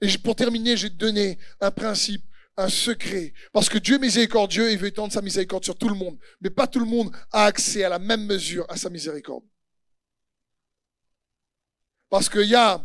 Et 0.00 0.18
pour 0.18 0.36
terminer, 0.36 0.76
j'ai 0.76 0.88
donné 0.88 1.38
un 1.60 1.70
principe, 1.70 2.22
un 2.56 2.68
secret. 2.68 3.34
Parce 3.52 3.68
que 3.68 3.78
Dieu 3.78 3.96
est 3.96 3.98
miséricordieux, 3.98 4.70
il 4.70 4.78
veut 4.78 4.88
étendre 4.88 5.12
sa 5.12 5.20
miséricorde 5.20 5.64
sur 5.64 5.76
tout 5.76 5.88
le 5.88 5.96
monde. 5.96 6.16
Mais 6.40 6.50
pas 6.50 6.68
tout 6.68 6.78
le 6.78 6.86
monde 6.86 7.14
a 7.32 7.44
accès 7.44 7.82
à 7.82 7.88
la 7.88 7.98
même 7.98 8.24
mesure 8.24 8.64
à 8.68 8.76
sa 8.76 8.88
miséricorde. 8.88 9.44
Parce 12.10 12.28
qu'il 12.28 12.48
y 12.48 12.56
a 12.56 12.84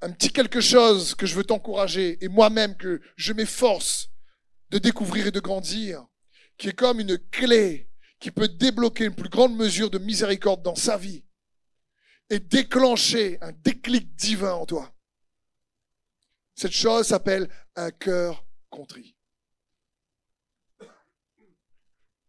un 0.00 0.10
petit 0.12 0.32
quelque 0.32 0.60
chose 0.60 1.14
que 1.14 1.26
je 1.26 1.34
veux 1.34 1.44
t'encourager 1.44 2.22
et 2.24 2.28
moi-même 2.28 2.76
que 2.76 3.02
je 3.16 3.32
m'efforce 3.32 4.08
de 4.70 4.78
découvrir 4.78 5.26
et 5.26 5.32
de 5.32 5.40
grandir, 5.40 6.06
qui 6.56 6.68
est 6.68 6.76
comme 6.76 7.00
une 7.00 7.18
clé 7.18 7.90
qui 8.20 8.30
peut 8.30 8.48
débloquer 8.48 9.04
une 9.04 9.14
plus 9.14 9.28
grande 9.28 9.56
mesure 9.56 9.90
de 9.90 9.98
miséricorde 9.98 10.62
dans 10.62 10.76
sa 10.76 10.96
vie 10.96 11.24
et 12.28 12.38
déclencher 12.38 13.38
un 13.40 13.52
déclic 13.52 14.14
divin 14.14 14.52
en 14.52 14.66
toi. 14.66 14.94
Cette 16.54 16.72
chose 16.72 17.08
s'appelle 17.08 17.48
un 17.74 17.90
cœur 17.90 18.46
contrit. 18.68 19.16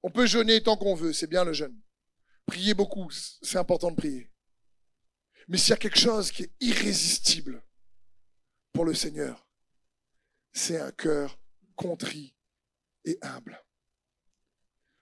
On 0.02 0.10
peut 0.10 0.26
jeûner 0.26 0.64
tant 0.64 0.78
qu'on 0.78 0.96
veut, 0.96 1.14
c'est 1.14 1.28
bien 1.28 1.44
le 1.44 1.54
jeûne. 1.54 1.80
Prier 2.48 2.74
beaucoup, 2.74 3.10
c'est 3.12 3.60
important 3.60 3.92
de 3.92 3.96
prier. 3.96 4.31
Mais 5.52 5.58
s'il 5.58 5.72
y 5.72 5.74
a 5.74 5.78
quelque 5.78 5.99
chose 5.99 6.32
qui 6.32 6.43
est 6.43 6.52
irrésistible 6.62 7.62
pour 8.72 8.86
le 8.86 8.93
Seigneur, 8.93 9.45
c'est 10.54 10.80
un 10.80 10.93
cœur 10.93 11.38
contrit 11.76 12.34
et 13.04 13.18
humble. 13.22 13.62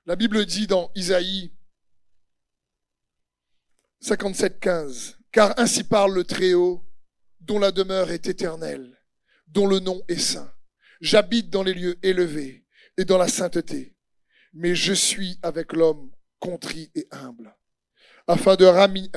La 0.07 0.15
Bible 0.15 0.43
dit 0.47 0.65
dans 0.65 0.91
Isaïe 0.95 1.53
57, 3.99 4.59
15, 4.59 5.19
car 5.31 5.53
ainsi 5.59 5.83
parle 5.83 6.15
le 6.15 6.23
Très-Haut, 6.23 6.83
dont 7.41 7.59
la 7.59 7.71
demeure 7.71 8.09
est 8.09 8.25
éternelle, 8.25 8.99
dont 9.45 9.67
le 9.67 9.77
nom 9.77 10.01
est 10.07 10.17
saint. 10.17 10.51
J'habite 10.99 11.51
dans 11.51 11.61
les 11.61 11.75
lieux 11.75 11.99
élevés 12.01 12.65
et 12.97 13.05
dans 13.05 13.19
la 13.19 13.27
sainteté, 13.27 13.95
mais 14.53 14.73
je 14.73 14.93
suis 14.93 15.37
avec 15.43 15.73
l'homme 15.73 16.11
contrit 16.39 16.89
et 16.95 17.07
humble 17.11 17.55
afin 18.29 18.55
de 18.55 18.65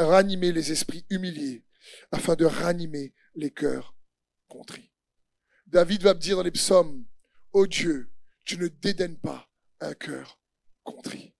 ranimer 0.00 0.52
les 0.52 0.72
esprits 0.72 1.04
humiliés, 1.10 1.62
afin 2.12 2.34
de 2.34 2.46
ranimer 2.46 3.12
les 3.34 3.50
cœurs 3.50 3.94
contrits. 4.48 4.90
David 5.66 6.02
va 6.02 6.14
me 6.14 6.18
dire 6.18 6.36
dans 6.36 6.42
les 6.42 6.50
psaumes, 6.50 7.04
ô 7.52 7.66
Dieu, 7.66 8.10
tu 8.46 8.56
ne 8.56 8.68
dédaignes 8.68 9.18
pas 9.18 9.46
un 9.80 9.92
cœur 9.92 10.40
contrit. 10.82 11.34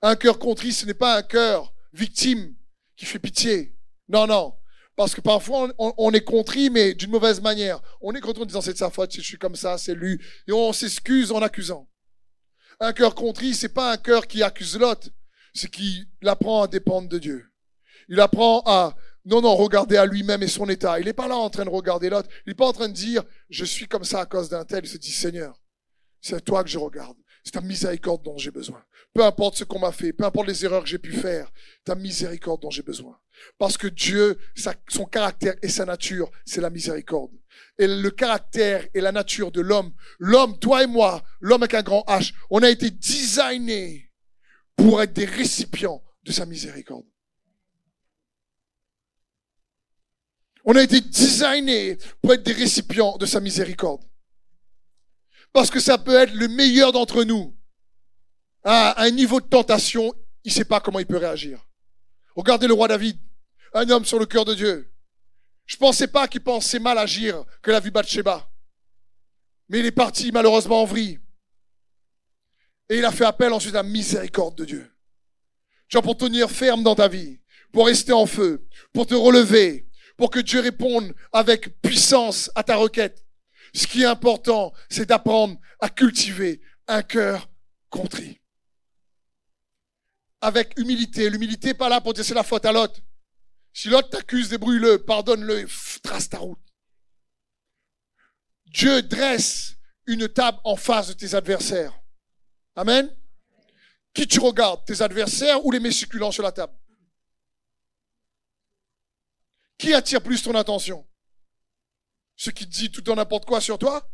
Un 0.00 0.14
cœur 0.14 0.38
contrit, 0.38 0.72
ce 0.72 0.86
n'est 0.86 0.94
pas 0.94 1.18
un 1.18 1.22
cœur 1.22 1.74
victime 1.92 2.54
qui 2.96 3.04
fait 3.04 3.18
pitié. 3.18 3.76
Non, 4.08 4.28
non. 4.28 4.54
Parce 4.94 5.12
que 5.12 5.20
parfois, 5.20 5.68
on, 5.78 6.12
est 6.12 6.24
contrit, 6.24 6.70
mais 6.70 6.94
d'une 6.94 7.10
mauvaise 7.10 7.40
manière. 7.40 7.82
On 8.00 8.14
est 8.14 8.20
contrit 8.20 8.42
en 8.42 8.46
disant 8.46 8.60
c'est 8.60 8.74
de 8.74 8.78
sa 8.78 8.90
faute, 8.90 9.12
je 9.12 9.20
suis 9.22 9.38
comme 9.38 9.56
ça, 9.56 9.76
c'est 9.76 9.94
lui. 9.94 10.20
Et 10.46 10.52
on 10.52 10.72
s'excuse 10.72 11.32
en 11.32 11.42
accusant. 11.42 11.90
Un 12.78 12.92
cœur 12.92 13.16
contrit, 13.16 13.54
c'est 13.54 13.74
pas 13.74 13.92
un 13.92 13.96
cœur 13.96 14.28
qui 14.28 14.44
accuse 14.44 14.78
l'autre 14.78 15.08
c'est 15.56 15.70
qu'il 15.70 16.06
apprend 16.24 16.62
à 16.62 16.68
dépendre 16.68 17.08
de 17.08 17.18
Dieu. 17.18 17.46
Il 18.08 18.20
apprend 18.20 18.62
à, 18.66 18.96
non, 19.24 19.40
non, 19.40 19.56
regarder 19.56 19.96
à 19.96 20.06
lui-même 20.06 20.42
et 20.42 20.48
son 20.48 20.68
état. 20.68 21.00
Il 21.00 21.06
n'est 21.06 21.12
pas 21.12 21.28
là 21.28 21.36
en 21.36 21.50
train 21.50 21.64
de 21.64 21.70
regarder 21.70 22.10
l'autre. 22.10 22.28
Il 22.46 22.50
n'est 22.50 22.54
pas 22.54 22.66
en 22.66 22.72
train 22.72 22.88
de 22.88 22.94
dire, 22.94 23.24
je 23.50 23.64
suis 23.64 23.88
comme 23.88 24.04
ça 24.04 24.20
à 24.20 24.26
cause 24.26 24.48
d'un 24.48 24.64
tel. 24.64 24.84
Il 24.84 24.88
se 24.88 24.98
dit, 24.98 25.10
Seigneur, 25.10 25.60
c'est 26.20 26.36
à 26.36 26.40
toi 26.40 26.62
que 26.62 26.70
je 26.70 26.78
regarde. 26.78 27.16
C'est 27.42 27.52
ta 27.52 27.60
miséricorde 27.60 28.22
dont 28.22 28.38
j'ai 28.38 28.50
besoin. 28.50 28.82
Peu 29.14 29.24
importe 29.24 29.56
ce 29.56 29.64
qu'on 29.64 29.78
m'a 29.78 29.92
fait, 29.92 30.12
peu 30.12 30.24
importe 30.24 30.48
les 30.48 30.64
erreurs 30.64 30.82
que 30.82 30.88
j'ai 30.88 30.98
pu 30.98 31.12
faire, 31.12 31.50
ta 31.84 31.94
miséricorde 31.94 32.60
dont 32.60 32.70
j'ai 32.70 32.82
besoin. 32.82 33.18
Parce 33.58 33.78
que 33.78 33.86
Dieu, 33.86 34.38
son 34.88 35.04
caractère 35.04 35.54
et 35.62 35.68
sa 35.68 35.84
nature, 35.84 36.30
c'est 36.44 36.60
la 36.60 36.70
miséricorde. 36.70 37.32
Et 37.78 37.86
le 37.86 38.10
caractère 38.10 38.86
et 38.94 39.00
la 39.00 39.12
nature 39.12 39.52
de 39.52 39.60
l'homme, 39.60 39.92
l'homme, 40.18 40.58
toi 40.58 40.82
et 40.82 40.86
moi, 40.86 41.22
l'homme 41.40 41.62
avec 41.62 41.74
un 41.74 41.82
grand 41.82 42.04
H, 42.08 42.34
on 42.50 42.62
a 42.62 42.68
été 42.68 42.90
designés 42.90 44.05
pour 44.76 45.02
être 45.02 45.12
des 45.12 45.24
récipients 45.24 46.02
de 46.22 46.32
sa 46.32 46.46
miséricorde. 46.46 47.06
On 50.64 50.74
a 50.74 50.82
été 50.82 51.00
designés 51.00 51.96
pour 52.20 52.34
être 52.34 52.42
des 52.42 52.52
récipients 52.52 53.16
de 53.16 53.26
sa 53.26 53.40
miséricorde. 53.40 54.02
Parce 55.52 55.70
que 55.70 55.80
ça 55.80 55.96
peut 55.96 56.16
être 56.16 56.34
le 56.34 56.48
meilleur 56.48 56.92
d'entre 56.92 57.24
nous. 57.24 57.56
À 58.64 59.00
un 59.02 59.10
niveau 59.10 59.40
de 59.40 59.46
tentation, 59.46 60.12
il 60.44 60.48
ne 60.48 60.54
sait 60.54 60.64
pas 60.64 60.80
comment 60.80 60.98
il 60.98 61.06
peut 61.06 61.16
réagir. 61.16 61.64
Regardez 62.34 62.66
le 62.66 62.74
roi 62.74 62.88
David, 62.88 63.18
un 63.72 63.88
homme 63.90 64.04
sur 64.04 64.18
le 64.18 64.26
cœur 64.26 64.44
de 64.44 64.54
Dieu. 64.54 64.92
Je 65.66 65.76
pensais 65.76 66.08
pas 66.08 66.28
qu'il 66.28 66.42
pensait 66.42 66.78
mal 66.78 66.98
agir 66.98 67.44
que 67.62 67.70
la 67.70 67.80
vue 67.80 67.90
Bathsheba. 67.90 68.50
Mais 69.68 69.80
il 69.80 69.86
est 69.86 69.92
parti 69.92 70.32
malheureusement 70.32 70.82
en 70.82 70.84
vrille. 70.84 71.20
Et 72.88 72.98
il 72.98 73.04
a 73.04 73.12
fait 73.12 73.24
appel 73.24 73.52
ensuite 73.52 73.74
à 73.74 73.82
la 73.82 73.88
miséricorde 73.88 74.56
de 74.56 74.64
Dieu. 74.64 74.92
As 75.94 76.02
pour 76.02 76.16
tenir 76.16 76.50
ferme 76.50 76.82
dans 76.82 76.94
ta 76.94 77.08
vie, 77.08 77.40
pour 77.72 77.86
rester 77.86 78.12
en 78.12 78.26
feu, 78.26 78.66
pour 78.92 79.06
te 79.06 79.14
relever, 79.14 79.88
pour 80.16 80.30
que 80.30 80.40
Dieu 80.40 80.60
réponde 80.60 81.14
avec 81.32 81.80
puissance 81.80 82.50
à 82.54 82.62
ta 82.62 82.76
requête. 82.76 83.24
Ce 83.74 83.86
qui 83.86 84.02
est 84.02 84.06
important, 84.06 84.72
c'est 84.88 85.06
d'apprendre 85.06 85.58
à 85.80 85.88
cultiver 85.88 86.60
un 86.86 87.02
cœur 87.02 87.48
contrit. 87.90 88.40
Avec 90.40 90.78
humilité. 90.78 91.28
L'humilité 91.28 91.74
pas 91.74 91.88
là 91.88 92.00
pour 92.00 92.14
dire 92.14 92.24
c'est 92.24 92.34
la 92.34 92.42
faute 92.42 92.64
à 92.64 92.72
l'autre. 92.72 93.00
Si 93.72 93.88
l'autre 93.88 94.10
t'accuse, 94.10 94.48
débrouille-le, 94.48 95.04
pardonne-le, 95.04 95.66
trace 96.02 96.28
ta 96.28 96.38
route. 96.38 96.58
Dieu 98.66 99.02
dresse 99.02 99.76
une 100.06 100.28
table 100.28 100.58
en 100.64 100.76
face 100.76 101.08
de 101.08 101.12
tes 101.12 101.34
adversaires. 101.34 101.92
Amen. 102.76 103.10
Qui 104.12 104.28
tu 104.28 104.38
regardes, 104.38 104.84
tes 104.84 105.02
adversaires 105.02 105.64
ou 105.64 105.70
les 105.70 105.80
mets 105.80 105.90
succulents 105.90 106.30
sur 106.30 106.42
la 106.42 106.52
table? 106.52 106.74
Qui 109.78 109.94
attire 109.94 110.22
plus 110.22 110.42
ton 110.42 110.54
attention? 110.54 111.06
Ce 112.36 112.50
qui 112.50 112.66
dit 112.66 112.90
tout 112.90 113.08
en 113.10 113.16
n'importe 113.16 113.46
quoi 113.46 113.60
sur 113.60 113.78
toi? 113.78 114.10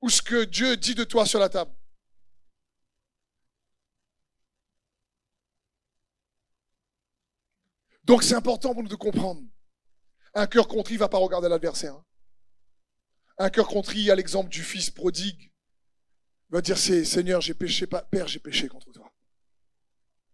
Ou 0.00 0.08
ce 0.08 0.22
que 0.22 0.44
Dieu 0.44 0.76
dit 0.76 0.94
de 0.94 1.04
toi 1.04 1.26
sur 1.26 1.38
la 1.38 1.50
table? 1.50 1.74
Donc 8.04 8.22
c'est 8.22 8.34
important 8.34 8.72
pour 8.72 8.82
nous 8.82 8.88
de 8.88 8.94
comprendre. 8.96 9.42
Un 10.34 10.46
cœur 10.46 10.66
contrit 10.66 10.94
ne 10.94 11.00
va 11.00 11.08
pas 11.08 11.18
regarder 11.18 11.48
l'adversaire. 11.48 11.94
Hein. 11.94 12.04
Un 13.38 13.50
cœur 13.50 13.68
contrit, 13.68 14.10
à 14.10 14.14
l'exemple 14.14 14.50
du 14.50 14.62
fils 14.62 14.90
prodigue, 14.90 15.49
va 16.50 16.60
dire 16.60 16.78
c'est 16.78 17.04
Seigneur, 17.04 17.40
j'ai 17.40 17.54
péché, 17.54 17.86
Père, 17.86 18.28
j'ai 18.28 18.40
péché 18.40 18.68
contre 18.68 18.90
toi. 18.92 19.12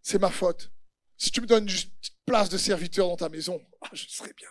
C'est 0.01 0.19
ma 0.19 0.31
faute. 0.31 0.71
Si 1.17 1.31
tu 1.31 1.41
me 1.41 1.47
donnes 1.47 1.67
une 1.67 1.77
place 2.25 2.49
de 2.49 2.57
serviteur 2.57 3.07
dans 3.07 3.17
ta 3.17 3.29
maison, 3.29 3.61
ah, 3.81 3.89
je 3.93 4.07
serai 4.07 4.33
bien. 4.33 4.49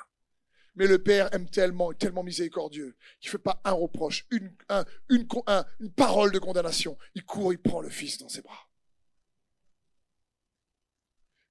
Mais 0.74 0.86
le 0.86 1.02
Père 1.02 1.32
aime 1.34 1.48
tellement, 1.48 1.92
tellement 1.94 2.22
miséricordieux, 2.22 2.96
qu'il 3.20 3.28
ne 3.28 3.32
fait 3.32 3.38
pas 3.38 3.60
un 3.64 3.72
reproche, 3.72 4.26
une, 4.30 4.54
parole 5.96 6.32
de 6.32 6.38
condamnation. 6.38 6.98
Il 7.14 7.24
court, 7.24 7.52
il 7.52 7.58
prend 7.58 7.80
le 7.80 7.88
Fils 7.88 8.18
dans 8.18 8.28
ses 8.28 8.42
bras 8.42 8.66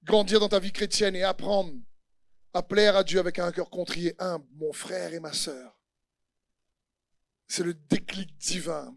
grandir 0.06 0.38
dans 0.40 0.48
ta 0.48 0.60
vie 0.60 0.72
chrétienne 0.72 1.16
et 1.16 1.24
apprendre 1.24 1.74
à 2.54 2.62
plaire 2.62 2.96
à 2.96 3.04
Dieu 3.04 3.18
avec 3.18 3.38
un 3.38 3.52
cœur 3.52 3.68
contrit 3.68 4.06
et 4.06 4.14
humble, 4.18 4.46
mon 4.54 4.72
frère 4.72 5.12
et 5.12 5.20
ma 5.20 5.32
sœur. 5.32 5.78
C'est 7.48 7.64
le 7.64 7.74
déclic 7.74 8.34
divin 8.38 8.96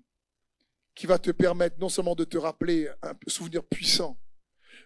qui 0.99 1.07
va 1.07 1.17
te 1.17 1.31
permettre 1.31 1.79
non 1.79 1.87
seulement 1.87 2.13
de 2.13 2.25
te 2.25 2.37
rappeler 2.37 2.89
un 3.01 3.13
souvenir 3.25 3.63
puissant, 3.63 4.19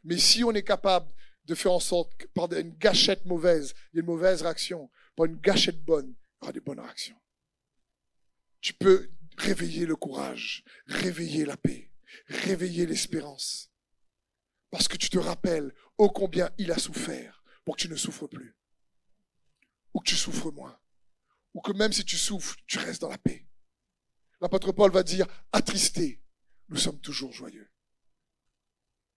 mais 0.04 0.20
si 0.20 0.44
on 0.44 0.52
est 0.52 0.62
capable 0.62 1.12
de 1.46 1.56
faire 1.56 1.72
en 1.72 1.80
sorte 1.80 2.16
que 2.16 2.28
par 2.28 2.54
une 2.54 2.78
gâchette 2.78 3.26
mauvaise, 3.26 3.74
il 3.92 3.98
y 3.98 4.00
une 4.02 4.06
mauvaise 4.06 4.44
réaction, 4.44 4.92
par 5.16 5.26
une 5.26 5.38
gâchette 5.38 5.84
bonne, 5.84 6.14
il 6.14 6.14
y 6.14 6.44
aura 6.44 6.52
des 6.52 6.60
bonnes 6.60 6.80
réactions. 6.80 7.20
Tu 8.62 8.74
peux 8.74 9.10
réveiller 9.40 9.88
le 9.88 9.96
courage, 9.96 10.64
réveiller 10.86 11.46
la 11.46 11.58
paix, 11.58 11.92
réveiller 12.28 12.86
l'espérance. 12.86 13.72
Parce 14.70 14.88
que 14.88 14.98
tu 14.98 15.10
te 15.10 15.18
rappelles 15.18 15.74
ô 15.98 16.12
combien 16.12 16.52
il 16.60 16.72
a 16.72 16.78
souffert 16.78 17.44
pour 17.66 17.76
que 17.76 17.82
tu 17.82 17.90
ne 17.90 17.96
souffres 17.96 18.28
plus. 18.28 18.56
Ou 19.96 20.00
que 20.00 20.10
tu 20.10 20.16
souffres 20.16 20.52
moins. 20.52 20.78
Ou 21.56 21.62
que 21.62 21.72
même 21.72 21.92
si 21.92 22.06
tu 22.06 22.18
souffres, 22.18 22.56
tu 22.68 22.78
restes 22.78 23.02
dans 23.02 23.10
la 23.10 23.18
paix. 23.18 23.48
L'apôtre 24.44 24.74
Paul 24.74 24.92
va 24.92 25.04
dire, 25.04 25.26
attristé, 25.54 26.22
nous 26.68 26.76
sommes 26.76 27.00
toujours 27.00 27.32
joyeux. 27.32 27.72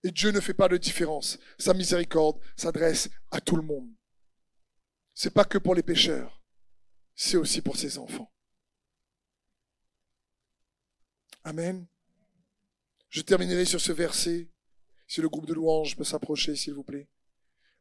Et 0.05 0.13
Dieu 0.13 0.31
ne 0.31 0.39
fait 0.39 0.55
pas 0.55 0.69
de 0.69 0.77
différence. 0.77 1.37
Sa 1.59 1.75
miséricorde 1.75 2.39
s'adresse 2.57 3.11
à 3.33 3.41
tout 3.41 3.57
le 3.57 3.63
monde. 3.63 3.93
C'est 5.15 5.35
pas 5.35 5.45
que 5.45 5.59
pour 5.59 5.75
les 5.75 5.83
pécheurs, 5.83 6.41
c'est 7.17 7.37
aussi 7.37 7.61
pour 7.61 7.77
ses 7.77 7.99
enfants. 7.99 8.33
Amen. 11.43 11.89
Je 13.09 13.21
terminerai 13.21 13.65
sur 13.65 13.81
ce 13.81 13.91
verset 13.91 14.49
si 15.09 15.21
le 15.21 15.29
groupe 15.29 15.47
de 15.47 15.55
louanges 15.55 15.97
peut 15.97 16.05
s'approcher, 16.05 16.55
s'il 16.55 16.75
vous 16.75 16.85
plaît. 16.85 17.09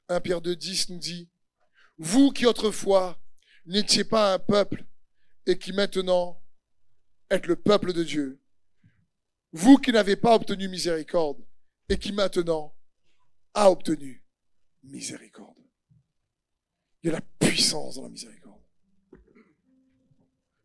1 0.09 0.19
Pierre 0.19 0.41
2, 0.41 0.55
10 0.55 0.89
nous 0.89 0.97
dit, 0.97 1.29
vous 1.99 2.31
qui 2.31 2.47
autrefois 2.47 3.21
n'étiez 3.67 4.03
pas 4.03 4.33
un 4.33 4.39
peuple 4.39 4.83
et 5.45 5.59
qui 5.59 5.73
maintenant 5.73 6.41
êtes 7.29 7.47
le 7.47 7.55
peuple 7.55 7.93
de 7.93 8.03
Dieu, 8.03 8.41
vous 9.51 9.77
qui 9.77 9.91
n'avez 9.91 10.15
pas 10.15 10.35
obtenu 10.35 10.67
miséricorde 10.67 11.45
et 11.89 11.97
qui 11.97 12.11
maintenant 12.11 12.75
a 13.53 13.71
obtenu 13.71 14.23
miséricorde. 14.83 15.57
Il 17.01 17.07
y 17.07 17.09
a 17.09 17.13
la 17.13 17.21
puissance 17.39 17.95
dans 17.95 18.03
la 18.03 18.09
miséricorde. 18.09 18.61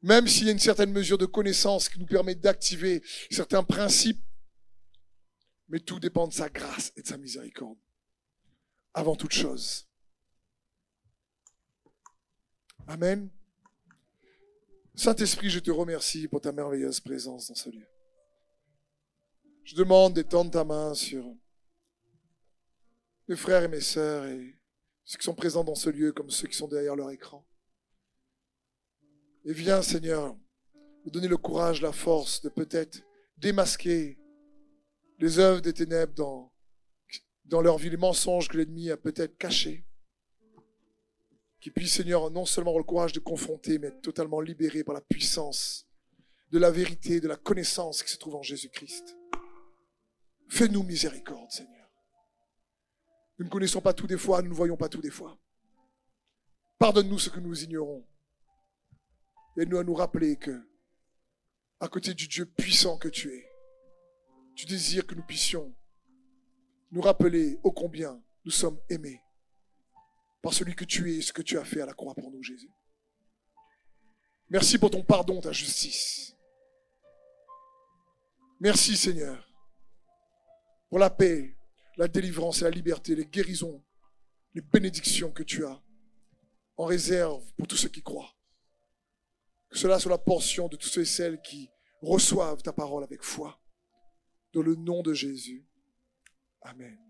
Même 0.02 0.26
s'il 0.26 0.46
y 0.46 0.48
a 0.48 0.52
une 0.52 0.58
certaine 0.58 0.92
mesure 0.92 1.18
de 1.18 1.26
connaissance 1.26 1.88
qui 1.88 2.00
nous 2.00 2.06
permet 2.06 2.34
d'activer 2.34 3.02
certains 3.30 3.62
principes 3.62 4.24
mais 5.70 5.78
tout 5.78 6.00
dépend 6.00 6.26
de 6.26 6.32
sa 6.32 6.48
grâce 6.48 6.92
et 6.96 7.02
de 7.02 7.06
sa 7.06 7.16
miséricorde. 7.16 7.78
Avant 8.92 9.14
toute 9.14 9.32
chose. 9.32 9.88
Amen. 12.88 13.30
Saint-Esprit, 15.00 15.48
je 15.48 15.60
te 15.60 15.70
remercie 15.70 16.28
pour 16.28 16.42
ta 16.42 16.52
merveilleuse 16.52 17.00
présence 17.00 17.48
dans 17.48 17.54
ce 17.54 17.70
lieu. 17.70 17.86
Je 19.64 19.74
demande 19.74 20.12
d'étendre 20.12 20.50
ta 20.50 20.62
main 20.62 20.92
sur 20.92 21.24
mes 23.26 23.34
frères 23.34 23.62
et 23.62 23.68
mes 23.68 23.80
sœurs 23.80 24.26
et 24.26 24.60
ceux 25.04 25.16
qui 25.16 25.24
sont 25.24 25.34
présents 25.34 25.64
dans 25.64 25.74
ce 25.74 25.88
lieu 25.88 26.12
comme 26.12 26.28
ceux 26.28 26.48
qui 26.48 26.54
sont 26.54 26.68
derrière 26.68 26.96
leur 26.96 27.10
écran. 27.12 27.48
Et 29.46 29.54
viens, 29.54 29.80
Seigneur, 29.80 30.36
me 31.06 31.10
donner 31.10 31.28
le 31.28 31.38
courage, 31.38 31.80
la 31.80 31.92
force 31.92 32.42
de 32.42 32.50
peut-être 32.50 33.00
démasquer 33.38 34.18
les 35.18 35.38
œuvres 35.38 35.62
des 35.62 35.72
ténèbres 35.72 36.12
dans, 36.12 36.52
dans 37.46 37.62
leur 37.62 37.78
vie, 37.78 37.88
les 37.88 37.96
mensonges 37.96 38.48
que 38.48 38.58
l'ennemi 38.58 38.90
a 38.90 38.98
peut-être 38.98 39.38
cachés. 39.38 39.82
Qui 41.60 41.70
puisse, 41.70 41.94
Seigneur, 41.94 42.30
non 42.30 42.46
seulement 42.46 42.70
avoir 42.70 42.82
le 42.82 42.86
courage 42.86 43.12
de 43.12 43.20
confronter, 43.20 43.78
mais 43.78 43.88
être 43.88 44.00
totalement 44.00 44.40
libéré 44.40 44.82
par 44.82 44.94
la 44.94 45.02
puissance 45.02 45.86
de 46.50 46.58
la 46.58 46.70
vérité, 46.70 47.20
de 47.20 47.28
la 47.28 47.36
connaissance 47.36 48.02
qui 48.02 48.10
se 48.10 48.16
trouve 48.16 48.36
en 48.36 48.42
Jésus-Christ. 48.42 49.16
Fais-nous 50.48 50.82
miséricorde, 50.82 51.50
Seigneur. 51.50 51.88
Nous 53.38 53.44
ne 53.44 53.50
connaissons 53.50 53.80
pas 53.80 53.92
tout 53.92 54.06
des 54.06 54.18
fois, 54.18 54.42
nous 54.42 54.50
ne 54.50 54.54
voyons 54.54 54.76
pas 54.76 54.88
tout 54.88 55.00
des 55.00 55.10
fois. 55.10 55.38
Pardonne-nous 56.78 57.18
ce 57.18 57.30
que 57.30 57.40
nous 57.40 57.62
ignorons. 57.62 58.04
Aide-nous 59.56 59.78
à 59.78 59.84
nous 59.84 59.94
rappeler 59.94 60.36
que, 60.36 60.66
à 61.78 61.88
côté 61.88 62.14
du 62.14 62.26
Dieu 62.26 62.46
puissant 62.46 62.96
que 62.96 63.08
tu 63.08 63.32
es, 63.32 63.50
tu 64.54 64.66
désires 64.66 65.06
que 65.06 65.14
nous 65.14 65.22
puissions 65.22 65.74
nous 66.90 67.00
rappeler 67.00 67.58
ô 67.62 67.70
combien 67.70 68.20
nous 68.44 68.50
sommes 68.50 68.78
aimés 68.88 69.22
par 70.42 70.54
celui 70.54 70.74
que 70.74 70.84
tu 70.84 71.12
es 71.12 71.18
et 71.18 71.22
ce 71.22 71.32
que 71.32 71.42
tu 71.42 71.58
as 71.58 71.64
fait 71.64 71.80
à 71.80 71.86
la 71.86 71.94
croix 71.94 72.14
pour 72.14 72.30
nous, 72.30 72.42
Jésus. 72.42 72.70
Merci 74.48 74.78
pour 74.78 74.90
ton 74.90 75.02
pardon, 75.02 75.40
ta 75.40 75.52
justice. 75.52 76.34
Merci, 78.58 78.96
Seigneur, 78.96 79.48
pour 80.88 80.98
la 80.98 81.08
paix, 81.08 81.56
la 81.96 82.08
délivrance 82.08 82.60
et 82.60 82.64
la 82.64 82.70
liberté, 82.70 83.14
les 83.14 83.26
guérisons, 83.26 83.82
les 84.54 84.60
bénédictions 84.60 85.30
que 85.30 85.42
tu 85.42 85.64
as 85.64 85.80
en 86.76 86.84
réserve 86.84 87.42
pour 87.56 87.66
tous 87.66 87.76
ceux 87.76 87.88
qui 87.88 88.02
croient. 88.02 88.34
Que 89.70 89.78
cela 89.78 89.98
soit 89.98 90.10
la 90.10 90.18
portion 90.18 90.68
de 90.68 90.76
tous 90.76 90.88
ceux 90.88 91.02
et 91.02 91.06
celles 91.06 91.40
qui 91.42 91.70
reçoivent 92.02 92.62
ta 92.62 92.72
parole 92.72 93.04
avec 93.04 93.22
foi. 93.22 93.60
Dans 94.52 94.62
le 94.62 94.74
nom 94.74 95.02
de 95.02 95.14
Jésus. 95.14 95.64
Amen. 96.62 97.09